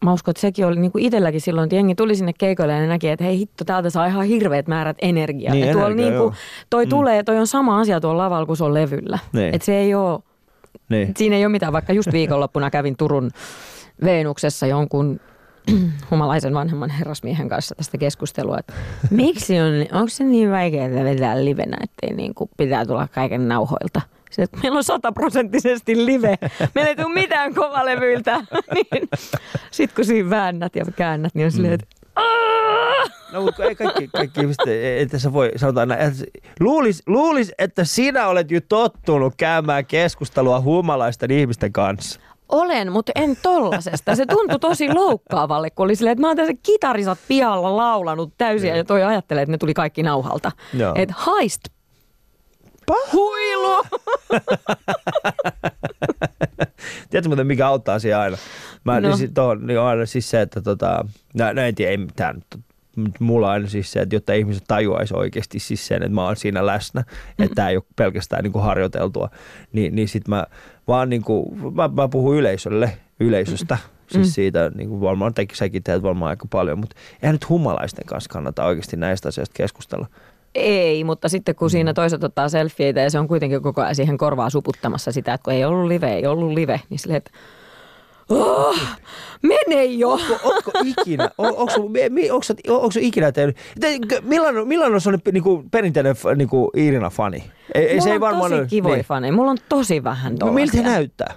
mä 0.03 0.13
uskon, 0.13 0.31
että 0.31 0.41
sekin 0.41 0.65
oli 0.65 0.79
niin 0.79 0.91
kuin 0.91 1.05
itselläkin 1.05 1.41
silloin, 1.41 1.65
että 1.65 1.75
jengi 1.75 1.95
tuli 1.95 2.15
sinne 2.15 2.33
keikoille 2.33 2.73
ja 2.73 2.79
ne 2.79 2.87
näki, 2.87 3.09
että 3.09 3.25
hei 3.25 3.37
hitto, 3.37 3.65
täältä 3.65 3.89
saa 3.89 4.05
ihan 4.05 4.25
hirveät 4.25 4.67
määrät 4.67 4.97
energiaa. 5.01 5.53
Niin, 5.53 5.67
ja 5.67 5.73
tuolla 5.73 5.87
energia, 5.87 6.09
niin 6.09 6.21
kuin, 6.21 6.33
toi 6.69 6.85
mm. 6.85 6.89
tulee, 6.89 7.23
toi 7.23 7.37
on 7.37 7.47
sama 7.47 7.79
asia 7.79 8.01
tuolla 8.01 8.23
lavalla 8.23 8.45
kuin 8.45 8.57
se 8.57 8.63
on 8.63 8.73
levyllä. 8.73 9.19
Niin. 9.33 9.55
Että 9.55 9.65
se 9.65 9.77
ei 9.77 9.95
ole, 9.95 10.19
niin. 10.89 11.13
siinä 11.17 11.35
ei 11.35 11.45
ole 11.45 11.51
mitään, 11.51 11.73
vaikka 11.73 11.93
just 11.93 12.11
viikonloppuna 12.11 12.69
kävin 12.69 12.97
Turun 12.97 13.31
Veenuksessa 14.03 14.67
jonkun 14.67 15.19
humalaisen 16.11 16.53
vanhemman 16.53 16.89
herrasmiehen 16.89 17.49
kanssa 17.49 17.75
tästä 17.75 17.97
keskustelua, 17.97 18.57
että 18.59 18.73
miksi 19.09 19.59
on, 19.59 19.73
onko 19.91 20.09
se 20.09 20.23
niin 20.23 20.51
vaikeaa 20.51 21.03
vetää 21.03 21.45
livenä, 21.45 21.77
ettei 21.83 22.17
niin 22.17 22.33
kuin 22.35 22.49
pitää 22.57 22.85
tulla 22.85 23.07
kaiken 23.07 23.47
nauhoilta– 23.47 24.01
se, 24.33 24.41
että 24.41 24.57
meillä 24.63 24.77
on 24.77 24.83
sataprosenttisesti 24.83 26.05
live. 26.05 26.37
Meillä 26.75 26.89
ei 26.89 26.95
tule 26.95 27.13
mitään 27.13 27.53
kovalevyiltä. 27.53 28.35
niin, 28.75 29.09
Sitten 29.71 29.95
kun 29.95 30.05
siinä 30.05 30.29
väännät 30.29 30.75
ja 30.75 30.85
käännät, 30.95 31.35
niin 31.35 31.45
on 31.45 31.51
silleen, 31.51 31.73
että 31.73 31.87
No 33.33 33.41
mutta 33.41 33.63
ei 33.63 33.75
kaikki, 33.75 34.07
kaikki 34.07 34.41
ihmiset, 34.41 34.67
että 34.99 35.19
sä 35.19 35.33
voi, 35.33 35.51
sanotaan 35.55 35.87
näin, 35.87 36.01
että 36.01 36.23
luulis, 36.59 37.03
luulis, 37.07 37.51
että 37.57 37.83
sinä 37.83 38.27
olet 38.27 38.51
jo 38.51 38.61
tottunut 38.69 39.33
käymään 39.37 39.85
keskustelua 39.85 40.61
huumalaisten 40.61 41.31
ihmisten 41.31 41.73
kanssa. 41.73 42.19
Olen, 42.49 42.91
mutta 42.91 43.11
en 43.15 43.37
tollasesta. 43.41 44.15
Se 44.15 44.25
tuntui 44.25 44.59
tosi 44.59 44.93
loukkaavalle, 44.93 45.69
kun 45.69 45.83
oli 45.83 45.95
silleen, 45.95 46.11
että 46.11 46.21
mä 46.21 46.27
oon 46.27 46.37
tässä 46.37 46.53
kitarisat 46.63 47.19
pihalla 47.27 47.77
laulanut 47.77 48.33
täysin 48.37 48.75
ja 48.75 48.83
toi 48.83 49.03
ajattelee, 49.03 49.43
että 49.43 49.51
ne 49.51 49.57
tuli 49.57 49.73
kaikki 49.73 50.03
nauhalta. 50.03 50.51
Että 50.95 51.15
haist 51.17 51.61
Huilu! 53.13 53.85
Tiedätkö 57.09 57.29
muuten, 57.29 57.47
mikä 57.47 57.67
auttaa 57.67 57.99
siinä 57.99 58.19
aina? 58.19 58.37
Mä, 58.83 59.01
no. 59.01 59.15
niin, 59.15 59.33
tohon, 59.33 59.67
niin 59.67 59.79
on 59.79 59.85
aina 59.85 60.05
siis 60.05 60.29
se, 60.29 60.41
että 60.41 60.61
tota, 60.61 61.05
no, 61.33 61.53
no 61.53 61.61
en 61.61 61.75
tiedä, 61.75 61.91
ei 61.91 61.97
mitään, 61.97 62.41
mulla 63.19 63.47
on 63.47 63.53
aina 63.53 63.67
siis 63.67 63.91
se, 63.91 64.01
että 64.01 64.15
jotta 64.15 64.33
ihmiset 64.33 64.63
tajuaisi 64.67 65.13
oikeasti 65.17 65.59
siis 65.59 65.87
sen, 65.87 66.03
että 66.03 66.15
mä 66.15 66.25
oon 66.25 66.35
siinä 66.35 66.65
läsnä, 66.65 67.03
että 67.39 67.55
tämä 67.55 67.69
ei 67.69 67.77
ole 67.77 67.83
pelkästään 67.95 68.43
niin 68.43 68.51
kuin 68.51 68.63
harjoiteltua, 68.63 69.29
niin, 69.73 69.95
niin 69.95 70.07
sit 70.07 70.27
mä 70.27 70.45
vaan 70.87 71.09
niin 71.09 71.23
kuin, 71.23 71.73
mä, 71.75 71.87
mä 71.87 72.07
puhun 72.07 72.35
yleisölle, 72.35 72.97
yleisöstä, 73.19 73.75
mm-hmm. 73.75 74.07
siis 74.11 74.27
mm. 74.27 74.31
siitä, 74.31 74.71
niin 74.75 74.89
kuin 74.89 75.01
varmaan 75.01 75.33
tekin 75.33 75.57
säkin 75.57 75.83
teet 75.83 76.03
varmaan 76.03 76.29
aika 76.29 76.47
paljon, 76.49 76.79
mutta 76.79 76.95
eihän 77.21 77.33
nyt 77.33 77.49
humalaisten 77.49 78.05
kanssa 78.05 78.29
kannata 78.29 78.65
oikeasti 78.65 78.97
näistä 78.97 79.29
asioista 79.29 79.53
keskustella. 79.57 80.07
Ei, 80.55 81.03
mutta 81.03 81.29
sitten 81.29 81.55
kun 81.55 81.69
siinä 81.69 81.91
mm. 81.91 81.95
toiset 81.95 82.23
ottaa 82.23 82.49
selfieitä 82.49 82.99
ja 82.99 83.09
se 83.09 83.19
on 83.19 83.27
kuitenkin 83.27 83.61
koko 83.61 83.81
ajan 83.81 83.95
siihen 83.95 84.17
korvaa 84.17 84.49
suputtamassa 84.49 85.11
sitä, 85.11 85.33
että 85.33 85.43
kun 85.43 85.53
ei 85.53 85.65
ollut 85.65 85.87
live, 85.87 86.13
ei 86.13 86.27
ollut 86.27 86.53
live, 86.53 86.81
niin 86.89 86.99
silleen, 86.99 87.17
että 87.17 87.31
Oh, 88.29 88.79
mene 89.41 89.85
jo! 89.85 90.09
Onko, 90.09 90.39
onko 90.43 90.71
ikinä, 90.83 91.29
on, 91.37 91.47
onko, 91.47 91.73
onko, 92.31 92.49
onko, 92.69 92.95
ikinä 92.99 93.31
tehnyt, 93.31 93.57
milloin, 94.21 94.67
milloin 94.67 94.93
on 94.93 95.01
sellainen 95.01 95.33
niin 95.33 95.43
kuin, 95.43 95.69
perinteinen 95.69 96.15
niin 96.35 96.49
kuin 96.49 96.69
Iirina-fani? 96.77 97.43
Ei, 97.73 97.87
Mulla 97.89 98.03
se 98.03 98.09
ei 98.09 98.15
on 98.15 98.21
varmaan 98.21 98.51
tosi 98.51 98.67
kivoja 98.67 98.95
niin. 98.95 99.05
faneja. 99.05 99.33
Mulla 99.33 99.51
on 99.51 99.57
tosi 99.69 100.03
vähän 100.03 100.39
tuollaisia. 100.39 100.65
No 100.65 100.81
miltä 100.81 100.89
näyttää? 100.89 101.33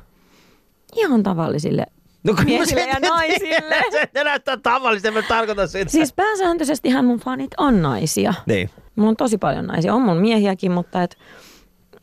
Ihan 0.96 1.22
tavallisille 1.22 1.86
No 2.27 2.35
miehille 2.45 2.81
ja 2.81 3.01
naisille. 3.01 3.85
Se, 3.93 4.09
se 4.14 4.24
näyttää 4.24 4.57
tavallisesti, 4.57 5.11
mä 5.11 5.22
tarkoitan 5.22 5.68
sitä. 5.68 5.91
Siis 5.91 6.12
pääsääntöisesti 6.12 7.03
mun 7.03 7.18
fanit 7.18 7.51
on 7.59 7.83
naisia. 7.83 8.35
Niin. 8.47 8.70
Mulla 8.97 9.11
on 9.11 9.16
tosi 9.16 9.39
paljon 9.39 9.66
naisia. 9.66 9.95
On 9.95 10.03
mun 10.03 10.16
miehiäkin, 10.16 10.72
mutta 10.72 11.03
et, 11.03 11.18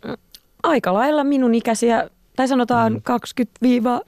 mm, 0.06 0.14
aika 0.64 0.94
lailla 0.94 1.24
minun 1.24 1.56
ikäisiä, 1.56 2.10
tai 2.36 2.48
sanotaan 2.48 2.94
mm. 2.94 3.02
20 3.04 4.06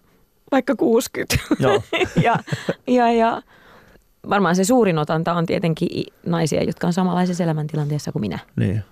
vaikka 0.52 0.76
60. 0.76 1.36
No. 1.60 1.82
ja, 2.24 2.36
ja, 2.88 3.12
ja 3.12 3.42
varmaan 4.30 4.56
se 4.56 4.64
suurin 4.64 4.98
otanta 4.98 5.34
on 5.34 5.46
tietenkin 5.46 6.14
naisia, 6.26 6.64
jotka 6.64 6.88
on 6.88 6.94
samanlaisessa 6.94 7.44
elämäntilanteessa 7.44 8.12
kuin 8.12 8.22
minä. 8.22 8.40
Niin. 8.56 8.84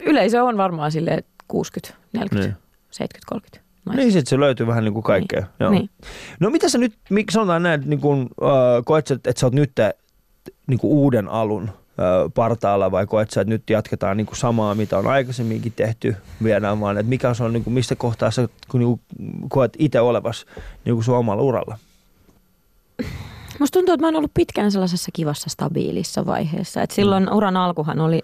Yleisö 0.00 0.44
on 0.44 0.56
varmaan 0.56 0.92
sille 0.92 1.24
60, 1.48 1.98
40, 2.12 2.48
niin. 2.48 2.56
70, 2.90 3.26
30. 3.28 3.67
naisia. 3.88 4.04
Niin, 4.04 4.12
sitten 4.12 4.30
se 4.30 4.40
löytyy 4.40 4.66
vähän 4.66 4.84
niin 4.84 4.92
kuin 4.92 5.02
kaikkea. 5.02 5.40
Niin. 5.40 5.50
Joo. 5.60 5.70
Niin. 5.70 5.90
No 6.40 6.50
mitä 6.50 6.68
sä 6.68 6.78
nyt, 6.78 6.94
sanotaan 7.30 7.62
näin, 7.62 7.80
että 7.80 7.90
niin 7.90 8.00
kuin, 8.00 8.28
äh, 8.42 8.84
koet 8.84 9.06
sä, 9.06 9.14
että 9.14 9.32
sä 9.36 9.46
oot 9.46 9.54
nyt 9.54 9.72
niin 10.66 10.78
kuin 10.78 10.90
uuden 10.90 11.28
alun 11.28 11.68
äh, 11.68 12.32
partaalla 12.34 12.90
vai 12.90 13.06
koet 13.06 13.30
sä, 13.30 13.40
että 13.40 13.54
nyt 13.54 13.70
jatketaan 13.70 14.16
niin 14.16 14.26
kuin 14.26 14.36
samaa, 14.36 14.74
mitä 14.74 14.98
on 14.98 15.06
aikaisemminkin 15.06 15.72
tehty, 15.76 16.16
viedään 16.42 16.80
vaan, 16.80 16.98
että 16.98 17.10
mikä 17.10 17.32
on, 17.40 17.52
niin 17.52 17.64
kuin, 17.64 17.74
mistä 17.74 17.96
kohtaa 17.96 18.30
sä 18.30 18.48
kun, 18.68 18.80
niin 18.80 18.88
kuin, 18.88 19.00
koet 19.48 19.76
itse 19.78 20.00
olevas 20.00 20.46
niin 20.84 20.94
kuin 20.94 21.04
sun 21.04 21.16
omalla 21.16 21.42
uralla? 21.42 21.78
Musta 23.58 23.78
tuntuu, 23.78 23.94
että 23.94 24.02
mä 24.02 24.06
oon 24.06 24.16
ollut 24.16 24.34
pitkään 24.34 24.72
sellaisessa 24.72 25.10
kivassa 25.12 25.50
stabiilissa 25.50 26.26
vaiheessa. 26.26 26.82
Et 26.82 26.90
silloin 26.90 27.24
mm. 27.24 27.36
uran 27.36 27.56
alkuhan 27.56 28.00
oli 28.00 28.20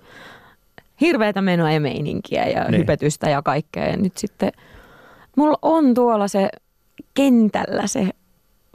hirveätä 1.00 1.42
menoa 1.42 1.72
ja 1.72 1.80
meininkiä 1.80 2.46
ja 2.46 2.64
niin. 2.64 2.80
hypetystä 2.80 3.30
ja 3.30 3.42
kaikkea. 3.42 3.86
Ja 3.86 3.96
nyt 3.96 4.18
sitten 4.18 4.52
mulla 5.37 5.59
on 5.62 5.95
tuolla 5.95 6.28
se 6.28 6.49
kentällä 7.14 7.87
se 7.87 8.11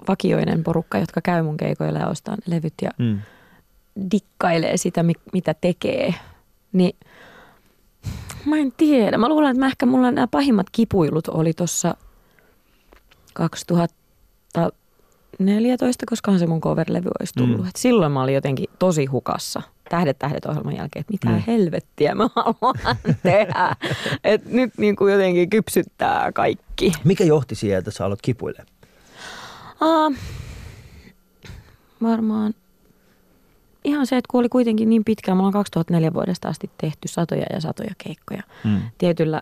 vakioinen 0.08 0.64
porukka, 0.64 0.98
jotka 0.98 1.22
käy 1.22 1.42
mun 1.42 1.58
keikoilla 1.58 2.00
ja 2.00 2.08
ostaa 2.08 2.36
ne 2.36 2.56
levyt 2.56 2.74
ja 2.82 2.90
mm. 2.98 3.20
dikkailee 4.12 4.78
sitä, 4.78 5.06
mitä 5.34 5.54
tekee. 5.54 6.14
Niin 6.72 6.96
mä 8.46 8.58
en 8.58 8.74
tiedä. 8.78 9.18
Mä 9.18 9.30
luulen, 9.30 9.52
että 9.52 9.60
mä 9.60 9.68
ehkä 9.68 9.86
mulla 9.86 10.12
nämä 10.12 10.28
pahimmat 10.28 10.68
kipuilut 10.72 11.28
oli 11.28 11.54
tuossa 11.54 11.96
2000 13.34 14.00
14, 15.40 16.06
koska 16.10 16.38
se 16.38 16.48
mun 16.48 16.62
cover-levy 16.62 17.10
olisi 17.20 17.34
tullut. 17.38 17.62
Mm. 17.62 17.68
Et 17.68 17.76
silloin 17.76 18.12
mä 18.12 18.24
olin 18.24 18.36
jotenkin 18.36 18.70
tosi 18.80 19.06
hukassa 19.06 19.62
Tähdet 19.90 20.20
tähdet 20.20 20.46
ohjelman 20.46 20.76
jälkeen, 20.76 21.02
että 21.02 21.14
mitä 21.14 21.30
mm. 21.30 21.44
helvettiä 21.48 22.16
mä 22.16 22.30
haluan 22.36 22.98
tehdä. 23.24 23.76
Et 24.24 24.46
nyt 24.46 24.78
niin 24.78 24.96
kuin 24.96 25.14
jotenkin 25.14 25.50
kypsyttää 25.50 26.32
kaikki. 26.32 26.92
Mikä 27.04 27.24
johti 27.24 27.56
siihen, 27.56 27.80
että 27.80 27.92
sä 27.92 28.06
aloit 28.06 28.22
kipuille? 28.22 28.66
Uh, 29.82 30.16
varmaan 32.02 32.54
ihan 33.84 34.08
se, 34.08 34.18
että 34.18 34.32
kun 34.32 34.40
oli 34.40 34.50
kuitenkin 34.50 34.90
niin 34.90 35.04
pitkään, 35.04 35.38
mulla 35.38 35.48
on 35.48 35.54
2004 35.54 36.14
vuodesta 36.14 36.48
asti 36.48 36.70
tehty 36.82 37.08
satoja 37.08 37.46
ja 37.54 37.62
satoja 37.62 37.94
keikkoja 37.98 38.44
mm. 38.64 38.82
tietyllä 38.98 39.42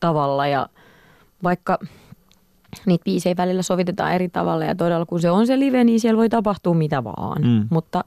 tavalla 0.00 0.46
ja 0.46 0.68
vaikka– 1.42 1.78
niitä 2.86 3.04
biisejä 3.04 3.36
välillä 3.36 3.62
sovitetaan 3.62 4.12
eri 4.12 4.28
tavalla 4.28 4.64
ja 4.64 4.74
todella 4.74 5.06
kun 5.06 5.20
se 5.20 5.30
on 5.30 5.46
se 5.46 5.58
live, 5.58 5.84
niin 5.84 6.00
siellä 6.00 6.18
voi 6.18 6.28
tapahtua 6.28 6.74
mitä 6.74 7.04
vaan. 7.04 7.42
Mm. 7.42 7.68
Mutta 7.70 8.04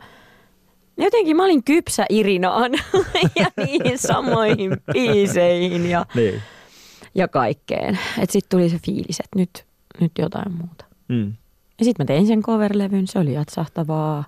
jotenkin 0.97 1.35
mä 1.35 1.43
olin 1.43 1.63
kypsä 1.63 2.05
Irinaan 2.09 2.71
ja 3.39 3.47
niihin 3.57 3.97
samoihin 3.97 4.71
biiseihin 4.93 5.89
ja, 5.89 6.05
niin. 6.15 6.41
ja 7.15 7.27
kaikkeen. 7.27 7.99
Sitten 8.29 8.49
tuli 8.57 8.69
se 8.69 8.79
fiilis, 8.85 9.19
että 9.19 9.39
nyt, 9.39 9.65
nyt 10.01 10.11
jotain 10.19 10.51
muuta. 10.51 10.85
Mm. 11.07 11.33
Ja 11.79 11.85
sitten 11.85 12.03
mä 12.03 12.07
tein 12.07 12.27
sen 12.27 12.43
coverlevyn, 12.43 13.07
se 13.07 13.19
oli 13.19 13.33
jatsahtavaa 13.33 14.23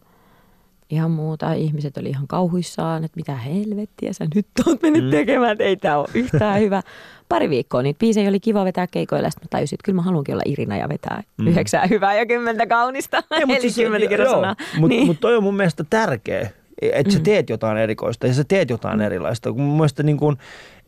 ihan 0.89 1.11
muuta. 1.11 1.53
Ihmiset 1.53 1.97
oli 1.97 2.09
ihan 2.09 2.27
kauhuissaan, 2.27 3.03
että 3.03 3.15
mitä 3.15 3.35
helvettiä 3.35 4.13
sä 4.13 4.25
nyt 4.35 4.47
oot 4.67 4.81
mennyt 4.81 5.03
mm. 5.03 5.11
tekemään, 5.11 5.51
että 5.51 5.63
ei 5.63 5.77
tää 5.77 5.99
ole 5.99 6.07
yhtään 6.13 6.59
hyvä. 6.59 6.81
Pari 7.29 7.49
viikkoa 7.49 7.81
niitä 7.81 7.99
biisejä 7.99 8.29
oli 8.29 8.39
kiva 8.39 8.65
vetää 8.65 8.87
keikoilla, 8.87 9.29
sitten 9.29 9.45
mä 9.45 9.49
tajusin, 9.49 9.75
että 9.75 9.85
kyllä 9.85 9.95
mä 9.95 10.01
haluankin 10.01 10.35
olla 10.35 10.43
Irina 10.45 10.77
ja 10.77 10.89
vetää 10.89 11.23
mm. 11.37 11.47
yhdeksää 11.47 11.87
hyvää 11.87 12.15
ja 12.15 12.25
kymmentä 12.25 12.67
kaunista. 12.67 13.23
Ei, 13.31 13.45
mutta 13.45 13.61
siis, 13.61 13.77
joo, 13.77 14.55
Mutta 14.77 14.87
niin. 14.87 15.07
mut 15.07 15.19
toi 15.19 15.35
on 15.35 15.43
mun 15.43 15.55
mielestä 15.55 15.83
tärkeä, 15.89 16.49
että 16.81 17.13
sä 17.13 17.19
mm. 17.19 17.23
teet 17.23 17.49
jotain 17.49 17.77
erikoista 17.77 18.27
ja 18.27 18.33
sä 18.33 18.43
teet 18.43 18.69
jotain 18.69 19.01
erilaista. 19.01 19.53
Mun 19.53 19.75
mielestä 19.75 20.03
niin 20.03 20.17
kuin, 20.17 20.37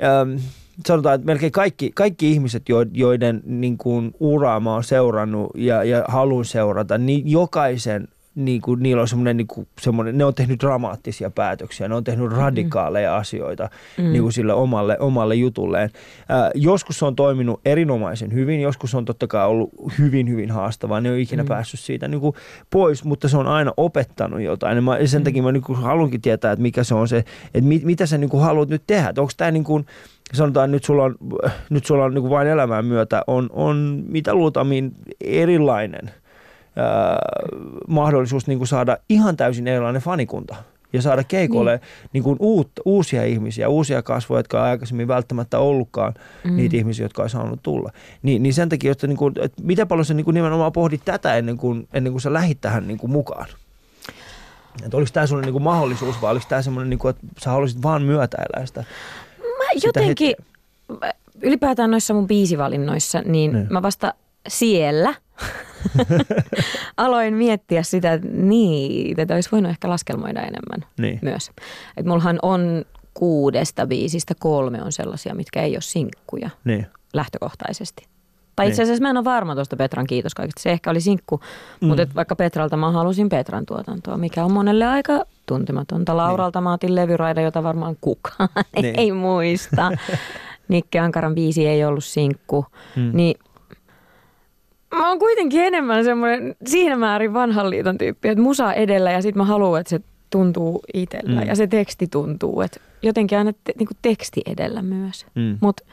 ähm, 0.03 0.37
sanotaan, 0.85 1.15
että 1.15 1.25
melkein 1.25 1.51
kaikki, 1.51 1.91
kaikki 1.95 2.31
ihmiset, 2.31 2.63
joiden 2.93 3.41
niin 3.45 3.77
kuin 3.77 4.11
uraa 4.19 4.59
mä 4.59 4.73
oon 4.73 4.83
seurannut 4.83 5.51
ja, 5.55 5.83
ja 5.83 6.05
haluan 6.07 6.45
seurata, 6.45 6.97
niin 6.97 7.31
jokaisen 7.31 8.07
niin 8.37 8.61
kuin, 8.61 8.83
niillä 8.83 9.01
on 9.01 9.07
semmoinen, 9.07 9.37
niin 9.37 9.47
kuin, 9.47 9.67
semmoinen, 9.81 10.17
ne 10.17 10.25
on 10.25 10.35
tehnyt 10.35 10.59
dramaattisia 10.59 11.29
päätöksiä, 11.29 11.87
ne 11.87 11.95
on 11.95 12.03
tehnyt 12.03 12.31
radikaaleja 12.31 13.11
mm. 13.11 13.17
asioita 13.17 13.69
mm. 13.97 14.03
niin 14.03 14.21
kuin 14.21 14.33
sille 14.33 14.53
omalle, 14.53 14.97
omalle 14.99 15.35
jutulleen. 15.35 15.89
Ää, 16.29 16.51
joskus 16.55 16.99
se 16.99 17.05
on 17.05 17.15
toiminut 17.15 17.61
erinomaisen 17.65 18.33
hyvin, 18.33 18.61
joskus 18.61 18.95
on 18.95 19.05
totta 19.05 19.27
kai 19.27 19.47
ollut 19.47 19.69
hyvin, 19.99 20.29
hyvin 20.29 20.51
haastavaa, 20.51 21.01
ne 21.01 21.11
on 21.11 21.17
ikinä 21.17 21.43
mm. 21.43 21.47
päässyt 21.47 21.79
siitä 21.79 22.07
niin 22.07 22.21
kuin, 22.21 22.35
pois, 22.69 23.03
mutta 23.03 23.27
se 23.27 23.37
on 23.37 23.47
aina 23.47 23.73
opettanut 23.77 24.41
jotain. 24.41 24.75
Ja 24.75 24.81
mä, 24.81 24.97
sen 25.05 25.21
mm. 25.21 25.23
takia 25.23 25.43
mä 25.43 25.51
niin 25.51 25.63
kuin, 25.63 25.79
haluankin 25.79 26.21
tietää, 26.21 26.51
että 26.51 26.63
mikä 26.63 26.83
se 26.83 26.95
on 26.95 27.07
se, 27.07 27.17
että 27.17 27.67
mit, 27.67 27.83
mitä 27.83 28.05
sä 28.05 28.17
niin 28.17 28.29
kuin, 28.29 28.43
haluat 28.43 28.69
nyt 28.69 28.83
tehdä. 28.87 29.09
Onko 29.17 29.31
tämä 29.37 29.51
niin 29.51 29.63
kuin, 29.63 29.85
sanotaan, 30.33 30.71
nyt 30.71 30.83
sulla 30.83 31.03
on, 31.03 31.15
nyt 31.69 31.85
sulla 31.85 32.03
on 32.03 32.13
niin 32.13 32.21
kuin 32.21 32.31
vain 32.31 32.47
elämän 32.47 32.85
myötä, 32.85 33.23
on, 33.27 33.49
on 33.53 34.03
mitä 34.07 34.33
luultavimmin 34.33 34.91
erilainen– 35.21 36.11
mahdollisuus 37.87 38.47
niin 38.47 38.57
kuin 38.57 38.67
saada 38.67 38.97
ihan 39.09 39.37
täysin 39.37 39.67
erilainen 39.67 40.01
fanikunta 40.01 40.55
ja 40.93 41.01
saada 41.01 41.23
keikolle 41.23 41.71
niin. 41.71 42.09
Niin 42.13 42.23
kuin 42.23 42.37
uut, 42.39 42.71
uusia 42.85 43.23
ihmisiä, 43.23 43.69
uusia 43.69 44.01
kasvoja, 44.01 44.39
jotka 44.39 44.59
on 44.59 44.67
aikaisemmin 44.67 45.07
välttämättä 45.07 45.59
ollutkaan 45.59 46.13
mm. 46.43 46.55
niitä 46.55 46.77
ihmisiä, 46.77 47.05
jotka 47.05 47.23
on 47.23 47.29
saanut 47.29 47.59
tulla. 47.63 47.91
Ni, 48.21 48.39
niin 48.39 48.53
sen 48.53 48.69
takia, 48.69 48.91
että, 48.91 49.07
niin 49.07 49.17
kuin, 49.17 49.33
että 49.41 49.63
mitä 49.63 49.85
paljon 49.85 50.05
sä 50.05 50.13
niin 50.13 50.25
kuin 50.25 50.35
nimenomaan 50.35 50.71
pohdit 50.71 51.01
tätä 51.05 51.35
ennen 51.35 51.57
kuin, 51.57 51.87
ennen 51.93 52.13
kuin 52.13 52.21
sä 52.21 52.33
lähit 52.33 52.61
tähän 52.61 52.87
niin 52.87 52.97
kuin 52.97 53.11
mukaan? 53.11 53.47
Että 54.85 54.97
oliko 54.97 55.11
tämä 55.13 55.27
sellainen 55.27 55.53
niin 55.53 55.63
mahdollisuus 55.63 56.21
vai 56.21 56.31
oliko 56.31 56.45
tämä 56.49 56.61
semmoinen, 56.61 56.89
niin 56.89 56.99
kuin, 56.99 57.09
että 57.09 57.27
sä 57.37 57.49
haluaisit 57.49 57.83
vaan 57.83 58.01
myötäillä 58.01 58.65
sitä? 58.65 58.83
Mä 59.39 59.63
sitä 59.73 59.87
jotenkin, 59.87 60.35
hetkeä? 60.89 61.13
ylipäätään 61.41 61.91
noissa 61.91 62.13
mun 62.13 62.27
biisivalinnoissa, 62.27 63.21
niin, 63.21 63.53
niin. 63.53 63.67
mä 63.69 63.81
vasta 63.81 64.13
siellä– 64.47 65.13
aloin 66.97 67.33
miettiä 67.33 67.83
sitä, 67.83 68.13
että 68.13 68.27
niin, 68.31 69.15
tätä 69.15 69.33
olisi 69.33 69.49
voinut 69.51 69.69
ehkä 69.69 69.89
laskelmoida 69.89 70.41
enemmän 70.41 70.89
niin. 70.99 71.19
myös. 71.21 71.51
Et 71.97 72.05
mullahan 72.05 72.39
on 72.41 72.85
kuudesta 73.13 73.87
biisistä 73.87 74.33
kolme 74.39 74.83
on 74.83 74.91
sellaisia, 74.91 75.35
mitkä 75.35 75.61
ei 75.61 75.75
ole 75.75 75.81
sinkkuja 75.81 76.49
niin. 76.65 76.87
lähtökohtaisesti. 77.13 78.07
Tai 78.55 78.65
niin. 78.65 78.71
itse 78.71 78.83
asiassa 78.83 79.01
mä 79.01 79.09
en 79.09 79.17
ole 79.17 79.25
varma 79.25 79.55
tuosta 79.55 79.75
Petran 79.75 80.07
kiitos 80.07 80.35
kaikesta. 80.35 80.61
Se 80.61 80.71
ehkä 80.71 80.91
oli 80.91 81.01
sinkku, 81.01 81.39
mm. 81.81 81.87
mutta 81.87 82.07
vaikka 82.15 82.35
Petralta 82.35 82.77
mä 82.77 82.91
halusin 82.91 83.29
Petran 83.29 83.65
tuotantoa, 83.65 84.17
mikä 84.17 84.45
on 84.45 84.51
monelle 84.51 84.85
aika 84.85 85.25
tuntematonta. 85.45 86.17
Lauralta 86.17 86.59
niin. 86.59 86.63
mä 86.63 86.73
otin 86.73 86.95
levyraida, 86.95 87.41
jota 87.41 87.63
varmaan 87.63 87.95
kukaan 88.01 88.49
niin. 88.81 88.99
ei 88.99 89.11
muista. 89.11 89.91
Nikke 90.67 90.99
Ankaran 90.99 91.35
biisi 91.35 91.67
ei 91.67 91.85
ollut 91.85 92.03
sinkku. 92.03 92.65
Mm. 92.95 93.09
Niin 93.13 93.39
mä 94.95 95.09
oon 95.09 95.19
kuitenkin 95.19 95.61
enemmän 95.61 96.03
semmoinen 96.03 96.55
siinä 96.65 96.95
määrin 96.95 97.33
vanhan 97.33 97.69
liiton 97.69 97.97
tyyppi, 97.97 98.29
että 98.29 98.41
musa 98.41 98.73
edellä 98.73 99.11
ja 99.11 99.21
sitten 99.21 99.37
mä 99.37 99.45
haluan, 99.45 99.81
että 99.81 99.89
se 99.89 99.99
tuntuu 100.29 100.83
itsellä 100.93 101.41
mm. 101.41 101.47
ja 101.47 101.55
se 101.55 101.67
teksti 101.67 102.07
tuntuu, 102.07 102.61
että 102.61 102.79
jotenkin 103.01 103.37
aina 103.37 103.53
te, 103.63 103.73
niin 103.79 103.87
kuin 103.87 103.97
teksti 104.01 104.41
edellä 104.45 104.81
myös. 104.81 105.25
Mm. 105.35 105.57
Mutta 105.61 105.83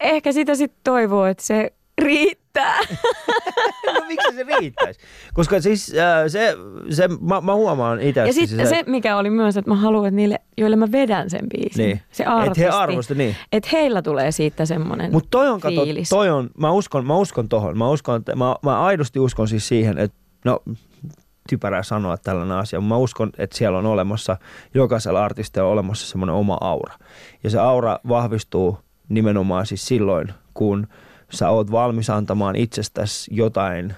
ehkä 0.00 0.32
sitä 0.32 0.54
sitten 0.54 0.80
toivoo, 0.84 1.26
että 1.26 1.42
se 1.42 1.72
riittää. 1.98 2.37
no 3.94 4.06
miksi 4.08 4.34
se 4.34 4.42
riittäisi? 4.42 5.00
Koska 5.34 5.60
siis 5.60 5.94
äh, 5.94 6.28
se, 6.28 6.56
se 6.90 7.08
mä, 7.08 7.40
mä 7.40 7.54
huomaan 7.54 8.00
itse. 8.00 8.20
Ja 8.20 8.32
sitten 8.32 8.66
se, 8.66 8.66
se, 8.66 8.84
mikä 8.86 9.16
oli 9.16 9.30
myös, 9.30 9.56
että 9.56 9.70
mä 9.70 9.76
haluan, 9.76 10.06
että 10.06 10.16
niille, 10.16 10.40
joille 10.56 10.76
mä 10.76 10.92
vedän 10.92 11.30
sen 11.30 11.48
biisin, 11.48 11.84
niin. 11.84 12.00
se 12.10 12.24
artisti. 12.24 12.64
Että 12.64 12.76
he 12.76 12.82
arvosti, 12.82 13.14
niin. 13.14 13.36
Että 13.52 13.68
heillä 13.72 14.02
tulee 14.02 14.32
siitä 14.32 14.66
semmoinen 14.66 15.12
Mutta 15.12 15.28
toi 15.30 15.48
on, 15.48 15.60
kato, 15.60 15.80
toi 16.10 16.30
on, 16.30 16.50
mä 16.58 16.70
uskon, 16.70 17.06
mä 17.06 17.16
uskon 17.16 17.48
tohon. 17.48 17.78
Mä, 17.78 17.90
uskon, 17.90 18.16
että, 18.16 18.36
mä, 18.36 18.54
mä 18.62 18.80
aidosti 18.84 19.18
uskon 19.18 19.48
siis 19.48 19.68
siihen, 19.68 19.98
että 19.98 20.18
no 20.44 20.62
typerää 21.48 21.82
sanoa 21.82 22.16
tällainen 22.16 22.56
asia, 22.56 22.80
mutta 22.80 22.94
mä 22.94 22.98
uskon, 22.98 23.30
että 23.38 23.56
siellä 23.58 23.78
on 23.78 23.86
olemassa, 23.86 24.36
jokaisella 24.74 25.24
artistilla 25.24 25.66
on 25.66 25.72
olemassa 25.72 26.06
semmoinen 26.06 26.34
oma 26.34 26.58
aura. 26.60 26.94
Ja 27.44 27.50
se 27.50 27.58
aura 27.58 27.98
vahvistuu 28.08 28.78
nimenomaan 29.08 29.66
siis 29.66 29.86
silloin, 29.86 30.32
kun– 30.54 30.86
sä 31.30 31.50
oot 31.50 31.70
valmis 31.70 32.10
antamaan 32.10 32.56
itsestäsi 32.56 33.30
jotain 33.34 33.94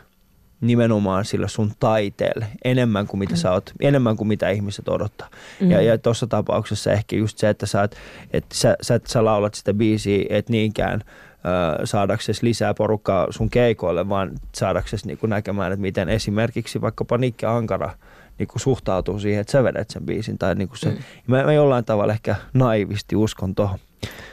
nimenomaan 0.60 1.24
sillä 1.24 1.48
sun 1.48 1.72
taiteelle 1.80 2.46
enemmän 2.64 3.06
kuin 3.06 3.18
mitä 3.18 3.32
mm. 3.32 3.36
sä 3.36 3.52
oot, 3.52 3.72
enemmän 3.80 4.16
kuin 4.16 4.28
mitä 4.28 4.50
ihmiset 4.50 4.88
odottaa. 4.88 5.28
Mm. 5.60 5.70
Ja, 5.70 5.82
ja 5.82 5.98
tuossa 5.98 6.26
tapauksessa 6.26 6.92
ehkä 6.92 7.16
just 7.16 7.38
se, 7.38 7.48
että 7.48 7.66
sä, 7.66 7.88
että 8.32 8.54
sä, 8.54 8.76
sä, 8.82 9.00
sä 9.06 9.24
laulat 9.24 9.54
sitä 9.54 9.74
biisiä, 9.74 10.24
et 10.28 10.48
niinkään 10.48 11.00
äh, 11.04 11.80
saadaksesi 11.84 12.46
lisää 12.46 12.74
porukkaa 12.74 13.26
sun 13.30 13.50
keikoille, 13.50 14.08
vaan 14.08 14.30
saadaksesi 14.54 15.06
niinku 15.06 15.26
näkemään, 15.26 15.72
että 15.72 15.82
miten 15.82 16.08
esimerkiksi 16.08 16.80
vaikkapa 16.80 17.18
Nikke 17.18 17.46
Ankara 17.46 17.94
niinku 18.38 18.58
suhtautuu 18.58 19.18
siihen, 19.18 19.40
että 19.40 19.52
sä 19.52 19.64
vedät 19.64 19.90
sen 19.90 20.06
biisin. 20.06 20.38
Tai 20.38 20.54
niinku 20.54 20.76
se, 20.76 20.88
mm. 20.88 20.96
mä, 21.26 21.44
mä 21.44 21.52
jollain 21.52 21.84
tavalla 21.84 22.12
ehkä 22.12 22.36
naivisti 22.54 23.16
uskon 23.16 23.54
tuohon. 23.54 23.78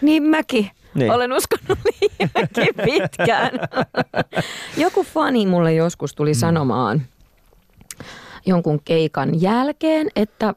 Niin 0.01 0.23
mäkin. 0.23 0.69
Niin. 0.97 1.11
Olen 1.11 1.33
uskonut 1.33 1.79
liiankin 1.91 2.75
pitkään. 2.85 3.51
Joku 4.77 5.03
fani 5.03 5.45
mulle 5.45 5.73
joskus 5.73 6.15
tuli 6.15 6.31
mm. 6.31 6.37
sanomaan 6.37 7.01
jonkun 8.45 8.81
keikan 8.85 9.41
jälkeen, 9.41 10.07
että, 10.15 10.53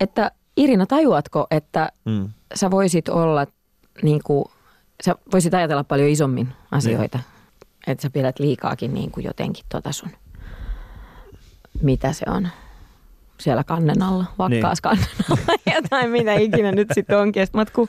että 0.00 0.30
Irina, 0.56 0.86
tajuatko, 0.86 1.46
että 1.50 1.92
mm. 2.04 2.28
sä 2.54 2.70
voisit 2.70 3.08
olla 3.08 3.46
niin 4.02 4.20
kuin 4.24 4.44
sä 5.04 5.14
voisit 5.32 5.54
ajatella 5.54 5.84
paljon 5.84 6.08
isommin 6.08 6.48
asioita. 6.70 7.18
Niin. 7.18 7.26
Että 7.86 8.02
sä 8.02 8.10
pidät 8.10 8.38
liikaakin 8.38 8.94
niin 8.94 9.10
kuin 9.10 9.24
jotenkin 9.24 9.64
tota 9.68 9.92
sun, 9.92 10.10
mitä 11.82 12.12
se 12.12 12.24
on, 12.28 12.48
siellä 13.40 13.64
kannen 13.64 14.02
alla, 14.02 14.24
vakkaas 14.38 14.78
niin. 14.78 14.82
kannen 14.82 15.08
alla, 15.30 15.58
jotain 15.74 16.10
mitä 16.16 16.34
ikinä 16.34 16.72
nyt 16.72 16.88
sitten 16.94 17.18
onkin. 17.18 17.46
Sitten 17.46 17.66
kun, 17.74 17.88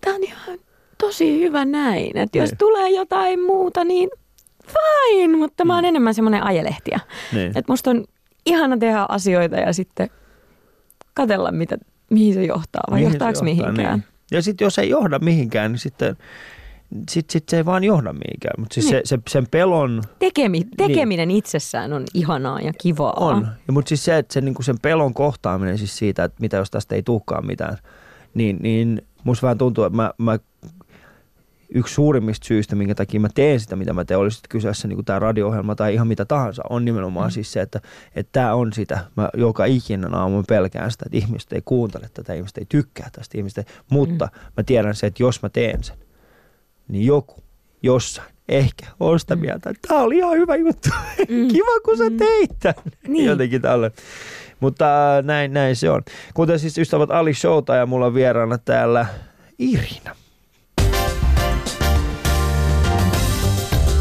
tää 0.00 0.14
on 0.14 0.24
ihan 0.24 0.58
tosi 0.98 1.40
hyvä 1.40 1.64
näin, 1.64 2.16
että 2.16 2.38
jos 2.38 2.50
niin. 2.50 2.58
tulee 2.58 2.90
jotain 2.90 3.40
muuta, 3.40 3.84
niin 3.84 4.10
fine, 4.66 5.36
mutta 5.36 5.64
mä 5.64 5.74
oon 5.74 5.84
mm. 5.84 5.88
enemmän 5.88 6.14
semmoinen 6.14 6.42
ajelehtiä. 6.42 7.00
Niin. 7.32 7.46
Että 7.46 7.72
musta 7.72 7.90
on 7.90 8.04
ihana 8.46 8.76
tehdä 8.76 9.06
asioita 9.08 9.56
ja 9.56 9.72
sitten 9.72 10.10
katella, 11.14 11.52
mitä, 11.52 11.78
mihin 12.10 12.34
se 12.34 12.44
johtaa 12.44 12.82
vai 12.90 12.98
mihin 12.98 13.12
johtaako 13.12 13.30
johtaa, 13.30 13.44
mihinkään. 13.44 13.98
Niin. 13.98 14.04
Ja 14.30 14.42
sitten 14.42 14.66
jos 14.66 14.78
ei 14.78 14.88
johda 14.88 15.18
mihinkään, 15.18 15.72
niin 15.72 15.78
sitten 15.80 16.16
sit, 17.10 17.30
sit 17.30 17.48
se 17.48 17.56
ei 17.56 17.64
vaan 17.64 17.84
johda 17.84 18.12
mihinkään. 18.12 18.54
Mutta 18.58 18.74
siis 18.74 18.86
niin. 18.86 19.00
se, 19.04 19.16
se, 19.16 19.18
sen 19.28 19.46
pelon... 19.50 20.02
Tekemi, 20.18 20.58
niin. 20.58 20.70
tekeminen 20.76 21.28
niin. 21.28 21.38
itsessään 21.38 21.92
on 21.92 22.04
ihanaa 22.14 22.60
ja 22.60 22.72
kivaa. 22.80 23.12
On, 23.12 23.48
mutta 23.70 23.88
siis 23.88 24.04
se, 24.04 24.18
että 24.18 24.34
se, 24.34 24.40
niin 24.40 24.54
sen 24.60 24.78
pelon 24.82 25.14
kohtaaminen 25.14 25.78
siis 25.78 25.96
siitä, 25.96 26.24
että 26.24 26.40
mitä 26.40 26.56
jos 26.56 26.70
tästä 26.70 26.94
ei 26.94 27.02
tulekaan 27.02 27.46
mitään, 27.46 27.78
niin, 28.34 28.56
niin 28.60 29.02
musta 29.24 29.42
vähän 29.42 29.58
tuntuu, 29.58 29.84
että 29.84 29.96
mä, 29.96 30.10
mä 30.18 30.38
yksi 31.74 31.94
suurimmista 31.94 32.46
syistä, 32.46 32.76
minkä 32.76 32.94
takia 32.94 33.20
mä 33.20 33.28
teen 33.34 33.60
sitä, 33.60 33.76
mitä 33.76 33.92
mä 33.92 34.04
teen, 34.04 34.20
olisi 34.20 34.40
kyseessä 34.48 34.88
niin 34.88 35.04
tämä 35.04 35.18
radio-ohjelma 35.18 35.74
tai 35.74 35.94
ihan 35.94 36.08
mitä 36.08 36.24
tahansa, 36.24 36.62
on 36.70 36.84
nimenomaan 36.84 37.28
mm. 37.28 37.32
siis 37.32 37.52
se, 37.52 37.60
että, 37.60 37.80
että 38.14 38.32
tämä 38.32 38.54
on 38.54 38.72
sitä. 38.72 38.98
Mä 39.16 39.28
joka 39.36 39.64
ikinen 39.64 40.14
aamu 40.14 40.42
pelkään 40.42 40.90
sitä, 40.90 41.04
että 41.06 41.18
ihmiset 41.18 41.52
ei 41.52 41.62
kuuntele 41.64 42.10
tätä, 42.14 42.34
ihmiset 42.34 42.58
ei 42.58 42.66
tykkää 42.68 43.08
tästä, 43.12 43.38
ihmiset 43.38 43.58
ei, 43.58 43.74
mutta 43.90 44.24
mm. 44.24 44.40
mä 44.56 44.62
tiedän 44.62 44.94
se, 44.94 45.06
että 45.06 45.22
jos 45.22 45.42
mä 45.42 45.48
teen 45.48 45.84
sen, 45.84 45.96
niin 46.88 47.06
joku 47.06 47.42
jossain 47.82 48.34
ehkä 48.48 48.86
on 49.00 49.20
sitä 49.20 49.36
mm. 49.36 49.40
mieltä, 49.40 49.70
että 49.70 49.88
tämä 49.88 50.00
oli 50.00 50.18
ihan 50.18 50.38
hyvä 50.38 50.56
juttu. 50.56 50.88
Mm. 51.28 51.48
Kiva, 51.48 51.80
kun 51.84 51.98
sä 51.98 52.10
mm. 52.10 52.16
teit 52.16 52.50
tämän. 52.60 52.84
Niin. 53.08 53.24
Jotenkin 53.24 53.62
tälle. 53.62 53.92
Mutta 54.60 54.86
näin, 55.22 55.52
näin 55.52 55.76
se 55.76 55.90
on. 55.90 56.02
Kuten 56.34 56.58
siis 56.58 56.78
ystävät 56.78 57.10
Ali 57.10 57.34
Showta 57.34 57.74
ja 57.74 57.86
mulla 57.86 58.06
on 58.06 58.14
vieraana 58.14 58.58
täällä 58.58 59.06
Irina. 59.58 60.16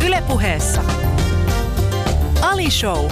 Ylepuheessa 0.05 0.81
Ali 2.41 2.71
Show. 2.71 3.11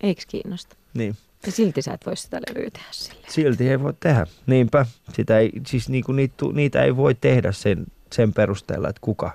Eikö 0.00 0.22
kiinnosta? 0.28 0.76
Niin. 0.94 1.16
Ja 1.46 1.52
silti 1.52 1.82
sä 1.82 1.92
et 1.92 2.06
voi 2.06 2.16
sitä 2.16 2.40
levyä 2.48 2.70
tehdä 2.70 2.88
sille. 2.90 3.26
Silti 3.28 3.68
ei 3.68 3.82
voi 3.82 3.94
tehdä. 4.00 4.26
Niinpä. 4.46 4.86
Sitä 5.12 5.38
ei, 5.38 5.52
siis 5.66 5.88
niinku 5.88 6.12
niitä, 6.12 6.34
niitä 6.52 6.82
ei 6.82 6.96
voi 6.96 7.14
tehdä 7.14 7.52
sen, 7.52 7.86
sen 8.12 8.32
perusteella, 8.32 8.88
että 8.88 9.00
kuka, 9.00 9.30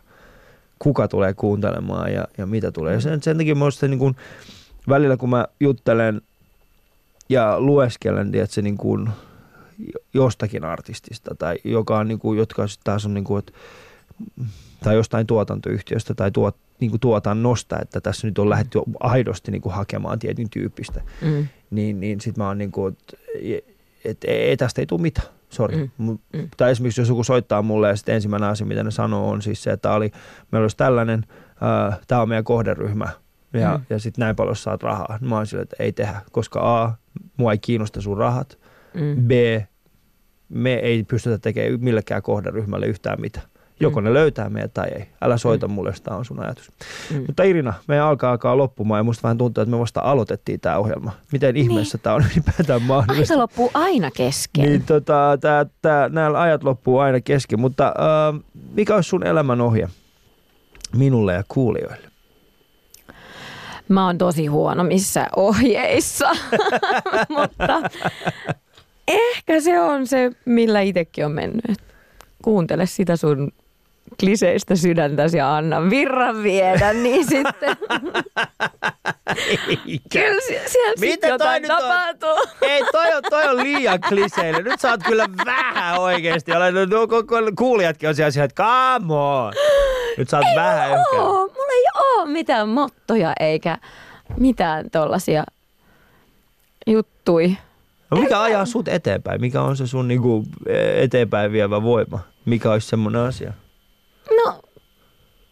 kuka 0.79 1.07
tulee 1.07 1.33
kuuntelemaan 1.33 2.13
ja, 2.13 2.27
ja 2.37 2.45
mitä 2.45 2.71
tulee. 2.71 2.95
Mm. 2.95 3.01
Sen, 3.01 3.23
sen 3.23 3.37
takia 3.37 3.55
minusta 3.55 3.87
niin 3.87 4.15
välillä 4.89 5.17
kun 5.17 5.29
mä 5.29 5.47
juttelen 5.59 6.21
ja 7.29 7.59
lueskelen, 7.59 8.35
että 8.35 8.55
se 8.55 8.61
niin 8.61 8.77
kuin 8.77 9.09
jostakin 10.13 10.63
artistista 10.63 11.35
tai 11.35 11.57
joka 11.63 11.97
on 11.97 12.07
niin 12.07 12.19
kuin, 12.19 12.37
jotka 12.37 12.65
taas 12.83 13.05
on 13.05 13.13
niin 13.13 13.23
kuin, 13.23 13.39
että, 13.39 13.51
tai 14.83 14.95
jostain 14.95 15.27
tuotantoyhtiöstä 15.27 16.13
tai 16.13 16.31
tuot, 16.31 16.55
niin 16.79 16.91
kuin 16.91 17.01
tuotannosta, 17.01 17.79
että 17.81 18.01
tässä 18.01 18.27
nyt 18.27 18.39
on 18.39 18.49
lähdetty 18.49 18.79
aidosti 18.99 19.51
niin 19.51 19.61
kuin 19.61 19.73
hakemaan 19.73 20.19
tietyn 20.19 20.49
tyyppistä, 20.49 21.01
mm. 21.21 21.47
niin, 21.71 21.99
niin 21.99 22.21
sitten 22.21 22.43
mä 22.43 22.47
oon 22.47 22.57
niin 22.57 22.71
kuin, 22.71 22.97
että 22.97 23.17
et, 24.05 24.17
ei, 24.23 24.57
tästä 24.57 24.81
ei 24.81 24.85
tule 24.85 25.01
mitään, 25.01 25.27
sori. 25.51 25.91
Mm. 25.97 26.17
Mm. 26.33 26.49
Tai 26.57 26.71
esimerkiksi 26.71 27.01
jos 27.01 27.09
joku 27.09 27.23
soittaa 27.23 27.61
mulle 27.61 27.89
ja 27.89 27.95
sitten 27.95 28.15
ensimmäinen 28.15 28.49
asia, 28.49 28.67
mitä 28.67 28.83
ne 28.83 28.91
sanoo, 28.91 29.29
on 29.29 29.41
siis 29.41 29.63
se, 29.63 29.71
että 29.71 29.91
oli, 29.91 30.11
meillä 30.51 30.63
olisi 30.63 30.77
tällainen, 30.77 31.25
äh, 31.63 31.99
tämä 32.07 32.21
on 32.21 32.29
meidän 32.29 32.43
kohderyhmä, 32.43 33.07
ja, 33.53 33.77
mm. 33.77 33.85
ja 33.89 33.99
sitten 33.99 34.21
näin 34.21 34.35
paljon 34.35 34.55
saat 34.55 34.83
rahaa. 34.83 35.19
Mä 35.21 35.35
oon 35.35 35.47
sille, 35.47 35.63
että 35.63 35.75
ei 35.79 35.91
tehdä, 35.91 36.21
koska 36.31 36.83
A, 36.83 36.93
mua 37.37 37.51
ei 37.51 37.57
kiinnosta 37.57 38.01
sun 38.01 38.17
rahat, 38.17 38.59
mm. 38.93 39.27
B, 39.27 39.31
me 40.49 40.73
ei 40.73 41.03
pystytä 41.03 41.37
tekemään 41.37 41.83
millekään 41.83 42.21
kohderyhmälle 42.21 42.85
yhtään 42.85 43.21
mitään. 43.21 43.50
Joko 43.81 44.01
mm. 44.01 44.05
ne 44.05 44.13
löytää 44.13 44.49
meidät 44.49 44.73
tai 44.73 44.87
ei. 44.89 45.07
Älä 45.21 45.37
soita 45.37 45.67
mm. 45.67 45.73
mulle, 45.73 45.89
jos 45.89 46.01
tämä 46.01 46.17
on 46.17 46.25
sun 46.25 46.39
ajatus. 46.39 46.71
Mm. 47.11 47.23
Mutta 47.27 47.43
Irina, 47.43 47.73
meidän 47.87 48.05
alkaa 48.05 48.31
alkaa 48.31 48.57
loppumaan 48.57 48.99
ja 48.99 49.03
musta 49.03 49.23
vähän 49.23 49.37
tuntuu, 49.37 49.61
että 49.61 49.75
me 49.75 49.79
vasta 49.79 50.01
aloitettiin 50.01 50.59
tämä 50.59 50.77
ohjelma. 50.77 51.11
Miten 51.31 51.53
niin. 51.53 51.71
ihmeessä 51.71 51.97
tämä 51.97 52.15
on 52.15 52.23
ylipäätään 52.33 52.81
mahdollista? 52.81 53.33
Aika 53.33 53.41
loppuu 53.41 53.71
aina 53.73 54.11
kesken. 54.11 54.65
Niin, 54.65 54.83
tota, 54.83 55.37
tää, 55.41 55.65
tää, 55.81 56.09
nämä 56.09 56.41
ajat 56.41 56.63
loppuu 56.63 56.99
aina 56.99 57.21
kesken, 57.21 57.59
mutta 57.59 57.87
äh, 57.87 58.41
mikä 58.73 58.95
olisi 58.95 59.09
sun 59.09 59.27
elämän 59.27 59.61
ohje 59.61 59.89
minulle 60.95 61.33
ja 61.33 61.43
kuulijoille? 61.47 62.11
Mä 63.87 64.05
oon 64.05 64.17
tosi 64.17 64.47
huono 64.47 64.83
missä 64.83 65.27
ohjeissa, 65.35 66.29
mutta 67.37 67.81
ehkä 69.07 69.61
se 69.61 69.79
on 69.79 70.07
se, 70.07 70.31
millä 70.45 70.81
itsekin 70.81 71.25
on 71.25 71.31
mennyt. 71.31 71.77
Kuuntele 72.41 72.85
sitä 72.85 73.15
sun 73.15 73.51
kliseistä 74.19 74.75
sydäntäsi 74.75 75.37
ja 75.37 75.55
anna 75.55 75.89
virran 75.89 76.43
viedä, 76.43 76.93
niin 76.93 77.27
sitten 77.29 77.77
kyllä 80.13 80.41
siellä 80.41 80.93
sitten 80.97 81.29
jotain 81.29 81.63
tapahtuu. 81.67 82.29
On? 82.29 82.47
Ei, 82.61 82.83
toi 82.91 83.13
on, 83.15 83.23
toi 83.29 83.47
on 83.47 83.57
liian 83.57 83.99
kliseinen. 84.01 84.63
Nyt 84.63 84.79
sä 84.79 84.89
oot 84.89 85.03
kyllä 85.03 85.29
vähän 85.45 85.99
oikeasti. 85.99 86.51
No, 86.51 87.07
kuulijatkin 87.57 88.09
on 88.09 88.15
siellä, 88.15 88.45
että 88.45 88.63
come 88.63 89.13
on. 89.13 89.53
Nyt 90.17 90.29
sä 90.29 90.37
oot 90.37 90.45
ei 90.45 90.55
vähän 90.55 90.91
oo, 90.91 91.33
Mulla 91.33 91.73
ei 91.73 91.83
ole 92.05 92.29
mitään 92.29 92.69
mottoja 92.69 93.33
eikä 93.39 93.77
mitään 94.37 94.89
tollasia 94.89 95.43
juttui. 96.87 97.57
No 98.11 98.17
mikä 98.17 98.41
ajaa 98.41 98.65
sut 98.65 98.87
eteenpäin? 98.87 99.41
Mikä 99.41 99.61
on 99.61 99.77
se 99.77 99.87
sun 99.87 100.07
niinku 100.07 100.43
eteenpäin 100.95 101.51
vievä 101.51 101.83
voima? 101.83 102.19
Mikä 102.45 102.71
olisi 102.71 102.87
semmoinen 102.87 103.21
asia? 103.21 103.53
No, 104.35 104.61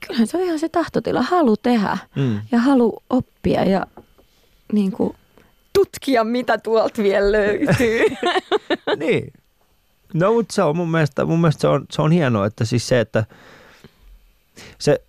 kyllähän 0.08 0.28
se 0.28 0.38
on 0.38 0.44
ihan 0.44 0.60
se 0.60 0.70
tahtotila. 0.70 1.22
Halu 1.22 1.58
tehdä 1.58 1.98
mm. 2.16 2.42
ja 2.52 2.60
halu 2.60 3.04
oppia 3.10 3.64
ja 3.64 3.88
niin 4.74 4.92
kuin, 4.92 5.16
tutkia, 5.74 6.24
mitä 6.24 6.58
tuolta 6.58 7.04
vielä 7.04 7.32
löytyy. 7.32 8.06
niin. 8.98 9.34
No, 10.14 10.34
mutta 10.34 10.54
se 10.54 10.64
on 10.64 10.78
mun 10.78 10.92
mielestä, 10.92 11.26
mun 11.26 11.42
mielestä 11.42 11.62
se, 11.62 11.68
on, 11.68 11.86
se 11.92 12.02
on 12.02 12.12
hienoa, 12.12 12.46
että 12.46 12.66
siis 12.66 12.88
se, 12.88 13.00
että 13.00 13.26
se, 14.80 15.02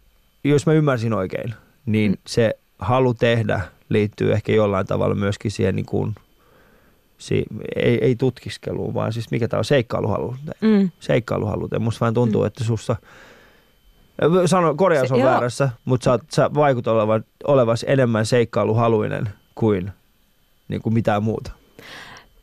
jos 0.44 0.66
mä 0.66 0.72
ymmärsin 0.72 1.12
oikein, 1.12 1.54
niin 1.86 2.10
mm. 2.10 2.18
se 2.26 2.54
halu 2.78 3.14
tehdä 3.14 3.60
liittyy 3.88 4.32
ehkä 4.32 4.52
jollain 4.52 4.86
tavalla 4.86 5.14
myöskin 5.14 5.50
siihen 5.50 5.76
niin 5.76 5.86
kuin, 5.86 6.14
si, 7.18 7.44
ei, 7.76 8.04
ei 8.04 8.16
tutkiskeluun, 8.16 8.94
vaan 8.94 9.12
siis 9.12 9.30
mikä 9.30 9.48
tämä 9.48 9.58
on, 9.58 9.64
seikkailuhaluuteen. 9.64 10.56
Mm. 10.60 10.90
Seikkailuhaluuteen. 11.00 11.82
Musta 11.82 12.00
vähän 12.00 12.14
tuntuu, 12.14 12.40
mm. 12.40 12.46
että 12.46 12.64
sussa, 12.64 12.96
sano, 14.46 14.74
korjaus 14.74 15.12
on 15.12 15.18
se, 15.18 15.24
väärässä, 15.24 15.64
joo. 15.64 15.72
mutta 15.84 16.04
sä, 16.04 16.18
sä 16.32 16.50
vaikut 16.54 16.86
olevan, 16.86 17.24
olevasi 17.44 17.86
enemmän 17.88 18.26
seikkailuhaluinen 18.26 19.28
kuin, 19.54 19.92
niin 20.68 20.82
kuin 20.82 20.94
mitään 20.94 21.22
muuta. 21.22 21.52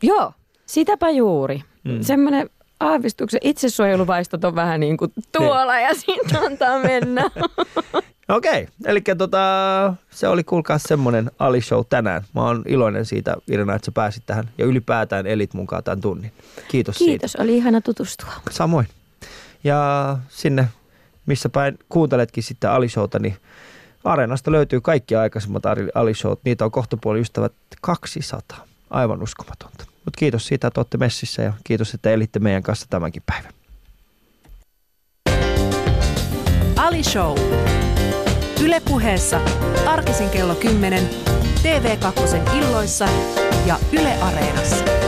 Joo, 0.02 0.32
sitäpä 0.66 1.10
juuri. 1.10 1.62
Mm. 1.84 2.02
Semmoinen 2.02 2.50
aavistuksen 2.80 3.40
itsesuojeluvaistot 3.42 4.44
on 4.44 4.54
vähän 4.54 4.80
niin 4.80 4.96
kuin 4.96 5.12
tuolla 5.32 5.74
niin. 5.74 5.88
ja 5.88 5.94
siitä 5.94 6.40
antaa 6.40 6.78
mennä. 6.78 7.30
Okei, 8.28 8.68
eli 8.84 9.02
tota, 9.18 9.38
se 10.10 10.28
oli 10.28 10.44
kuulkaa 10.44 10.78
semmoinen 10.78 11.30
Ali 11.38 11.60
Show 11.60 11.80
tänään. 11.88 12.22
Mä 12.34 12.42
oon 12.42 12.62
iloinen 12.66 13.04
siitä, 13.04 13.36
Irina, 13.50 13.74
että 13.74 13.86
sä 13.86 13.92
pääsit 13.92 14.22
tähän 14.26 14.50
ja 14.58 14.66
ylipäätään 14.66 15.26
elit 15.26 15.54
mukaan 15.54 15.84
tämän 15.84 16.00
tunnin. 16.00 16.32
Kiitos 16.68 16.98
Kiitos, 16.98 17.32
siitä. 17.32 17.42
oli 17.42 17.56
ihana 17.56 17.80
tutustua. 17.80 18.32
Samoin. 18.50 18.86
Ja 19.64 20.18
sinne, 20.28 20.68
missä 21.28 21.48
päin 21.48 21.78
kuunteletkin 21.88 22.42
sitten 22.42 22.70
Ali 22.70 22.88
Showta, 22.88 23.18
niin 23.18 23.36
Areenasta 24.04 24.52
löytyy 24.52 24.80
kaikki 24.80 25.16
aikaisemmat 25.16 25.62
Ali 25.94 26.14
Showt. 26.14 26.40
Niitä 26.44 26.64
on 26.64 26.70
kohtapuoli 26.70 27.20
ystävät 27.20 27.52
200. 27.80 28.66
Aivan 28.90 29.22
uskomatonta. 29.22 29.84
Mutta 30.04 30.18
kiitos 30.18 30.46
siitä, 30.46 30.66
että 30.66 30.80
olette 30.80 30.98
messissä 30.98 31.42
ja 31.42 31.52
kiitos, 31.64 31.94
että 31.94 32.10
elitte 32.10 32.38
meidän 32.38 32.62
kanssa 32.62 32.86
tämänkin 32.90 33.22
päivän. 33.26 33.52
Ali 36.76 37.02
Show. 37.02 37.38
Ylepuheessa 38.64 39.40
arkisin 39.86 40.30
kello 40.30 40.54
10, 40.54 41.08
TV2 41.62 42.56
illoissa 42.56 43.08
ja 43.66 43.78
Yle 43.92 44.14
Areenassa. 44.22 45.07